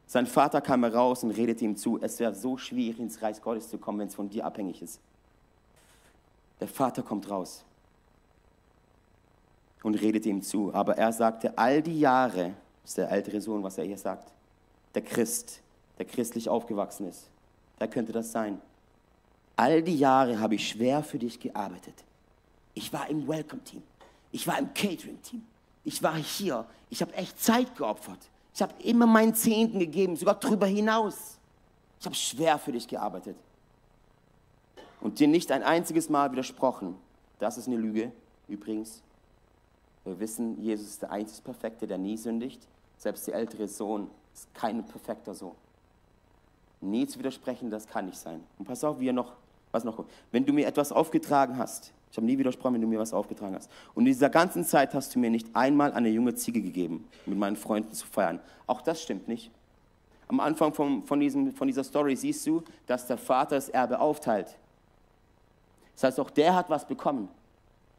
Sein 0.06 0.26
Vater 0.26 0.60
kam 0.60 0.84
heraus 0.84 1.24
und 1.24 1.32
redete 1.32 1.64
ihm 1.64 1.76
zu, 1.76 2.00
es 2.00 2.18
wäre 2.20 2.34
so 2.34 2.56
schwierig, 2.56 3.00
ins 3.00 3.20
Reich 3.22 3.42
Gottes 3.42 3.68
zu 3.68 3.78
kommen, 3.78 3.98
wenn 3.98 4.08
es 4.08 4.14
von 4.14 4.28
dir 4.28 4.46
abhängig 4.46 4.80
ist. 4.82 5.00
Der 6.60 6.68
Vater 6.68 7.02
kommt 7.02 7.28
raus 7.28 7.64
und 9.82 9.94
redete 9.96 10.28
ihm 10.28 10.42
zu. 10.42 10.72
Aber 10.72 10.96
er 10.96 11.12
sagte, 11.12 11.56
all 11.58 11.82
die 11.82 12.00
Jahre, 12.00 12.54
das 12.82 12.90
ist 12.90 12.98
der 12.98 13.10
ältere 13.10 13.40
Sohn, 13.40 13.62
was 13.62 13.78
er 13.78 13.84
hier 13.84 13.98
sagt, 13.98 14.32
der 14.94 15.02
Christ, 15.02 15.60
der 15.98 16.06
christlich 16.06 16.48
aufgewachsen 16.48 17.08
ist, 17.08 17.28
da 17.78 17.86
könnte 17.86 18.12
das 18.12 18.32
sein. 18.32 18.60
All 19.56 19.82
die 19.82 19.96
Jahre 19.96 20.38
habe 20.38 20.54
ich 20.54 20.68
schwer 20.68 21.02
für 21.02 21.18
dich 21.18 21.40
gearbeitet. 21.40 21.94
Ich 22.74 22.92
war 22.92 23.08
im 23.08 23.26
Welcome-Team. 23.26 23.82
Ich 24.32 24.46
war 24.46 24.58
im 24.58 24.72
Catering-Team. 24.72 25.42
Ich 25.84 26.02
war 26.02 26.16
hier. 26.16 26.66
Ich 26.90 27.00
habe 27.00 27.14
echt 27.14 27.42
Zeit 27.42 27.74
geopfert. 27.76 28.18
Ich 28.56 28.62
habe 28.62 28.72
immer 28.82 29.04
meinen 29.06 29.34
Zehnten 29.34 29.78
gegeben, 29.78 30.16
sogar 30.16 30.36
darüber 30.36 30.64
hinaus. 30.64 31.36
Ich 32.00 32.06
habe 32.06 32.16
schwer 32.16 32.58
für 32.58 32.72
dich 32.72 32.88
gearbeitet. 32.88 33.36
Und 35.02 35.18
dir 35.18 35.28
nicht 35.28 35.52
ein 35.52 35.62
einziges 35.62 36.08
Mal 36.08 36.32
widersprochen. 36.32 36.96
Das 37.38 37.58
ist 37.58 37.66
eine 37.66 37.76
Lüge, 37.76 38.12
übrigens. 38.48 39.02
Wir 40.04 40.18
wissen, 40.18 40.58
Jesus 40.62 40.86
ist 40.86 41.02
der 41.02 41.10
einzig 41.10 41.44
Perfekte, 41.44 41.86
der 41.86 41.98
nie 41.98 42.16
sündigt. 42.16 42.66
Selbst 42.96 43.26
der 43.26 43.34
ältere 43.34 43.68
Sohn 43.68 44.10
ist 44.32 44.48
kein 44.54 44.82
perfekter 44.86 45.34
Sohn. 45.34 45.54
Nie 46.80 47.06
zu 47.06 47.18
widersprechen, 47.18 47.70
das 47.70 47.86
kann 47.86 48.06
nicht 48.06 48.16
sein. 48.16 48.42
Und 48.58 48.64
pass 48.64 48.82
auf, 48.82 48.98
wie 48.98 49.10
er 49.10 49.12
noch 49.12 49.34
was 49.70 49.84
noch 49.84 49.96
kommt. 49.96 50.10
Wenn 50.32 50.46
du 50.46 50.54
mir 50.54 50.66
etwas 50.66 50.92
aufgetragen 50.92 51.58
hast, 51.58 51.92
ich 52.10 52.16
habe 52.16 52.26
nie 52.26 52.38
widersprochen, 52.38 52.74
wenn 52.74 52.80
du 52.80 52.86
mir 52.86 52.98
was 52.98 53.12
aufgetragen 53.12 53.54
hast. 53.54 53.70
Und 53.94 54.02
in 54.02 54.06
dieser 54.06 54.30
ganzen 54.30 54.64
Zeit 54.64 54.94
hast 54.94 55.14
du 55.14 55.18
mir 55.18 55.30
nicht 55.30 55.48
einmal 55.54 55.92
eine 55.92 56.08
junge 56.08 56.34
Ziege 56.34 56.62
gegeben, 56.62 57.06
mit 57.26 57.38
meinen 57.38 57.56
Freunden 57.56 57.92
zu 57.92 58.06
feiern. 58.06 58.40
Auch 58.66 58.80
das 58.80 59.02
stimmt 59.02 59.28
nicht. 59.28 59.50
Am 60.28 60.40
Anfang 60.40 60.72
von, 60.72 61.04
von, 61.04 61.20
diesem, 61.20 61.52
von 61.52 61.68
dieser 61.68 61.84
Story 61.84 62.16
siehst 62.16 62.46
du, 62.46 62.62
dass 62.86 63.06
der 63.06 63.18
Vater 63.18 63.56
das 63.56 63.68
Erbe 63.68 64.00
aufteilt. 64.00 64.56
Das 65.94 66.04
heißt, 66.04 66.20
auch 66.20 66.30
der 66.30 66.54
hat 66.54 66.70
was 66.70 66.86
bekommen. 66.86 67.28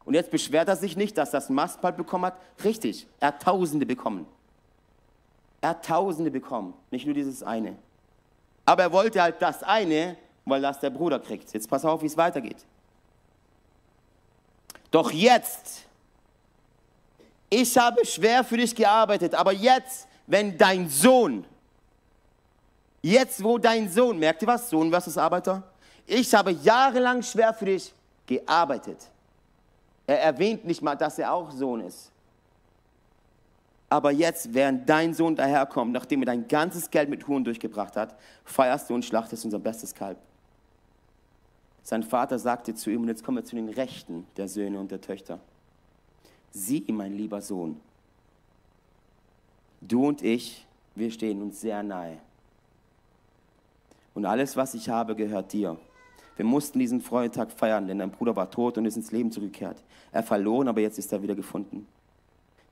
Und 0.04 0.14
jetzt 0.14 0.32
beschwert 0.32 0.68
er 0.68 0.76
sich 0.76 0.98
nicht, 0.98 1.18
dass 1.18 1.32
das 1.32 1.50
Mastbald 1.50 1.98
bekommen 1.98 2.26
hat. 2.26 2.38
Richtig, 2.64 3.08
er 3.20 3.30
hat 3.30 3.44
Tausende 3.44 3.86
bekommen. 3.86 4.26
Er 5.62 5.70
hat 5.70 5.86
Tausende 5.86 6.32
bekommen, 6.32 6.74
nicht 6.92 7.06
nur 7.06 7.16
dieses 7.16 7.44
eine. 7.44 7.76
Aber 8.66 8.84
er 8.84 8.92
wollte 8.92 9.22
halt 9.22 9.42
das 9.42 9.64
eine 9.64 10.18
weil 10.50 10.62
das 10.62 10.80
der 10.80 10.90
Bruder 10.90 11.20
kriegt. 11.20 11.52
Jetzt 11.54 11.70
pass 11.70 11.86
auf, 11.86 12.02
wie 12.02 12.06
es 12.06 12.18
weitergeht. 12.18 12.66
Doch 14.92 15.12
jetzt, 15.12 15.84
ich 17.50 17.78
habe 17.78 18.06
schwer 18.06 18.44
für 18.44 18.58
dich 18.58 18.76
gearbeitet, 18.76 19.34
aber 19.36 19.52
jetzt, 19.52 20.08
wenn 20.26 20.58
dein 20.58 20.90
Sohn, 20.90 21.46
jetzt 23.02 23.44
wo 23.44 23.58
dein 23.58 23.90
Sohn, 23.90 24.18
merkt 24.18 24.42
ihr 24.42 24.48
was, 24.48 24.70
Sohn 24.70 24.90
versus 24.90 25.18
Arbeiter? 25.18 25.64
Ich 26.06 26.34
habe 26.34 26.52
jahrelang 26.52 27.22
schwer 27.22 27.54
für 27.54 27.66
dich 27.66 27.94
gearbeitet. 28.26 28.98
Er 30.06 30.22
erwähnt 30.22 30.66
nicht 30.66 30.82
mal, 30.82 30.96
dass 30.96 31.20
er 31.20 31.34
auch 31.34 31.52
Sohn 31.52 31.82
ist. 31.82 32.12
Aber 33.90 34.12
jetzt, 34.12 34.54
während 34.54 34.90
dein 34.90 35.14
Sohn 35.14 35.36
daherkommt, 35.36 35.94
nachdem 35.94 36.22
er 36.22 36.28
dein 36.28 36.48
ganzes 36.48 36.90
Geld 36.90 37.10
mit 37.10 37.28
Huren 37.28 37.44
durchgebracht 37.44 37.96
hat, 37.96 38.16
feierst 38.44 38.90
du 38.90 38.96
und 38.96 39.06
schlachtest 39.06 39.46
unser 39.46 39.60
bestes 39.60 39.94
Kalb. 39.94 40.18
Sein 41.88 42.04
Vater 42.04 42.38
sagte 42.38 42.76
zu 42.76 42.90
ihm, 42.90 43.04
und 43.04 43.08
jetzt 43.08 43.24
kommen 43.24 43.38
wir 43.38 43.46
zu 43.46 43.56
den 43.56 43.70
Rechten 43.70 44.28
der 44.36 44.50
Söhne 44.50 44.78
und 44.78 44.92
der 44.92 45.00
Töchter. 45.00 45.40
Sieh, 46.52 46.84
mein 46.90 47.16
lieber 47.16 47.40
Sohn, 47.40 47.80
du 49.80 50.06
und 50.06 50.22
ich, 50.22 50.68
wir 50.96 51.10
stehen 51.12 51.42
uns 51.42 51.62
sehr 51.62 51.82
nahe. 51.84 52.18
Und 54.14 54.26
alles, 54.26 54.58
was 54.58 54.74
ich 54.74 54.90
habe, 54.90 55.16
gehört 55.16 55.54
dir. 55.54 55.78
Wir 56.36 56.44
mussten 56.44 56.78
diesen 56.78 57.00
Freudentag 57.00 57.54
feiern, 57.54 57.88
denn 57.88 58.00
dein 58.00 58.12
Bruder 58.12 58.36
war 58.36 58.52
tot 58.52 58.78
und 58.78 58.84
ist 58.84 58.98
ins 58.98 59.14
Leben 59.14 59.32
zurückgekehrt. 59.32 59.82
Er 60.12 60.24
verloren, 60.24 60.68
aber 60.68 60.82
jetzt 60.82 61.00
ist 61.00 61.14
er 61.14 61.24
wieder 61.24 61.36
gefunden. 61.36 61.88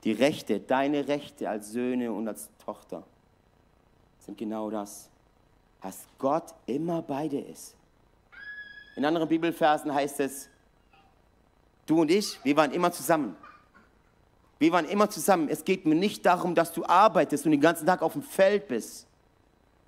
Die 0.03 0.11
Rechte, 0.11 0.59
deine 0.59 1.07
Rechte 1.07 1.49
als 1.49 1.71
Söhne 1.71 2.11
und 2.11 2.27
als 2.27 2.49
Tochter 2.65 3.01
sind 4.19 4.37
genau 4.37 4.69
das, 4.69 5.07
dass 5.81 6.05
Gott 6.19 6.53
immer 6.65 7.01
bei 7.01 7.29
dir 7.29 7.47
ist. 7.47 7.74
In 8.95 9.03
anderen 9.03 9.27
Bibelversen 9.27 9.93
heißt 9.93 10.21
es, 10.21 10.49
du 11.85 12.01
und 12.01 12.09
ich, 12.09 12.39
wir 12.43 12.55
waren 12.55 12.71
immer 12.71 12.91
zusammen. 12.91 13.35
Wir 14.57 14.71
waren 14.71 14.85
immer 14.85 15.09
zusammen. 15.09 15.49
Es 15.49 15.65
geht 15.65 15.85
mir 15.85 15.95
nicht 15.95 16.25
darum, 16.25 16.55
dass 16.55 16.71
du 16.71 16.85
arbeitest 16.85 17.45
und 17.45 17.51
den 17.51 17.59
ganzen 17.59 17.85
Tag 17.85 18.01
auf 18.01 18.13
dem 18.13 18.23
Feld 18.23 18.69
bist. 18.69 19.05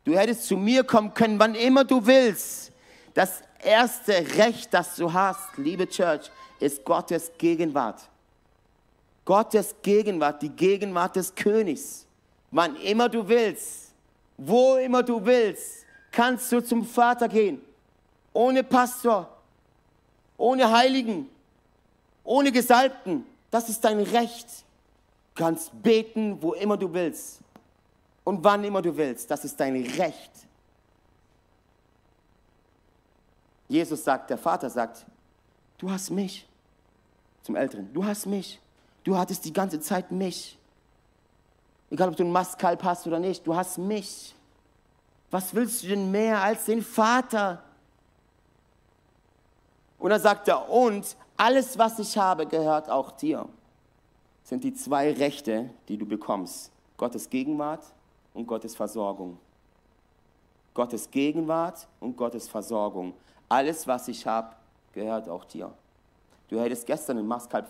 Du 0.03 0.17
hättest 0.17 0.45
zu 0.45 0.57
mir 0.57 0.83
kommen 0.83 1.13
können, 1.13 1.39
wann 1.39 1.55
immer 1.55 1.85
du 1.85 2.05
willst. 2.05 2.71
Das 3.13 3.41
erste 3.63 4.13
Recht, 4.37 4.73
das 4.73 4.95
du 4.97 5.11
hast, 5.11 5.57
liebe 5.57 5.87
Church, 5.87 6.29
ist 6.59 6.83
Gottes 6.83 7.31
Gegenwart. 7.37 8.01
Gottes 9.23 9.73
Gegenwart, 9.81 10.41
die 10.41 10.49
Gegenwart 10.49 11.15
des 11.15 11.33
Königs. 11.33 12.05
Wann 12.51 12.75
immer 12.77 13.09
du 13.09 13.27
willst, 13.27 13.93
wo 14.37 14.75
immer 14.75 15.01
du 15.01 15.25
willst, 15.25 15.85
kannst 16.11 16.51
du 16.51 16.61
zum 16.61 16.85
Vater 16.85 17.27
gehen 17.27 17.61
ohne 18.37 18.63
Pastor, 18.63 19.27
ohne 20.37 20.71
Heiligen, 20.71 21.27
ohne 22.23 22.51
Gesalbten. 22.51 23.25
Das 23.49 23.67
ist 23.67 23.83
dein 23.83 23.99
Recht. 23.99 24.47
Du 25.33 25.43
kannst 25.43 25.71
beten, 25.81 26.39
wo 26.39 26.53
immer 26.53 26.77
du 26.77 26.93
willst 26.93 27.39
und 28.23 28.43
wann 28.43 28.63
immer 28.63 28.83
du 28.83 28.95
willst. 28.95 29.31
Das 29.31 29.43
ist 29.43 29.59
dein 29.59 29.75
Recht. 29.75 30.31
Jesus 33.67 34.03
sagt, 34.03 34.29
der 34.29 34.37
Vater 34.37 34.69
sagt, 34.69 35.03
du 35.79 35.89
hast 35.89 36.11
mich. 36.11 36.47
Zum 37.41 37.55
Älteren, 37.55 37.91
du 37.91 38.05
hast 38.05 38.27
mich. 38.27 38.59
Du 39.03 39.17
hattest 39.17 39.45
die 39.45 39.53
ganze 39.53 39.79
Zeit 39.79 40.11
mich. 40.11 40.59
Egal, 41.89 42.09
ob 42.09 42.15
du 42.15 42.23
ein 42.23 42.31
Mastkalb 42.31 42.83
hast 42.83 43.07
oder 43.07 43.17
nicht, 43.17 43.47
du 43.47 43.55
hast 43.55 43.79
mich. 43.79 44.35
Was 45.31 45.55
willst 45.55 45.81
du 45.81 45.87
denn 45.87 46.11
mehr 46.11 46.43
als 46.43 46.65
den 46.65 46.83
Vater? 46.83 47.63
Und 49.99 50.09
dann 50.11 50.21
sagt 50.21 50.47
er, 50.47 50.69
und 50.69 51.15
alles, 51.35 51.77
was 51.77 51.99
ich 51.99 52.17
habe, 52.17 52.45
gehört 52.45 52.89
auch 52.89 53.11
dir. 53.11 53.47
Das 54.41 54.49
sind 54.49 54.63
die 54.63 54.73
zwei 54.73 55.11
Rechte, 55.13 55.69
die 55.87 55.97
du 55.97 56.05
bekommst. 56.05 56.71
Gottes 56.97 57.29
Gegenwart 57.29 57.83
und 58.33 58.47
Gottes 58.47 58.75
Versorgung. 58.75 59.37
Gottes 60.73 61.09
Gegenwart 61.09 61.87
und 61.99 62.15
Gottes 62.15 62.47
Versorgung. 62.47 63.13
Alles, 63.49 63.87
was 63.87 64.07
ich 64.07 64.25
habe, 64.25 64.55
gehört 64.93 65.27
auch 65.27 65.43
dir. 65.45 65.71
Du 66.49 66.59
hättest 66.59 66.85
gestern 66.85 67.17
in 67.17 67.27
Maskalb 67.27 67.67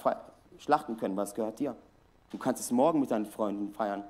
schlachten 0.60 0.98
können, 0.98 1.16
was 1.16 1.34
gehört 1.34 1.60
dir? 1.60 1.76
Du 2.30 2.38
kannst 2.38 2.62
es 2.62 2.72
morgen 2.72 3.00
mit 3.00 3.12
deinen 3.12 3.26
Freunden 3.26 3.74
feiern. 3.74 4.04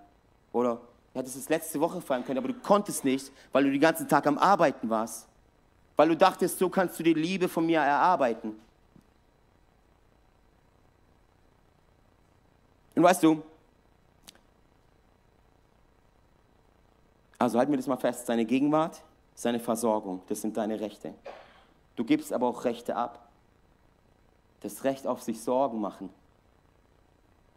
Oder 0.52 0.76
du 1.14 1.20
hättest 1.20 1.38
es 1.38 1.50
letzte 1.50 1.80
Woche 1.80 2.02
feiern 2.02 2.26
können, 2.26 2.40
aber 2.40 2.48
du 2.48 2.56
konntest 2.56 3.06
nicht, 3.06 3.32
weil 3.52 3.64
du 3.64 3.72
den 3.72 3.80
ganzen 3.82 4.08
Tag 4.08 4.26
am 4.28 4.38
Arbeiten 4.38 4.90
warst. 4.90 5.28
Weil 5.98 6.10
du 6.10 6.16
dachtest, 6.16 6.60
so 6.60 6.70
kannst 6.70 6.98
du 7.00 7.04
die 7.04 7.16
Liebe 7.16 7.50
von 7.50 7.66
mir 7.66 7.80
erarbeiten. 7.80 8.56
Und 12.96 13.04
weißt 13.04 13.24
du, 13.24 13.44
also 17.38 17.60
halt 17.60 17.70
mir 17.70 17.78
das 17.78 17.88
mal 17.88 17.98
fest, 17.98 18.26
seine 18.28 18.46
Gegenwart, 18.46 19.02
seine 19.36 19.60
Versorgung, 19.60 20.22
das 20.30 20.42
sind 20.42 20.56
deine 20.56 20.80
Rechte. 20.80 21.14
Du 21.96 22.04
gibst 22.04 22.32
aber 22.32 22.48
auch 22.48 22.64
Rechte 22.64 22.96
ab. 22.96 23.28
Das 24.62 24.84
Recht 24.84 25.06
auf 25.06 25.22
sich 25.22 25.42
Sorgen 25.42 25.80
machen. 25.82 26.10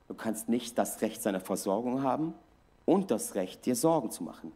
Du 0.09 0.15
kannst 0.15 0.49
nicht 0.49 0.77
das 0.77 1.01
Recht 1.03 1.23
seiner 1.23 1.41
Versorgung 1.41 2.03
haben 2.03 2.35
und 2.85 3.11
das 3.11 3.35
Recht, 3.35 3.65
dir 3.65 3.77
Sorgen 3.77 4.11
zu 4.11 4.25
machen. 4.25 4.53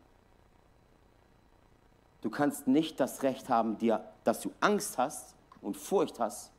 Du 2.25 2.31
kannst 2.31 2.67
nicht 2.67 2.99
das 3.01 3.23
Recht 3.23 3.51
haben, 3.51 3.77
dir, 3.77 4.03
dass 4.25 4.41
du 4.41 4.51
Angst 4.59 4.97
hast 4.97 5.35
und 5.61 5.77
Furcht 5.77 6.19
hast 6.19 6.51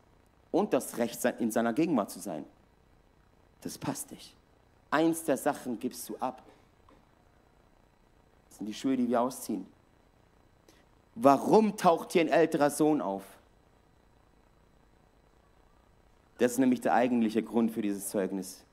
und 0.51 0.73
das 0.73 0.99
Recht, 0.99 1.25
in 1.39 1.49
seiner 1.49 1.73
Gegenwart 1.73 2.11
zu 2.11 2.19
sein. 2.19 2.45
Das 3.61 3.75
passt 3.79 4.11
nicht. 4.11 4.35
Eins 4.91 5.23
der 5.23 5.37
Sachen 5.37 5.79
gibst 5.79 6.07
du 6.07 6.17
ab. 6.17 6.43
Das 8.47 8.59
sind 8.59 8.67
die 8.67 8.75
Schuhe, 8.75 8.95
die 8.95 9.09
wir 9.09 9.19
ausziehen. 9.19 9.65
Warum 11.15 11.75
taucht 11.75 12.11
hier 12.11 12.21
ein 12.21 12.29
älterer 12.29 12.69
Sohn 12.69 13.01
auf? 13.01 13.23
Das 16.37 16.51
ist 16.51 16.57
nämlich 16.59 16.81
der 16.81 16.93
eigentliche 16.93 17.41
Grund 17.41 17.71
für 17.71 17.81
dieses 17.81 18.09
Zeugnis. 18.09 18.63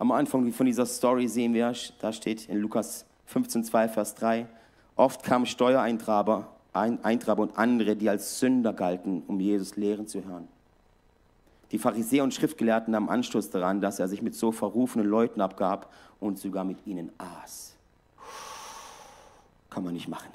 Am 0.00 0.10
Anfang 0.10 0.52
von 0.52 0.66
dieser 0.66 0.86
Story 0.86 1.28
sehen 1.28 1.54
wir, 1.54 1.72
da 2.00 2.12
steht 2.12 2.48
in 2.48 2.58
Lukas 2.58 3.04
15, 3.26 3.62
2, 3.62 3.88
Vers 3.88 4.16
3, 4.16 4.48
oft 4.98 5.22
kamen 5.22 5.46
Steuereintreiber 5.46 6.48
Eintreiber 6.72 7.42
und 7.42 7.58
andere, 7.58 7.96
die 7.96 8.08
als 8.08 8.38
Sünder 8.38 8.72
galten, 8.72 9.22
um 9.26 9.40
Jesus 9.40 9.76
lehren 9.76 10.06
zu 10.06 10.24
hören. 10.24 10.48
Die 11.72 11.78
Pharisäer 11.78 12.24
und 12.24 12.32
Schriftgelehrten 12.32 12.92
nahmen 12.92 13.08
Anstoß 13.08 13.50
daran, 13.50 13.80
dass 13.80 13.98
er 13.98 14.08
sich 14.08 14.22
mit 14.22 14.34
so 14.34 14.52
verrufenen 14.52 15.06
Leuten 15.06 15.40
abgab 15.40 15.92
und 16.20 16.38
sogar 16.38 16.64
mit 16.64 16.86
ihnen 16.86 17.10
aß. 17.18 17.74
Kann 19.68 19.84
man 19.84 19.92
nicht 19.92 20.08
machen. 20.08 20.30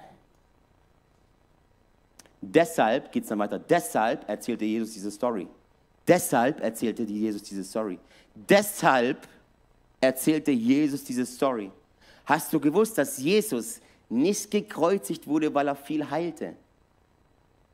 Deshalb 2.42 3.12
geht 3.12 3.24
es 3.24 3.30
dann 3.30 3.40
weiter. 3.40 3.58
Deshalb 3.58 4.30
erzählte 4.30 4.66
Jesus 4.66 4.94
diese 4.94 5.10
Story. 5.10 5.48
Deshalb 6.06 6.62
erzählte 6.62 7.04
Jesus 7.04 7.42
diese 7.42 7.64
Story. 7.64 7.98
Deshalb 8.36 9.28
erzählte 10.02 10.52
Jesus 10.52 11.04
diese 11.04 11.26
Story. 11.26 11.72
Hast 12.26 12.52
du 12.52 12.60
gewusst, 12.60 12.98
dass 12.98 13.18
Jesus 13.18 13.80
nicht 14.14 14.52
gekreuzigt 14.52 15.28
wurde, 15.28 15.54
weil 15.54 15.68
er 15.68 15.76
viel 15.76 16.10
heilte? 16.10 16.56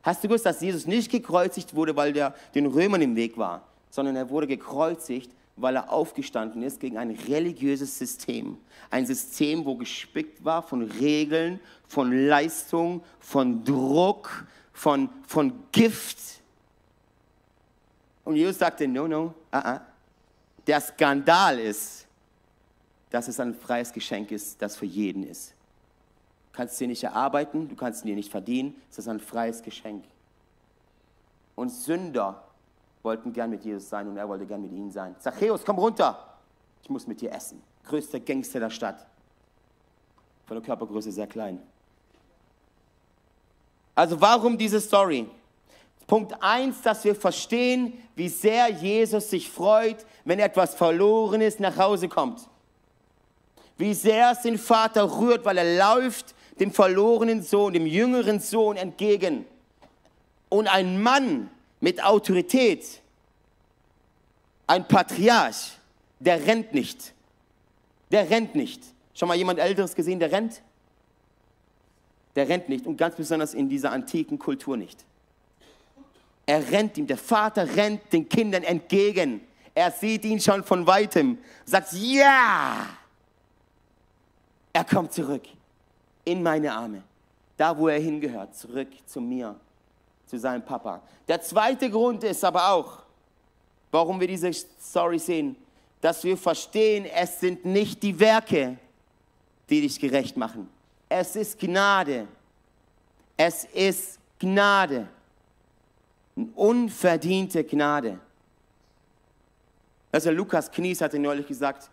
Hast 0.01 0.23
du 0.23 0.27
gewusst, 0.27 0.45
dass 0.45 0.61
Jesus 0.61 0.87
nicht 0.87 1.11
gekreuzigt 1.11 1.75
wurde, 1.75 1.95
weil 1.95 2.13
der 2.13 2.33
den 2.55 2.65
Römern 2.65 3.01
im 3.01 3.15
Weg 3.15 3.37
war, 3.37 3.63
sondern 3.89 4.15
er 4.15 4.29
wurde 4.29 4.47
gekreuzigt, 4.47 5.31
weil 5.57 5.75
er 5.75 5.91
aufgestanden 5.91 6.63
ist 6.63 6.79
gegen 6.79 6.97
ein 6.97 7.11
religiöses 7.11 7.97
System. 7.97 8.57
Ein 8.89 9.05
System, 9.05 9.65
wo 9.65 9.75
gespickt 9.75 10.43
war 10.43 10.63
von 10.63 10.83
Regeln, 10.83 11.59
von 11.87 12.27
Leistung, 12.27 13.03
von 13.19 13.63
Druck, 13.65 14.45
von, 14.71 15.09
von 15.27 15.51
Gift. 15.71 16.17
Und 18.23 18.37
Jesus 18.37 18.59
sagte, 18.59 18.87
no, 18.87 19.07
no, 19.07 19.33
uh 19.53 19.57
-uh. 19.57 19.81
der 20.65 20.79
Skandal 20.79 21.59
ist, 21.59 22.07
dass 23.09 23.27
es 23.27 23.39
ein 23.39 23.53
freies 23.53 23.91
Geschenk 23.91 24.31
ist, 24.31 24.61
das 24.61 24.77
für 24.77 24.85
jeden 24.85 25.27
ist. 25.27 25.53
Du 26.59 26.63
kannst 26.63 26.73
es 26.73 26.79
dir 26.79 26.89
nicht 26.89 27.03
erarbeiten, 27.05 27.69
du 27.69 27.75
kannst 27.77 27.99
es 27.99 28.03
dir 28.03 28.17
nicht 28.17 28.29
verdienen, 28.29 28.75
es 28.91 28.97
ist 28.97 29.07
ein 29.07 29.21
freies 29.21 29.61
Geschenk. 29.61 30.03
Und 31.55 31.69
Sünder 31.69 32.43
wollten 33.01 33.31
gern 33.31 33.49
mit 33.49 33.63
Jesus 33.63 33.87
sein 33.87 34.09
und 34.09 34.17
er 34.17 34.27
wollte 34.27 34.45
gern 34.45 34.61
mit 34.61 34.73
ihnen 34.73 34.91
sein. 34.91 35.15
Zachäus, 35.19 35.63
komm 35.65 35.77
runter, 35.77 36.35
ich 36.83 36.89
muss 36.89 37.07
mit 37.07 37.21
dir 37.21 37.31
essen. 37.31 37.63
Größter 37.85 38.19
Gangster 38.19 38.59
der 38.59 38.69
Stadt. 38.69 39.07
Von 40.47 40.57
der 40.57 40.65
Körpergröße 40.65 41.13
sehr 41.13 41.27
klein. 41.27 41.61
Also 43.95 44.19
warum 44.19 44.57
diese 44.57 44.81
Story? 44.81 45.29
Punkt 46.07 46.35
1, 46.43 46.81
dass 46.81 47.05
wir 47.05 47.15
verstehen, 47.15 47.93
wie 48.17 48.27
sehr 48.27 48.67
Jesus 48.67 49.29
sich 49.29 49.49
freut, 49.49 50.05
wenn 50.25 50.39
etwas 50.39 50.75
verloren 50.75 51.39
ist, 51.39 51.61
nach 51.61 51.77
Hause 51.77 52.09
kommt. 52.09 52.49
Wie 53.77 53.93
sehr 53.93 54.31
es 54.31 54.41
den 54.41 54.57
Vater 54.57 55.09
rührt, 55.21 55.45
weil 55.45 55.57
er 55.57 55.95
läuft 55.95 56.35
dem 56.59 56.71
verlorenen 56.71 57.41
Sohn, 57.41 57.73
dem 57.73 57.85
jüngeren 57.85 58.39
Sohn 58.39 58.77
entgegen. 58.77 59.45
Und 60.49 60.67
ein 60.67 61.01
Mann 61.01 61.49
mit 61.79 62.03
Autorität, 62.03 63.01
ein 64.67 64.87
Patriarch, 64.87 65.77
der 66.19 66.45
rennt 66.45 66.73
nicht. 66.73 67.13
Der 68.11 68.29
rennt 68.29 68.55
nicht. 68.55 68.81
Schon 69.13 69.27
mal 69.27 69.37
jemand 69.37 69.59
Älteres 69.59 69.95
gesehen, 69.95 70.19
der 70.19 70.31
rennt? 70.31 70.61
Der 72.35 72.47
rennt 72.49 72.69
nicht 72.69 72.85
und 72.85 72.97
ganz 72.97 73.15
besonders 73.15 73.53
in 73.53 73.69
dieser 73.69 73.91
antiken 73.91 74.39
Kultur 74.39 74.77
nicht. 74.77 75.05
Er 76.45 76.71
rennt 76.71 76.97
ihm, 76.97 77.05
der 77.05 77.17
Vater 77.17 77.75
rennt 77.75 78.11
den 78.11 78.27
Kindern 78.27 78.63
entgegen. 78.63 79.41
Er 79.75 79.91
sieht 79.91 80.25
ihn 80.25 80.39
schon 80.39 80.63
von 80.63 80.85
weitem, 80.87 81.37
sagt, 81.65 81.93
ja! 81.93 82.87
Er 84.73 84.83
kommt 84.83 85.13
zurück 85.13 85.43
in 86.25 86.43
meine 86.43 86.73
Arme, 86.73 87.03
da 87.57 87.77
wo 87.77 87.87
er 87.87 87.99
hingehört, 87.99 88.55
zurück 88.55 88.89
zu 89.05 89.21
mir, 89.21 89.55
zu 90.25 90.37
seinem 90.37 90.63
Papa. 90.63 91.01
Der 91.27 91.41
zweite 91.41 91.89
Grund 91.89 92.23
ist 92.23 92.43
aber 92.43 92.71
auch, 92.71 92.99
warum 93.91 94.19
wir 94.19 94.27
diese 94.27 94.51
Story 94.53 95.19
sehen, 95.19 95.55
dass 96.01 96.23
wir 96.23 96.37
verstehen, 96.37 97.05
es 97.05 97.39
sind 97.39 97.65
nicht 97.65 98.01
die 98.03 98.19
Werke, 98.19 98.77
die 99.69 99.81
dich 99.81 99.99
gerecht 99.99 100.37
machen. 100.37 100.69
Es 101.07 101.35
ist 101.35 101.59
Gnade. 101.59 102.27
Es 103.35 103.65
ist 103.65 104.19
Gnade. 104.39 105.07
Unverdiente 106.55 107.63
Gnade. 107.63 108.19
Also 110.11 110.31
Lukas 110.31 110.71
Knies 110.71 111.01
hatte 111.01 111.19
neulich 111.19 111.47
gesagt, 111.47 111.89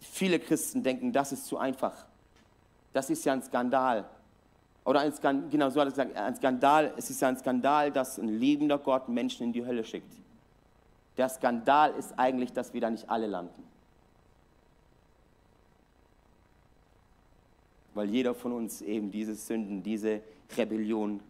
viele 0.00 0.38
Christen 0.38 0.82
denken, 0.82 1.12
das 1.12 1.32
ist 1.32 1.46
zu 1.46 1.58
einfach. 1.58 2.06
Das 2.94 3.10
ist 3.10 3.24
ja 3.24 3.34
ein 3.34 3.42
Skandal. 3.42 4.06
Oder 4.84 5.00
ein 5.00 5.12
Skandal, 5.12 5.50
genau 5.50 5.68
so 5.68 5.80
hat 5.80 5.88
er 5.88 5.90
gesagt, 5.90 6.16
ein 6.16 6.36
Skandal, 6.36 6.94
es 6.96 7.10
ist 7.10 7.20
ja 7.20 7.28
ein 7.28 7.36
Skandal, 7.36 7.90
dass 7.90 8.18
ein 8.18 8.28
liebender 8.28 8.78
Gott 8.78 9.08
Menschen 9.08 9.44
in 9.44 9.52
die 9.52 9.66
Hölle 9.66 9.84
schickt. 9.84 10.14
Der 11.16 11.28
Skandal 11.28 11.92
ist 11.94 12.16
eigentlich, 12.16 12.52
dass 12.52 12.72
wir 12.72 12.80
da 12.80 12.90
nicht 12.90 13.08
alle 13.10 13.26
landen. 13.26 13.62
Weil 17.94 18.10
jeder 18.10 18.34
von 18.34 18.52
uns 18.52 18.80
eben 18.80 19.10
diese 19.10 19.34
Sünden, 19.34 19.82
diese 19.82 20.20
Rebellion 20.56 21.20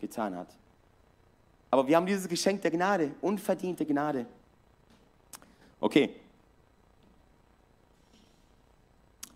getan 0.00 0.36
hat. 0.36 0.48
Aber 1.70 1.86
wir 1.86 1.96
haben 1.96 2.06
dieses 2.06 2.28
Geschenk 2.28 2.60
der 2.62 2.70
Gnade, 2.70 3.12
unverdiente 3.20 3.86
Gnade. 3.86 4.26
Okay. 5.80 6.10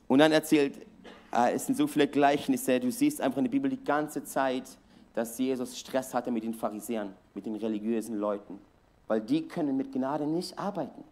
Und 0.09 0.19
dann 0.19 0.33
erzählt, 0.33 0.79
äh, 1.33 1.53
es 1.53 1.67
sind 1.67 1.77
so 1.77 1.87
viele 1.87 2.07
Gleichnisse, 2.09 2.81
du 2.81 2.91
siehst 2.91 3.21
einfach 3.21 3.39
in 3.39 3.45
der 3.45 3.51
Bibel 3.51 3.71
die 3.71 3.83
ganze 3.83 4.25
Zeit, 4.25 4.65
dass 5.15 5.39
Jesus 5.39 5.79
Stress 5.79 6.15
hatte 6.15 6.31
mit 6.31 6.45
den 6.45 6.55
Pharisäern, 6.55 7.15
mit 7.35 7.47
den 7.47 7.57
religiösen 7.57 8.17
Leuten, 8.17 8.59
weil 9.07 9.21
die 9.21 9.49
können 9.49 9.77
mit 9.77 9.93
Gnade 9.93 10.27
nicht 10.27 10.59
arbeiten. 10.59 11.03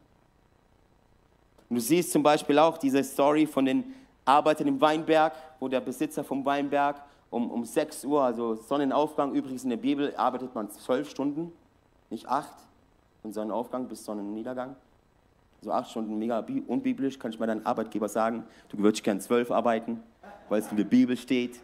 Und 1.69 1.77
du 1.77 1.81
siehst 1.81 2.13
zum 2.13 2.23
Beispiel 2.23 2.59
auch 2.59 2.79
diese 2.79 3.03
Story 3.03 3.47
von 3.47 3.65
den 3.65 3.85
Arbeitern 4.25 4.69
im 4.69 4.81
Weinberg, 4.81 5.33
wo 5.59 5.69
der 5.69 5.81
Besitzer 5.81 6.23
vom 6.23 6.45
Weinberg 6.45 7.03
um, 7.31 7.51
um 7.51 7.65
6 7.65 8.05
Uhr, 8.05 8.23
also 8.23 8.55
Sonnenaufgang, 8.55 9.35
übrigens 9.35 9.65
in 9.65 9.71
der 9.71 9.77
Bibel 9.77 10.15
arbeitet 10.17 10.55
man 10.55 10.71
zwölf 10.71 11.11
Stunden, 11.11 11.51
nicht 12.11 12.29
acht, 12.29 12.55
von 13.23 13.33
Sonnenaufgang 13.33 13.89
bis 13.89 14.05
Sonnenniedergang. 14.05 14.77
Also 15.65 15.73
acht 15.73 15.91
Stunden 15.93 16.19
mega 16.19 16.45
unbiblisch, 16.67 17.19
kann 17.19 17.31
ich 17.31 17.39
mal 17.39 17.47
deinem 17.47 17.65
Arbeitgeber 17.65 18.07
sagen, 18.07 18.45
du 18.69 18.77
würdest 18.81 19.03
gern 19.03 19.19
zwölf 19.19 19.51
arbeiten. 19.51 20.03
weil 20.51 20.61
es 20.61 20.71
in 20.71 20.77
der 20.77 20.85
Bibel 20.85 21.17
steht. 21.17 21.59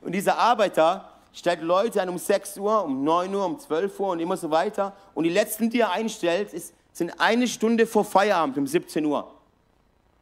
Und 0.00 0.12
dieser 0.12 0.38
Arbeiter 0.38 1.08
stellt 1.32 1.60
Leute 1.60 2.00
ein 2.00 2.08
um 2.08 2.18
6 2.18 2.56
Uhr, 2.58 2.84
um 2.84 3.02
9 3.02 3.34
Uhr, 3.34 3.44
um 3.44 3.58
12 3.58 3.98
Uhr 3.98 4.10
und 4.10 4.20
immer 4.20 4.36
so 4.36 4.52
weiter. 4.52 4.94
Und 5.12 5.24
die 5.24 5.30
letzten, 5.30 5.70
die 5.70 5.80
er 5.80 5.90
einstellt, 5.90 6.52
ist, 6.52 6.72
sind 6.92 7.20
eine 7.20 7.48
Stunde 7.48 7.84
vor 7.84 8.04
Feierabend 8.04 8.56
um 8.58 8.66
17 8.68 9.04
Uhr. 9.04 9.28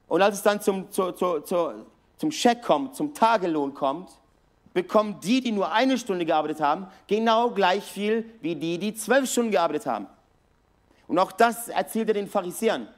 Und 0.09 0.23
als 0.23 0.37
es 0.37 0.43
dann 0.43 0.63
zum, 0.63 0.91
zu, 0.91 1.13
zu, 1.13 1.41
zu, 1.41 1.73
zum 2.17 2.31
Check 2.31 2.63
kommt, 2.63 2.97
zum 2.97 3.13
Tagelohn 3.13 3.75
kommt, 3.75 4.09
bekommen 4.73 5.17
die, 5.23 5.43
die 5.43 5.53
nur 5.53 5.71
eine 5.71 5.99
Stunde 5.99 6.25
gearbeitet 6.25 6.63
haben, 6.63 6.87
genau 7.07 7.51
gleich 7.51 7.85
viel 7.85 8.25
wie 8.41 8.55
die, 8.55 8.79
die 8.79 8.95
zwölf 8.95 9.31
Stunden 9.31 9.51
gearbeitet 9.51 9.85
haben. 9.85 10.07
Und 11.09 11.19
auch 11.19 11.33
das 11.33 11.69
erzählt 11.69 12.09
er 12.09 12.15
den 12.15 12.29
Pharisäern. 12.29 12.89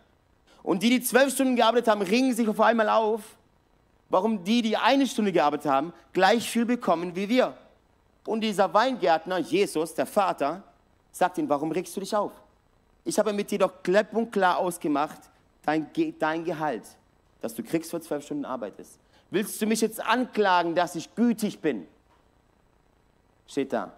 Und 0.62 0.82
die, 0.82 0.90
die 0.90 1.02
zwölf 1.02 1.32
Stunden 1.32 1.56
gearbeitet 1.56 1.88
haben, 1.88 2.02
ringen 2.02 2.34
sich 2.34 2.48
auf 2.48 2.60
einmal 2.60 2.88
auf, 2.88 3.22
warum 4.08 4.44
die, 4.44 4.62
die 4.62 4.76
eine 4.76 5.06
Stunde 5.06 5.32
gearbeitet 5.32 5.70
haben, 5.70 5.92
gleich 6.12 6.48
viel 6.48 6.64
bekommen 6.64 7.14
wie 7.14 7.28
wir. 7.28 7.56
Und 8.26 8.40
dieser 8.42 8.72
Weingärtner, 8.72 9.38
Jesus, 9.38 9.94
der 9.94 10.06
Vater, 10.06 10.62
sagt 11.10 11.38
ihm, 11.38 11.48
warum 11.48 11.72
regst 11.72 11.96
du 11.96 12.00
dich 12.00 12.14
auf? 12.14 12.32
Ich 13.04 13.18
habe 13.18 13.32
mit 13.32 13.50
dir 13.50 13.58
doch 13.58 13.82
klipp 13.82 14.12
und 14.12 14.30
klar 14.30 14.58
ausgemacht, 14.58 15.18
dein, 15.64 15.90
dein 16.18 16.44
Gehalt, 16.44 16.84
das 17.40 17.54
du 17.54 17.62
kriegst 17.62 17.90
für 17.90 18.00
zwölf 18.00 18.24
Stunden 18.24 18.44
arbeitest. 18.44 18.98
Willst 19.30 19.60
du 19.60 19.66
mich 19.66 19.80
jetzt 19.80 20.04
anklagen, 20.04 20.74
dass 20.74 20.94
ich 20.94 21.14
gütig 21.14 21.60
bin? 21.60 21.86
Steht 23.46 23.72
da. 23.72 23.92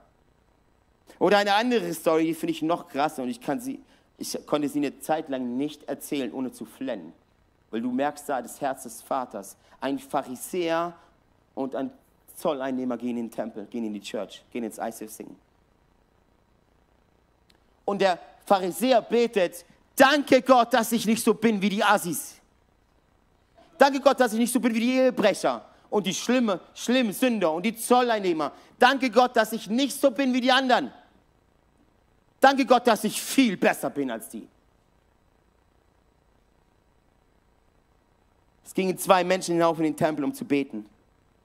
Oder 1.18 1.38
eine 1.38 1.54
andere 1.54 1.92
Story, 1.92 2.26
die 2.26 2.34
finde 2.34 2.52
ich 2.52 2.62
noch 2.62 2.88
krasser 2.88 3.22
und 3.22 3.28
ich, 3.28 3.40
kann 3.40 3.60
sie, 3.60 3.80
ich 4.20 4.46
konnte 4.46 4.68
sie 4.68 4.78
eine 4.78 5.00
Zeit 5.00 5.30
lang 5.30 5.56
nicht 5.56 5.84
erzählen, 5.84 6.32
ohne 6.32 6.52
zu 6.52 6.66
flennen. 6.66 7.12
Weil 7.70 7.80
du 7.80 7.90
merkst 7.90 8.28
da 8.28 8.42
das 8.42 8.60
Herz 8.60 8.82
des 8.82 9.00
Vaters. 9.00 9.56
Ein 9.80 9.98
Pharisäer 9.98 10.92
und 11.54 11.74
ein 11.74 11.90
Zolleinnehmer 12.36 12.98
gehen 12.98 13.16
in 13.16 13.26
den 13.26 13.30
Tempel, 13.30 13.64
gehen 13.66 13.84
in 13.86 13.94
die 13.94 14.00
Church, 14.00 14.42
gehen 14.52 14.64
ins 14.64 14.78
ICF 14.78 15.10
singen. 15.10 15.36
Und 17.86 18.00
der 18.02 18.18
Pharisäer 18.44 19.00
betet, 19.00 19.64
danke 19.96 20.42
Gott, 20.42 20.74
dass 20.74 20.92
ich 20.92 21.06
nicht 21.06 21.24
so 21.24 21.32
bin 21.32 21.60
wie 21.62 21.70
die 21.70 21.82
Assis. 21.82 22.36
Danke 23.78 24.00
Gott, 24.00 24.20
dass 24.20 24.34
ich 24.34 24.38
nicht 24.38 24.52
so 24.52 24.60
bin 24.60 24.74
wie 24.74 24.80
die 24.80 24.96
Ehebrecher 24.96 25.64
und 25.88 26.06
die 26.06 26.14
schlimme, 26.14 26.60
schlimmen 26.74 27.14
Sünder 27.14 27.52
und 27.52 27.64
die 27.64 27.74
Zolleinnehmer. 27.74 28.52
Danke 28.78 29.10
Gott, 29.10 29.34
dass 29.34 29.52
ich 29.52 29.68
nicht 29.68 29.98
so 29.98 30.10
bin 30.10 30.34
wie 30.34 30.42
die 30.42 30.52
anderen. 30.52 30.92
Danke 32.40 32.64
Gott, 32.64 32.86
dass 32.86 33.04
ich 33.04 33.20
viel 33.20 33.56
besser 33.56 33.90
bin 33.90 34.10
als 34.10 34.28
die. 34.30 34.48
Es 38.64 38.74
gingen 38.74 38.96
zwei 38.96 39.22
Menschen 39.24 39.54
hinauf 39.54 39.78
in 39.78 39.84
den 39.84 39.96
Tempel, 39.96 40.24
um 40.24 40.32
zu 40.32 40.44
beten. 40.44 40.86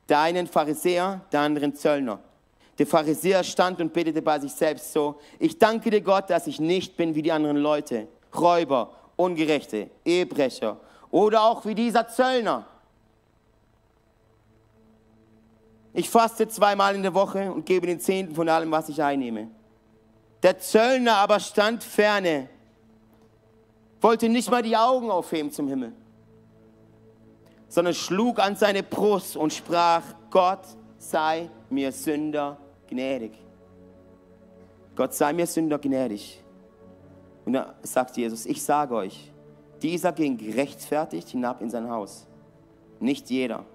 Der 0.08 0.20
eine 0.20 0.40
ein 0.40 0.48
Pharisäer, 0.48 1.22
der 1.32 1.42
andere 1.42 1.66
ein 1.66 1.76
Zöllner. 1.76 2.20
Der 2.78 2.88
Pharisäer 2.88 3.44
stand 3.44 3.82
und 3.82 3.92
betete 3.92 4.22
bei 4.22 4.40
sich 4.40 4.52
selbst 4.52 4.94
so, 4.94 5.20
ich 5.40 5.58
danke 5.58 5.90
dir 5.90 6.02
Gott, 6.02 6.30
dass 6.30 6.48
ich 6.48 6.60
nicht 6.60 6.96
bin 6.96 7.16
wie 7.16 7.22
die 7.22 7.32
anderen 7.32 7.58
Leute, 7.58 8.08
Räuber, 8.36 8.92
Ungerechte, 9.16 9.90
Ehebrecher 10.04 10.80
oder 11.10 11.44
auch 11.44 11.66
wie 11.66 11.74
dieser 11.74 12.08
Zöllner. 12.08 12.68
Ich 15.94 16.10
faste 16.10 16.48
zweimal 16.48 16.94
in 16.94 17.04
der 17.04 17.14
Woche 17.14 17.52
und 17.52 17.66
gebe 17.66 17.88
den 17.88 18.02
Zehnten 18.02 18.36
von 18.36 18.50
allem, 18.50 18.70
was 18.70 18.90
ich 18.90 19.02
einnehme. 19.02 19.50
Der 20.46 20.60
Zöllner 20.60 21.16
aber 21.16 21.40
stand 21.40 21.84
ferne, 21.84 22.48
wollte 24.00 24.30
nicht 24.30 24.52
mal 24.52 24.62
die 24.62 24.78
Augen 24.78 25.10
aufheben 25.10 25.52
zum 25.52 25.68
Himmel, 25.68 25.92
sondern 27.68 27.96
schlug 27.96 28.38
an 28.38 28.56
seine 28.56 28.84
Brust 28.84 29.38
und 29.38 29.52
sprach, 29.52 30.04
Gott 30.30 30.60
sei 31.00 31.50
mir 31.72 31.92
Sünder 31.92 32.60
gnädig. 32.88 33.32
Gott 34.96 35.16
sei 35.16 35.34
mir 35.34 35.48
Sünder 35.48 35.80
gnädig. 35.80 36.44
Und 37.44 37.54
da 37.54 37.74
sagt 37.82 38.16
Jesus, 38.16 38.46
ich 38.46 38.62
sage 38.62 38.94
euch, 38.94 39.32
dieser 39.82 40.12
ging 40.12 40.38
gerechtfertigt 40.38 41.30
hinab 41.30 41.60
in 41.64 41.72
sein 41.72 41.90
Haus. 41.90 42.28
Nicht 43.00 43.32
jeder. 43.32 43.66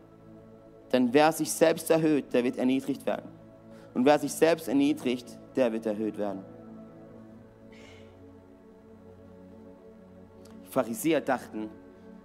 Denn 0.93 1.13
wer 1.13 1.33
sich 1.33 1.51
selbst 1.51 1.91
erhöht, 1.91 2.33
der 2.33 2.45
wird 2.45 2.59
erniedrigt 2.59 3.05
werden. 3.07 3.29
Und 3.93 4.05
wer 4.05 4.21
sich 4.21 4.33
selbst 4.33 4.69
erniedrigt, 4.69 5.37
der 5.57 5.73
wird 5.73 5.85
erhöht 5.85 6.17
werden. 6.17 6.45
Pharisäer 10.71 11.21
dachten, 11.21 11.69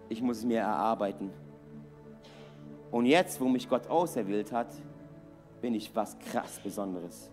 ich 0.07 0.21
muss 0.21 0.37
es 0.37 0.45
mir 0.45 0.59
erarbeiten. 0.59 1.31
Und 2.91 3.07
jetzt, 3.07 3.41
wo 3.41 3.47
mich 3.47 3.67
Gott 3.67 3.87
auserwählt 3.87 4.51
hat, 4.51 4.67
bin 5.61 5.73
ich 5.73 5.93
was 5.95 6.17
krass 6.19 6.59
Besonderes. 6.63 7.31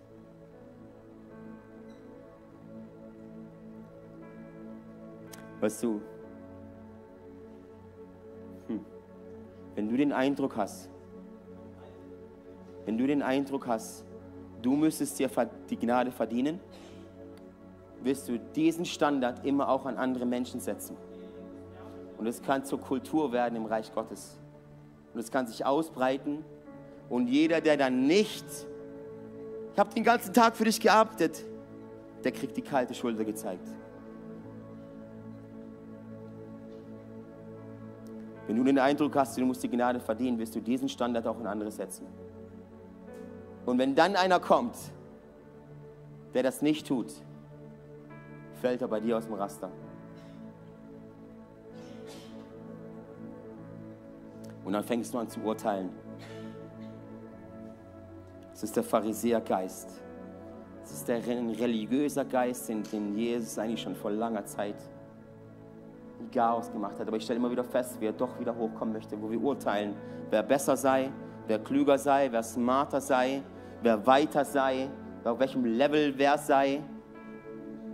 Weißt 5.61 5.83
du, 5.83 6.01
hm, 8.67 8.83
wenn 9.75 9.87
du 9.87 9.95
den 9.95 10.11
Eindruck 10.11 10.57
hast, 10.57 10.89
wenn 12.85 12.97
du 12.97 13.07
den 13.07 13.21
Eindruck 13.21 13.67
hast, 13.67 14.03
du 14.61 14.75
müsstest 14.75 15.19
dir 15.19 15.29
die 15.69 15.77
Gnade 15.77 16.11
verdienen, 16.11 16.59
wirst 18.03 18.27
du 18.27 18.37
diesen 18.37 18.85
Standard 18.85 19.45
immer 19.45 19.69
auch 19.69 19.85
an 19.85 19.97
andere 19.97 20.25
Menschen 20.25 20.59
setzen. 20.59 20.97
Und 22.17 22.27
es 22.27 22.41
kann 22.41 22.63
zur 22.63 22.79
Kultur 22.79 23.31
werden 23.31 23.55
im 23.55 23.65
Reich 23.65 23.93
Gottes. 23.93 24.39
Und 25.13 25.19
es 25.19 25.31
kann 25.31 25.47
sich 25.47 25.65
ausbreiten 25.65 26.43
und 27.09 27.27
jeder, 27.27 27.61
der 27.61 27.77
dann 27.77 28.07
nicht, 28.07 28.45
ich 29.73 29.79
habe 29.79 29.93
den 29.93 30.03
ganzen 30.03 30.33
Tag 30.33 30.55
für 30.55 30.65
dich 30.65 30.79
gearbeitet, 30.79 31.43
der 32.23 32.31
kriegt 32.31 32.55
die 32.57 32.61
kalte 32.61 32.93
Schulter 32.93 33.25
gezeigt. 33.25 33.67
Wenn 38.47 38.57
du 38.57 38.63
den 38.63 38.79
Eindruck 38.79 39.15
hast, 39.15 39.37
du 39.37 39.45
musst 39.45 39.63
die 39.63 39.69
Gnade 39.69 39.99
verdienen, 39.99 40.37
wirst 40.37 40.55
du 40.55 40.59
diesen 40.59 40.89
Standard 40.89 41.25
auch 41.27 41.39
in 41.39 41.47
andere 41.47 41.71
setzen. 41.71 42.05
Und 43.65 43.77
wenn 43.77 43.95
dann 43.95 44.15
einer 44.15 44.39
kommt, 44.39 44.75
der 46.33 46.43
das 46.43 46.61
nicht 46.61 46.87
tut, 46.87 47.13
fällt 48.63 48.81
er 48.81 48.87
bei 48.87 49.01
dir 49.01 49.17
aus 49.17 49.25
dem 49.25 49.33
Raster. 49.33 49.69
Und 54.63 54.71
dann 54.71 54.85
fängst 54.85 55.13
du 55.13 55.17
an 55.17 55.27
zu 55.27 55.41
urteilen. 55.41 55.89
Es 58.53 58.63
ist 58.63 58.73
der 58.73 58.83
Pharisäergeist. 58.83 60.01
Es 60.81 60.91
ist 60.93 61.07
der 61.09 61.17
religiöse 61.27 62.23
Geist, 62.23 62.69
den, 62.69 62.83
den 62.83 63.17
Jesus 63.17 63.59
eigentlich 63.59 63.81
schon 63.81 63.97
vor 63.97 64.11
langer 64.11 64.45
Zeit 64.45 64.77
Chaos 66.31 66.71
gemacht 66.71 66.97
hat. 66.97 67.05
Aber 67.05 67.17
ich 67.17 67.23
stelle 67.25 67.39
immer 67.39 67.51
wieder 67.51 67.65
fest, 67.65 67.99
wie 67.99 68.05
er 68.05 68.13
doch 68.13 68.39
wieder 68.39 68.55
hochkommen 68.55 68.93
möchte, 68.93 69.21
wo 69.21 69.29
wir 69.29 69.41
urteilen, 69.41 69.93
wer 70.29 70.41
besser 70.41 70.77
sei, 70.77 71.11
wer 71.47 71.59
klüger 71.59 71.97
sei, 71.97 72.29
wer 72.31 72.43
smarter 72.43 73.01
sei, 73.01 73.43
wer 73.81 74.07
weiter 74.07 74.45
sei, 74.45 74.89
auf 75.25 75.37
welchem 75.37 75.65
Level 75.65 76.13
wer 76.17 76.37
sei. 76.37 76.81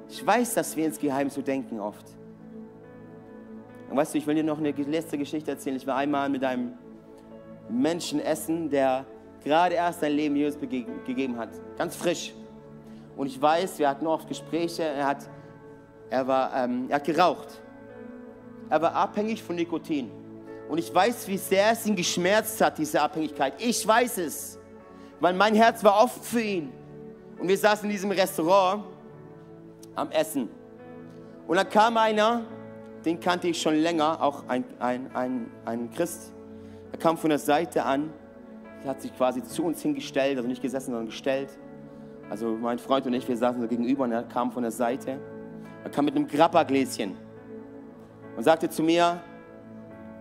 Ich 0.09 0.25
weiß, 0.25 0.55
dass 0.55 0.75
wir 0.75 0.85
insgeheim 0.85 1.29
so 1.29 1.41
denken 1.41 1.79
oft. 1.79 2.05
Und 3.89 3.97
weißt 3.97 4.13
du, 4.13 4.17
ich 4.17 4.25
will 4.25 4.35
dir 4.35 4.43
noch 4.43 4.57
eine 4.57 4.71
letzte 4.71 5.17
Geschichte 5.17 5.51
erzählen. 5.51 5.75
Ich 5.75 5.85
war 5.85 5.95
einmal 5.97 6.29
mit 6.29 6.43
einem 6.43 6.73
Menschen 7.69 8.19
essen, 8.19 8.69
der 8.69 9.05
gerade 9.43 9.75
erst 9.75 10.01
sein 10.01 10.13
Leben 10.13 10.35
Jesus 10.35 10.59
gegeben 10.59 11.37
hat. 11.37 11.49
Ganz 11.77 11.95
frisch. 11.95 12.33
Und 13.15 13.27
ich 13.27 13.39
weiß, 13.39 13.77
wir 13.77 13.87
hatten 13.87 14.07
oft 14.07 14.27
Gespräche. 14.27 14.83
Er 14.83 15.05
hat, 15.05 15.29
er 16.09 16.27
war, 16.27 16.55
ähm, 16.55 16.85
er 16.89 16.95
hat 16.95 17.03
geraucht. 17.03 17.61
Er 18.69 18.81
war 18.81 18.93
abhängig 18.93 19.43
von 19.43 19.55
Nikotin. 19.55 20.09
Und 20.69 20.77
ich 20.77 20.93
weiß, 20.93 21.27
wie 21.27 21.37
sehr 21.37 21.71
es 21.71 21.85
ihn 21.85 21.95
geschmerzt 21.95 22.61
hat, 22.61 22.77
diese 22.77 23.01
Abhängigkeit. 23.01 23.53
Ich 23.59 23.85
weiß 23.87 24.19
es, 24.19 24.59
weil 25.19 25.33
mein 25.33 25.55
Herz 25.55 25.83
war 25.83 26.03
offen 26.03 26.21
für 26.21 26.41
ihn. 26.41 26.71
Und 27.39 27.47
wir 27.47 27.57
saßen 27.57 27.85
in 27.85 27.91
diesem 27.91 28.11
Restaurant 28.11 28.83
am 29.99 30.11
Essen. 30.11 30.49
Und 31.47 31.57
dann 31.57 31.69
kam 31.69 31.97
einer, 31.97 32.41
den 33.05 33.19
kannte 33.19 33.47
ich 33.47 33.61
schon 33.61 33.75
länger, 33.75 34.21
auch 34.21 34.43
ein, 34.47 34.63
ein, 34.79 35.09
ein, 35.13 35.51
ein 35.65 35.89
Christ. 35.91 36.33
Er 36.91 36.99
kam 36.99 37.17
von 37.17 37.29
der 37.29 37.39
Seite 37.39 37.83
an, 37.83 38.11
hat 38.85 39.01
sich 39.01 39.15
quasi 39.15 39.43
zu 39.43 39.63
uns 39.63 39.81
hingestellt, 39.81 40.37
also 40.37 40.47
nicht 40.47 40.61
gesessen, 40.61 40.91
sondern 40.91 41.07
gestellt. 41.07 41.49
Also 42.29 42.57
mein 42.59 42.79
Freund 42.79 43.05
und 43.07 43.13
ich, 43.13 43.27
wir 43.27 43.35
saßen 43.35 43.61
so 43.61 43.67
gegenüber 43.67 44.03
und 44.03 44.11
er 44.11 44.23
kam 44.23 44.51
von 44.51 44.63
der 44.63 44.71
Seite. 44.71 45.19
Er 45.83 45.89
kam 45.89 46.05
mit 46.05 46.15
einem 46.15 46.27
Grappa-Gläschen 46.27 47.15
und 48.37 48.43
sagte 48.43 48.69
zu 48.69 48.83
mir, 48.83 49.19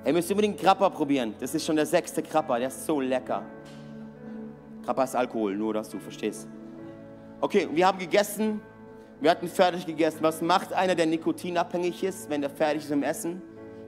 ihr 0.05 0.13
müsst 0.13 0.31
unbedingt 0.31 0.59
Grappa 0.59 0.89
probieren. 0.89 1.35
Das 1.39 1.55
ist 1.55 1.65
schon 1.65 1.77
der 1.77 1.87
sechste 1.87 2.23
Grappa, 2.23 2.59
der 2.59 2.69
ist 2.69 2.87
so 2.87 3.01
lecker. 3.01 3.43
Grappa 4.85 5.05
ist 5.05 5.15
Alkohol, 5.15 5.57
nur 5.57 5.75
dass 5.75 5.91
du 5.91 5.99
verstehst. 5.99 6.49
Okay, 7.41 7.69
wir 7.73 7.87
haben 7.87 7.99
gegessen, 7.99 8.61
wir 9.21 9.31
hatten 9.31 9.49
fertig 9.49 9.85
gegessen. 9.85 10.19
Was 10.23 10.41
macht 10.41 10.73
einer, 10.73 10.95
der 10.95 11.07
nikotinabhängig 11.07 12.05
ist, 12.05 12.31
wenn 12.31 12.43
er 12.43 12.51
fertig 12.51 12.85
ist 12.85 12.91
im 12.91 13.03
Essen? 13.03 13.43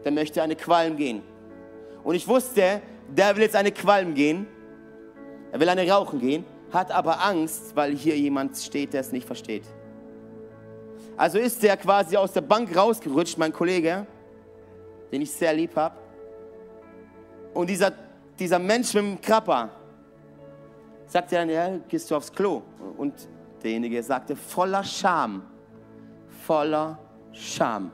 Der 0.05 0.13
möchte 0.13 0.43
eine 0.43 0.57
Qualm 0.57 0.97
gehen. 0.97 1.23
Und 2.03 2.15
ich 2.15 2.27
wusste, 2.27 2.83
der 3.09 3.37
will 3.37 3.43
jetzt 3.43 3.57
eine 3.57 3.71
Qualm 3.71 4.15
gehen. 4.15 4.47
Er 5.53 5.61
will 5.61 5.69
eine 5.69 5.89
Rauchen 5.89 6.21
gehen, 6.21 6.45
hat 6.73 6.91
aber 6.91 7.25
Angst, 7.25 7.75
weil 7.77 7.95
hier 7.95 8.17
jemand 8.17 8.57
steht, 8.57 8.93
der 8.93 9.01
es 9.01 9.13
nicht 9.13 9.27
versteht. 9.27 9.65
Also 11.17 11.39
ist 11.39 11.63
der 11.63 11.77
quasi 11.77 12.17
aus 12.17 12.33
der 12.33 12.41
Bank 12.41 12.75
rausgerutscht, 12.75 13.37
mein 13.37 13.53
Kollege, 13.53 14.07
den 15.13 15.23
ich 15.23 15.31
sehr 15.31 15.53
lieb 15.53 15.77
habe. 15.77 15.97
Und 17.53 17.69
dieser, 17.69 17.93
dieser 18.39 18.59
Mensch 18.59 18.95
mit 18.95 19.03
dem 19.03 19.21
Krapper 19.21 19.71
sagte 21.07 21.35
dann, 21.35 21.51
ja, 21.51 21.77
gehst 21.89 22.11
du 22.11 22.17
aufs 22.17 22.33
Klo? 22.33 22.63
Und 22.97 23.15
derjenige 23.63 24.03
sagte, 24.03 24.37
voller 24.37 24.85
Scham, 24.85 25.43
voller 26.47 26.99
Scham. 27.33 27.91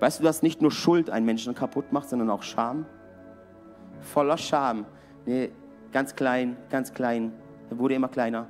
Weißt 0.00 0.20
du, 0.20 0.24
dass 0.24 0.42
nicht 0.42 0.62
nur 0.62 0.70
Schuld 0.70 1.10
einen 1.10 1.26
Menschen 1.26 1.54
kaputt 1.54 1.92
macht, 1.92 2.08
sondern 2.08 2.30
auch 2.30 2.42
Scham? 2.42 2.86
Voller 4.00 4.38
Scham. 4.38 4.86
Nee, 5.26 5.50
ganz 5.92 6.14
klein, 6.14 6.56
ganz 6.70 6.92
klein. 6.92 7.32
Er 7.68 7.78
wurde 7.78 7.94
immer 7.94 8.08
kleiner. 8.08 8.48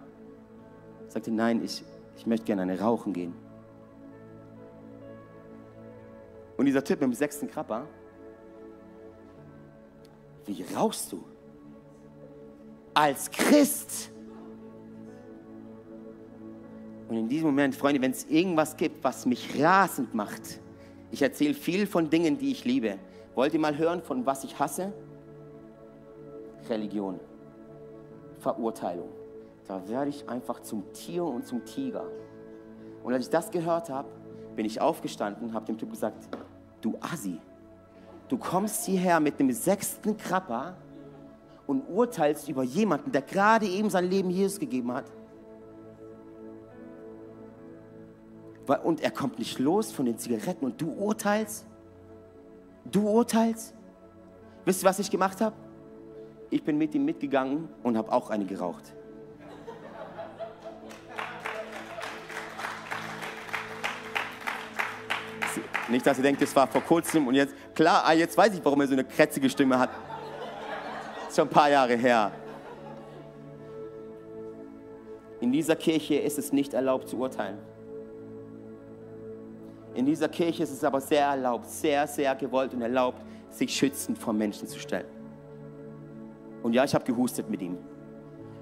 Sagte, 1.08 1.32
nein, 1.32 1.62
ich, 1.64 1.84
ich 2.16 2.26
möchte 2.26 2.46
gerne 2.46 2.62
eine 2.62 2.78
rauchen 2.78 3.12
gehen. 3.12 3.34
Und 6.56 6.66
dieser 6.66 6.84
Typ 6.84 7.00
mit 7.00 7.10
dem 7.10 7.14
sechsten 7.14 7.48
Krabber, 7.48 7.86
wie 10.46 10.64
rauchst 10.74 11.10
du? 11.10 11.24
Als 12.94 13.30
Christ. 13.30 14.10
Und 17.10 17.16
in 17.16 17.28
diesem 17.28 17.48
Moment, 17.48 17.74
Freunde, 17.74 18.00
wenn 18.00 18.12
es 18.12 18.24
irgendwas 18.26 18.76
gibt, 18.76 19.02
was 19.02 19.26
mich 19.26 19.60
rasend 19.60 20.14
macht, 20.14 20.60
ich 21.10 21.20
erzähle 21.20 21.54
viel 21.54 21.88
von 21.88 22.08
Dingen, 22.08 22.38
die 22.38 22.52
ich 22.52 22.64
liebe. 22.64 22.98
Wollt 23.34 23.52
ihr 23.52 23.58
mal 23.58 23.76
hören, 23.76 24.00
von 24.00 24.24
was 24.24 24.44
ich 24.44 24.56
hasse? 24.60 24.92
Religion. 26.68 27.18
Verurteilung. 28.38 29.08
Da 29.66 29.88
werde 29.88 30.10
ich 30.10 30.28
einfach 30.28 30.60
zum 30.60 30.84
Tier 30.92 31.24
und 31.24 31.44
zum 31.44 31.64
Tiger. 31.64 32.04
Und 33.02 33.12
als 33.12 33.24
ich 33.24 33.30
das 33.30 33.50
gehört 33.50 33.90
habe, 33.90 34.08
bin 34.54 34.64
ich 34.64 34.80
aufgestanden 34.80 35.48
und 35.48 35.52
habe 35.52 35.66
dem 35.66 35.78
Typ 35.78 35.90
gesagt, 35.90 36.28
du 36.80 36.96
Assi, 37.00 37.40
du 38.28 38.38
kommst 38.38 38.86
hierher 38.86 39.18
mit 39.18 39.40
dem 39.40 39.50
sechsten 39.50 40.16
Krabber 40.16 40.76
und 41.66 41.82
urteilst 41.88 42.48
über 42.48 42.62
jemanden, 42.62 43.10
der 43.10 43.22
gerade 43.22 43.66
eben 43.66 43.90
sein 43.90 44.08
Leben 44.08 44.30
Jesus 44.30 44.60
gegeben 44.60 44.92
hat. 44.92 45.10
Und 48.78 49.00
er 49.00 49.10
kommt 49.10 49.38
nicht 49.38 49.58
los 49.58 49.90
von 49.90 50.06
den 50.06 50.18
Zigaretten 50.18 50.64
und 50.64 50.80
du 50.80 50.90
urteilst? 50.92 51.66
Du 52.84 53.08
urteilst? 53.08 53.74
Wisst 54.64 54.82
ihr, 54.82 54.88
was 54.88 54.98
ich 54.98 55.10
gemacht 55.10 55.40
habe? 55.40 55.56
Ich 56.50 56.62
bin 56.62 56.78
mit 56.78 56.94
ihm 56.94 57.04
mitgegangen 57.04 57.68
und 57.82 57.96
habe 57.96 58.12
auch 58.12 58.30
eine 58.30 58.44
geraucht. 58.44 58.94
Nicht, 65.88 66.06
dass 66.06 66.18
ihr 66.18 66.22
denkt, 66.22 66.40
das 66.40 66.54
war 66.54 66.68
vor 66.68 66.82
kurzem 66.82 67.26
und 67.26 67.34
jetzt, 67.34 67.54
klar, 67.74 68.04
ah, 68.06 68.12
jetzt 68.12 68.36
weiß 68.36 68.54
ich, 68.54 68.64
warum 68.64 68.80
er 68.80 68.86
so 68.86 68.92
eine 68.92 69.04
krätzige 69.04 69.50
Stimme 69.50 69.78
hat. 69.78 69.90
Ist 71.28 71.36
schon 71.36 71.48
ein 71.48 71.50
paar 71.50 71.68
Jahre 71.68 71.96
her. 71.96 72.30
In 75.40 75.50
dieser 75.50 75.74
Kirche 75.74 76.16
ist 76.16 76.38
es 76.38 76.52
nicht 76.52 76.74
erlaubt 76.74 77.08
zu 77.08 77.16
urteilen. 77.16 77.58
In 79.94 80.06
dieser 80.06 80.28
Kirche 80.28 80.62
ist 80.62 80.72
es 80.72 80.84
aber 80.84 81.00
sehr 81.00 81.26
erlaubt, 81.26 81.66
sehr, 81.66 82.06
sehr 82.06 82.34
gewollt 82.34 82.72
und 82.74 82.82
erlaubt, 82.82 83.22
sich 83.50 83.74
schützend 83.74 84.16
vor 84.16 84.32
Menschen 84.32 84.68
zu 84.68 84.78
stellen. 84.78 85.06
Und 86.62 86.72
ja, 86.72 86.84
ich 86.84 86.94
habe 86.94 87.04
gehustet 87.04 87.48
mit 87.50 87.62
ihm. 87.62 87.78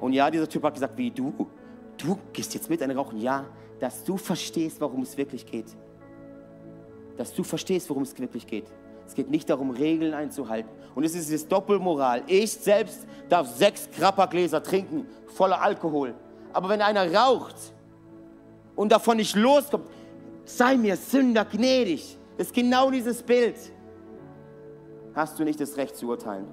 Und 0.00 0.12
ja, 0.12 0.30
dieser 0.30 0.48
Typ 0.48 0.62
hat 0.62 0.74
gesagt, 0.74 0.96
wie 0.96 1.10
du, 1.10 1.46
du 1.96 2.18
gehst 2.32 2.54
jetzt 2.54 2.70
mit 2.70 2.82
einem 2.82 2.96
Rauchen. 2.96 3.18
Ja, 3.18 3.44
dass 3.80 4.04
du 4.04 4.16
verstehst, 4.16 4.80
worum 4.80 5.02
es 5.02 5.16
wirklich 5.16 5.44
geht. 5.44 5.76
Dass 7.16 7.32
du 7.34 7.42
verstehst, 7.42 7.90
worum 7.90 8.04
es 8.04 8.18
wirklich 8.18 8.46
geht. 8.46 8.66
Es 9.06 9.14
geht 9.14 9.30
nicht 9.30 9.48
darum, 9.50 9.70
Regeln 9.70 10.14
einzuhalten. 10.14 10.70
Und 10.94 11.04
es 11.04 11.14
ist 11.14 11.32
das 11.32 11.46
Doppelmoral. 11.46 12.22
Ich 12.26 12.52
selbst 12.52 13.06
darf 13.28 13.48
sechs 13.48 13.88
Grappergläser 13.90 14.62
trinken, 14.62 15.06
voller 15.26 15.60
Alkohol. 15.60 16.14
Aber 16.52 16.68
wenn 16.68 16.82
einer 16.82 17.12
raucht 17.12 17.56
und 18.76 18.92
davon 18.92 19.16
nicht 19.16 19.34
loskommt, 19.34 19.86
sei 20.48 20.76
mir 20.76 20.96
Sünder 20.96 21.44
gnädig. 21.44 22.18
Das 22.36 22.48
ist 22.48 22.54
genau 22.54 22.90
dieses 22.90 23.22
Bild. 23.22 23.56
Hast 25.14 25.38
du 25.38 25.44
nicht 25.44 25.60
das 25.60 25.76
Recht 25.76 25.94
zu 25.96 26.08
urteilen? 26.08 26.46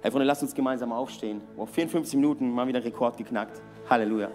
Hey 0.00 0.10
Freunde, 0.10 0.26
lasst 0.26 0.42
uns 0.42 0.54
gemeinsam 0.54 0.92
aufstehen. 0.92 1.40
Oh, 1.56 1.66
54 1.66 2.14
Minuten, 2.14 2.50
mal 2.50 2.66
wieder 2.66 2.84
Rekord 2.84 3.16
geknackt. 3.16 3.60
Halleluja. 3.88 4.30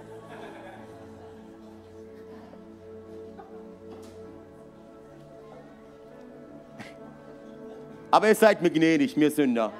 Aber 8.09 8.29
ihr 8.29 8.35
seid 8.35 8.61
mir 8.61 8.69
gnädig, 8.71 9.17
mir 9.17 9.29
Sünder. 9.29 9.71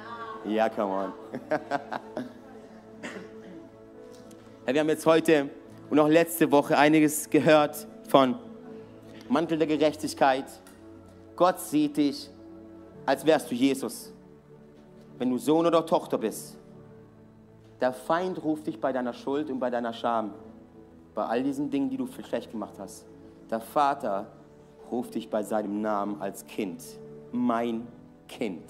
Ja, 0.46 0.70
come 0.70 0.94
on. 0.94 1.14
hey, 4.66 4.74
wir 4.74 4.82
haben 4.82 4.90
jetzt 4.90 5.06
heute 5.06 5.50
und 5.90 6.00
auch 6.00 6.08
letzte 6.08 6.52
Woche 6.52 6.78
einiges 6.78 7.30
gehört 7.30 7.88
von 8.08 8.36
Mantel 9.30 9.58
der 9.58 9.68
Gerechtigkeit. 9.68 10.46
Gott 11.36 11.60
sieht 11.60 11.98
dich, 11.98 12.30
als 13.06 13.26
wärst 13.26 13.52
du 13.52 13.56
Jesus. 13.56 14.14
Wenn 15.18 15.30
du 15.30 15.38
Sohn 15.38 15.66
oder 15.66 15.86
Tochter 15.86 16.18
bist. 16.18 16.58
Der 17.80 17.94
Feind 17.94 18.44
ruft 18.44 18.68
dich 18.68 18.80
bei 18.80 18.92
deiner 18.92 19.14
Schuld 19.14 19.50
und 19.50 19.60
bei 19.60 19.70
deiner 19.70 19.94
Scham, 19.94 20.32
bei 21.14 21.26
all 21.26 21.44
diesen 21.44 21.70
Dingen, 21.70 21.90
die 21.90 21.98
du 21.98 22.08
schlecht 22.08 22.52
gemacht 22.52 22.74
hast. 22.80 23.06
Der 23.50 23.60
Vater 23.60 24.28
ruft 24.92 25.16
dich 25.16 25.30
bei 25.30 25.44
seinem 25.44 25.82
Namen 25.82 26.22
als 26.22 26.46
Kind. 26.46 26.84
Mein 27.32 27.88
Kind. 28.28 28.64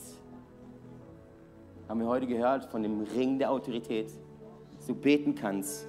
Haben 1.87 2.01
wir 2.01 2.07
heute 2.07 2.27
gehört 2.27 2.65
von 2.65 2.83
dem 2.83 3.01
Ring 3.15 3.39
der 3.39 3.49
Autorität, 3.49 4.11
dass 4.75 4.87
du 4.87 4.93
beten 4.93 5.35
kannst 5.35 5.87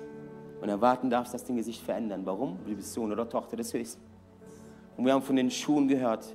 und 0.61 0.69
erwarten 0.69 1.11
darfst, 1.11 1.35
dass 1.35 1.45
Dinge 1.45 1.63
sich 1.63 1.81
verändern. 1.83 2.23
Warum? 2.25 2.59
Du 2.67 2.75
bist 2.75 2.93
Sohn 2.93 3.13
oder 3.13 3.29
Tochter 3.29 3.57
des 3.57 3.73
Höchsten. 3.73 4.03
Und 4.97 5.05
wir 5.05 5.13
haben 5.13 5.23
von 5.23 5.37
den 5.37 5.51
Schuhen 5.51 5.87
gehört. 5.87 6.27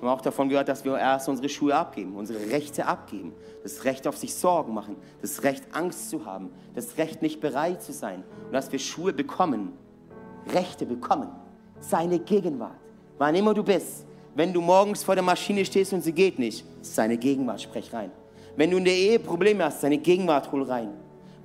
Wir 0.00 0.08
haben 0.08 0.18
auch 0.18 0.22
davon 0.22 0.48
gehört, 0.48 0.68
dass 0.68 0.84
wir 0.84 0.98
erst 0.98 1.28
unsere 1.28 1.48
Schuhe 1.48 1.74
abgeben, 1.74 2.16
unsere 2.16 2.50
Rechte 2.50 2.84
abgeben. 2.86 3.32
Das 3.62 3.84
Recht 3.84 4.06
auf 4.06 4.16
sich 4.16 4.34
Sorgen 4.34 4.74
machen, 4.74 4.96
das 5.22 5.42
Recht 5.42 5.64
Angst 5.72 6.10
zu 6.10 6.26
haben, 6.26 6.50
das 6.74 6.98
Recht 6.98 7.22
nicht 7.22 7.40
bereit 7.40 7.82
zu 7.82 7.92
sein. 7.92 8.22
Und 8.46 8.52
dass 8.52 8.70
wir 8.72 8.78
Schuhe 8.78 9.12
bekommen, 9.12 9.72
Rechte 10.52 10.84
bekommen. 10.84 11.28
Seine 11.80 12.18
Gegenwart. 12.18 12.76
Wann 13.18 13.34
immer 13.34 13.54
du 13.54 13.62
bist, 13.62 14.06
wenn 14.34 14.52
du 14.52 14.60
morgens 14.60 15.02
vor 15.02 15.14
der 15.14 15.24
Maschine 15.24 15.64
stehst 15.64 15.92
und 15.92 16.02
sie 16.02 16.12
geht 16.12 16.38
nicht, 16.38 16.64
seine 16.82 17.16
Gegenwart, 17.16 17.62
sprech 17.62 17.92
rein. 17.92 18.10
Wenn 18.56 18.70
du 18.70 18.76
in 18.76 18.84
der 18.84 18.94
Ehe 18.94 19.18
Probleme 19.18 19.64
hast, 19.64 19.80
seine 19.80 19.98
Gegenwart 19.98 20.50
hol 20.52 20.62
rein. 20.62 20.90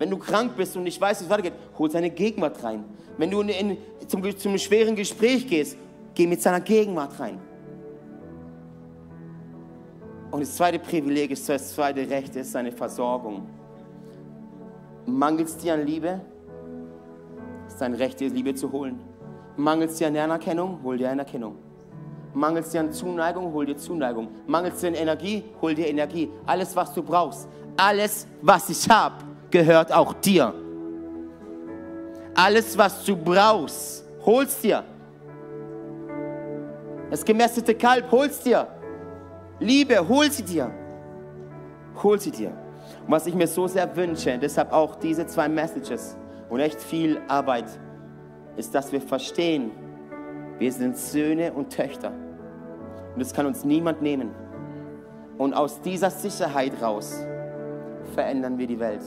Wenn 0.02 0.10
du 0.10 0.18
krank 0.18 0.58
bist 0.58 0.76
und 0.76 0.82
nicht 0.82 1.00
weißt, 1.00 1.22
wie 1.22 1.26
es 1.26 1.30
weitergeht, 1.30 1.54
hol 1.78 1.92
seine 1.92 2.10
Gegenwart 2.10 2.64
rein. 2.64 2.84
Wenn 3.20 3.30
du 3.30 3.42
in, 3.42 3.50
in, 3.50 3.78
zum, 4.08 4.36
zum 4.36 4.58
schweren 4.58 4.96
Gespräch 4.96 5.48
gehst, 5.48 5.78
geh 6.16 6.26
mit 6.26 6.42
seiner 6.42 6.60
Gegenwart 6.60 7.20
rein. 7.20 7.40
Und 10.32 10.40
das 10.40 10.56
zweite 10.56 10.80
Privileg 10.80 11.30
ist, 11.30 11.48
das 11.48 11.76
zweite 11.76 12.10
Recht 12.10 12.36
ist 12.36 12.52
seine 12.52 12.72
Versorgung. 12.72 13.48
Mangelt 15.06 15.50
es 15.50 15.58
dir 15.58 15.76
an 15.76 15.86
Liebe? 15.86 16.20
Ist 17.68 17.80
dein 17.80 17.94
Recht, 17.94 18.20
dir 18.20 18.32
Liebe 18.32 18.56
zu 18.56 18.72
holen. 18.72 19.00
Mangelt 19.56 19.92
es 19.92 19.98
dir 19.98 20.08
an 20.08 20.18
Anerkennung? 20.18 20.80
Hol 20.84 20.98
dir 20.98 21.12
Anerkennung. 21.12 21.58
Mangelt 22.34 22.66
es 22.66 22.72
dir 22.72 22.80
an 22.80 22.92
Zuneigung? 22.92 23.54
Hol 23.54 23.68
dir 23.68 23.78
Zuneigung. 23.78 24.30
Mangelt 24.48 24.74
es 24.74 24.82
dir 24.82 24.88
an 24.88 24.96
Energie? 24.96 25.44
Hol 25.62 25.76
dir 25.76 25.88
Energie. 25.88 26.28
Alles, 26.48 26.76
was 26.76 26.92
du 26.92 27.04
brauchst. 27.04 27.48
Alles, 27.78 28.26
was 28.42 28.68
ich 28.68 28.90
habe 28.90 29.31
gehört 29.52 29.92
auch 29.92 30.14
dir. 30.14 30.54
Alles, 32.34 32.78
was 32.78 33.04
du 33.04 33.16
brauchst, 33.16 34.06
holst 34.26 34.64
dir. 34.64 34.84
Das 37.10 37.26
gemästete 37.26 37.76
Kalb, 37.76 38.10
holst 38.10 38.46
dir. 38.46 38.68
Liebe, 39.60 40.08
hol 40.08 40.32
sie 40.32 40.44
dir. 40.44 40.72
Hol 42.02 42.20
sie 42.20 42.32
dir. 42.32 42.52
Und 43.06 43.12
was 43.12 43.28
ich 43.28 43.36
mir 43.36 43.48
so 43.48 43.68
sehr 43.68 43.94
wünsche, 43.96 44.38
deshalb 44.38 44.72
auch 44.72 44.96
diese 44.96 45.28
zwei 45.28 45.50
Messages 45.50 46.18
und 46.50 46.60
echt 46.62 46.82
viel 46.82 47.22
Arbeit, 47.28 47.66
ist, 48.56 48.74
dass 48.74 48.92
wir 48.92 49.02
verstehen, 49.02 49.72
wir 50.58 50.72
sind 50.72 50.98
Söhne 50.98 51.54
und 51.54 51.72
Töchter. 51.72 52.12
Und 53.14 53.20
das 53.20 53.34
kann 53.34 53.46
uns 53.46 53.66
niemand 53.66 54.02
nehmen. 54.02 54.32
Und 55.38 55.54
aus 55.54 55.82
dieser 55.82 56.10
Sicherheit 56.10 56.82
raus 56.82 57.26
verändern 58.14 58.58
wir 58.58 58.68
die 58.68 58.80
Welt 58.80 59.02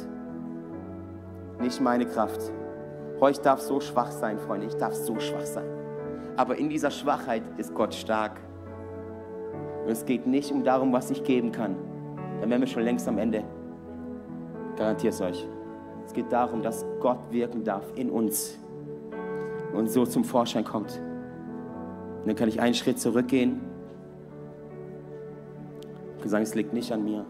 nicht 1.61 1.81
meine 1.81 2.07
Kraft. 2.07 2.41
Oh, 3.21 3.29
ich 3.29 3.39
darf 3.39 3.61
so 3.61 3.81
schwach 3.81 4.11
sein, 4.11 4.39
Freunde, 4.39 4.67
ich 4.67 4.75
darf 4.75 4.95
so 4.95 5.19
schwach 5.19 5.47
sein. 5.47 5.67
Aber 6.37 6.57
in 6.57 6.69
dieser 6.69 6.91
Schwachheit 6.91 7.43
ist 7.57 7.75
Gott 7.75 7.95
stark. 7.95 8.41
Und 9.85 9.91
es 9.91 10.05
geht 10.05 10.27
nicht 10.27 10.51
um 10.51 10.65
darum, 10.65 10.93
was 10.93 11.11
ich 11.11 11.23
geben 11.23 11.53
kann. 11.53 11.77
Dann 12.41 12.51
wären 12.51 12.61
wir 12.61 12.69
schon 12.69 12.83
längst 12.83 13.07
am 13.09 13.19
Ende. 13.19 13.45
Garantiert 14.77 15.15
es 15.15 15.21
euch. 15.21 15.47
Es 16.07 16.13
geht 16.13 16.31
darum, 16.33 16.63
dass 16.63 16.85
Gott 17.01 17.19
wirken 17.31 17.65
darf 17.65 17.85
in 17.95 18.11
uns 18.11 18.59
und 19.73 19.91
so 19.91 20.05
zum 20.05 20.25
Vorschein 20.25 20.65
kommt. 20.65 21.01
Und 22.21 22.29
dann 22.29 22.37
kann 22.37 22.49
ich 22.49 22.61
einen 22.61 22.75
Schritt 22.75 22.99
zurückgehen 22.99 23.61
und 26.23 26.29
sagen, 26.29 26.43
es 26.43 26.55
liegt 26.55 26.73
nicht 26.73 26.93
an 26.93 27.05
mir. 27.05 27.25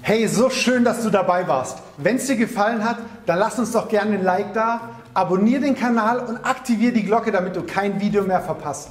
Hey, 0.00 0.26
so 0.26 0.48
schön, 0.48 0.84
dass 0.84 1.02
du 1.02 1.10
dabei 1.10 1.46
warst. 1.48 1.78
Wenn 1.98 2.16
es 2.16 2.26
dir 2.26 2.36
gefallen 2.36 2.82
hat, 2.82 2.98
dann 3.26 3.38
lass 3.38 3.58
uns 3.58 3.72
doch 3.72 3.88
gerne 3.88 4.14
ein 4.14 4.24
Like 4.24 4.54
da, 4.54 4.90
abonniere 5.12 5.60
den 5.62 5.76
Kanal 5.76 6.20
und 6.20 6.38
aktiviere 6.38 6.92
die 6.92 7.04
Glocke, 7.04 7.30
damit 7.30 7.56
du 7.56 7.62
kein 7.62 8.00
Video 8.00 8.22
mehr 8.22 8.40
verpasst. 8.40 8.88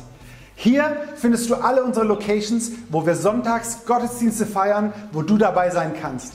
Hier 0.55 0.97
findest 1.15 1.49
du 1.49 1.55
alle 1.55 1.83
unsere 1.83 2.05
Locations, 2.05 2.71
wo 2.89 3.05
wir 3.05 3.15
sonntags 3.15 3.85
Gottesdienste 3.85 4.45
feiern, 4.45 4.93
wo 5.11 5.23
du 5.23 5.37
dabei 5.37 5.69
sein 5.71 5.93
kannst. 5.99 6.33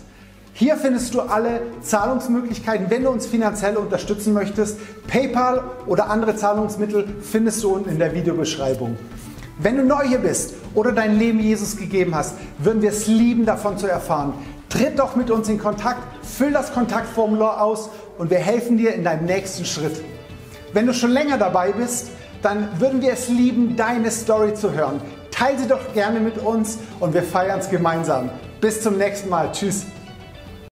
Hier 0.55 0.77
findest 0.77 1.15
du 1.15 1.21
alle 1.21 1.63
Zahlungsmöglichkeiten, 1.81 2.91
wenn 2.91 3.05
du 3.05 3.11
uns 3.11 3.27
finanziell 3.27 3.77
unterstützen 3.77 4.33
möchtest. 4.33 4.79
PayPal 5.07 5.63
oder 5.87 6.11
andere 6.11 6.35
Zahlungsmittel 6.35 7.07
findest 7.23 7.63
du 7.63 7.75
unten 7.75 7.89
in 7.89 7.99
der 7.99 8.15
Videobeschreibung. 8.15 8.97
Wenn 9.59 9.77
du 9.77 9.85
neu 9.85 10.03
hier 10.07 10.19
bist 10.19 10.55
oder 10.75 10.93
dein 10.93 11.19
Leben 11.19 11.39
Jesus 11.39 11.77
gegeben 11.77 12.15
hast, 12.15 12.35
würden 12.59 12.83
wir 12.83 12.91
es 12.91 13.07
lieben, 13.07 13.45
davon 13.45 13.79
zu 13.79 13.87
erfahren. 13.87 14.35
Tritt 14.73 14.99
doch 14.99 15.17
mit 15.17 15.31
uns 15.31 15.51
in 15.51 15.59
Kontakt, 15.59 16.01
füll 16.25 16.51
das 16.51 16.73
Kontaktformular 16.73 17.61
aus 17.61 17.91
und 18.17 18.31
wir 18.31 18.39
helfen 18.39 18.79
dir 18.79 18.95
in 18.95 19.05
deinem 19.05 19.27
nächsten 19.27 19.67
Schritt. 19.67 20.03
Wenn 20.73 20.87
du 20.87 20.95
schon 20.95 21.11
länger 21.11 21.37
dabei 21.37 21.73
bist, 21.73 22.09
dann 22.41 22.81
würden 22.81 23.03
wir 23.03 23.13
es 23.13 23.29
lieben, 23.29 23.77
deine 23.77 24.11
Story 24.11 24.55
zu 24.55 24.73
hören. 24.73 25.03
Teile 25.31 25.59
sie 25.59 25.69
doch 25.69 25.93
gerne 25.93 26.21
mit 26.21 26.39
uns 26.39 26.79
und 27.01 27.13
wir 27.13 27.23
feiern 27.23 27.61
es 27.61 27.69
gemeinsam. 27.69 28.31
Bis 28.63 28.81
zum 28.81 28.97
nächsten 28.97 29.29
Mal. 29.29 29.53
Tschüss. 29.53 29.85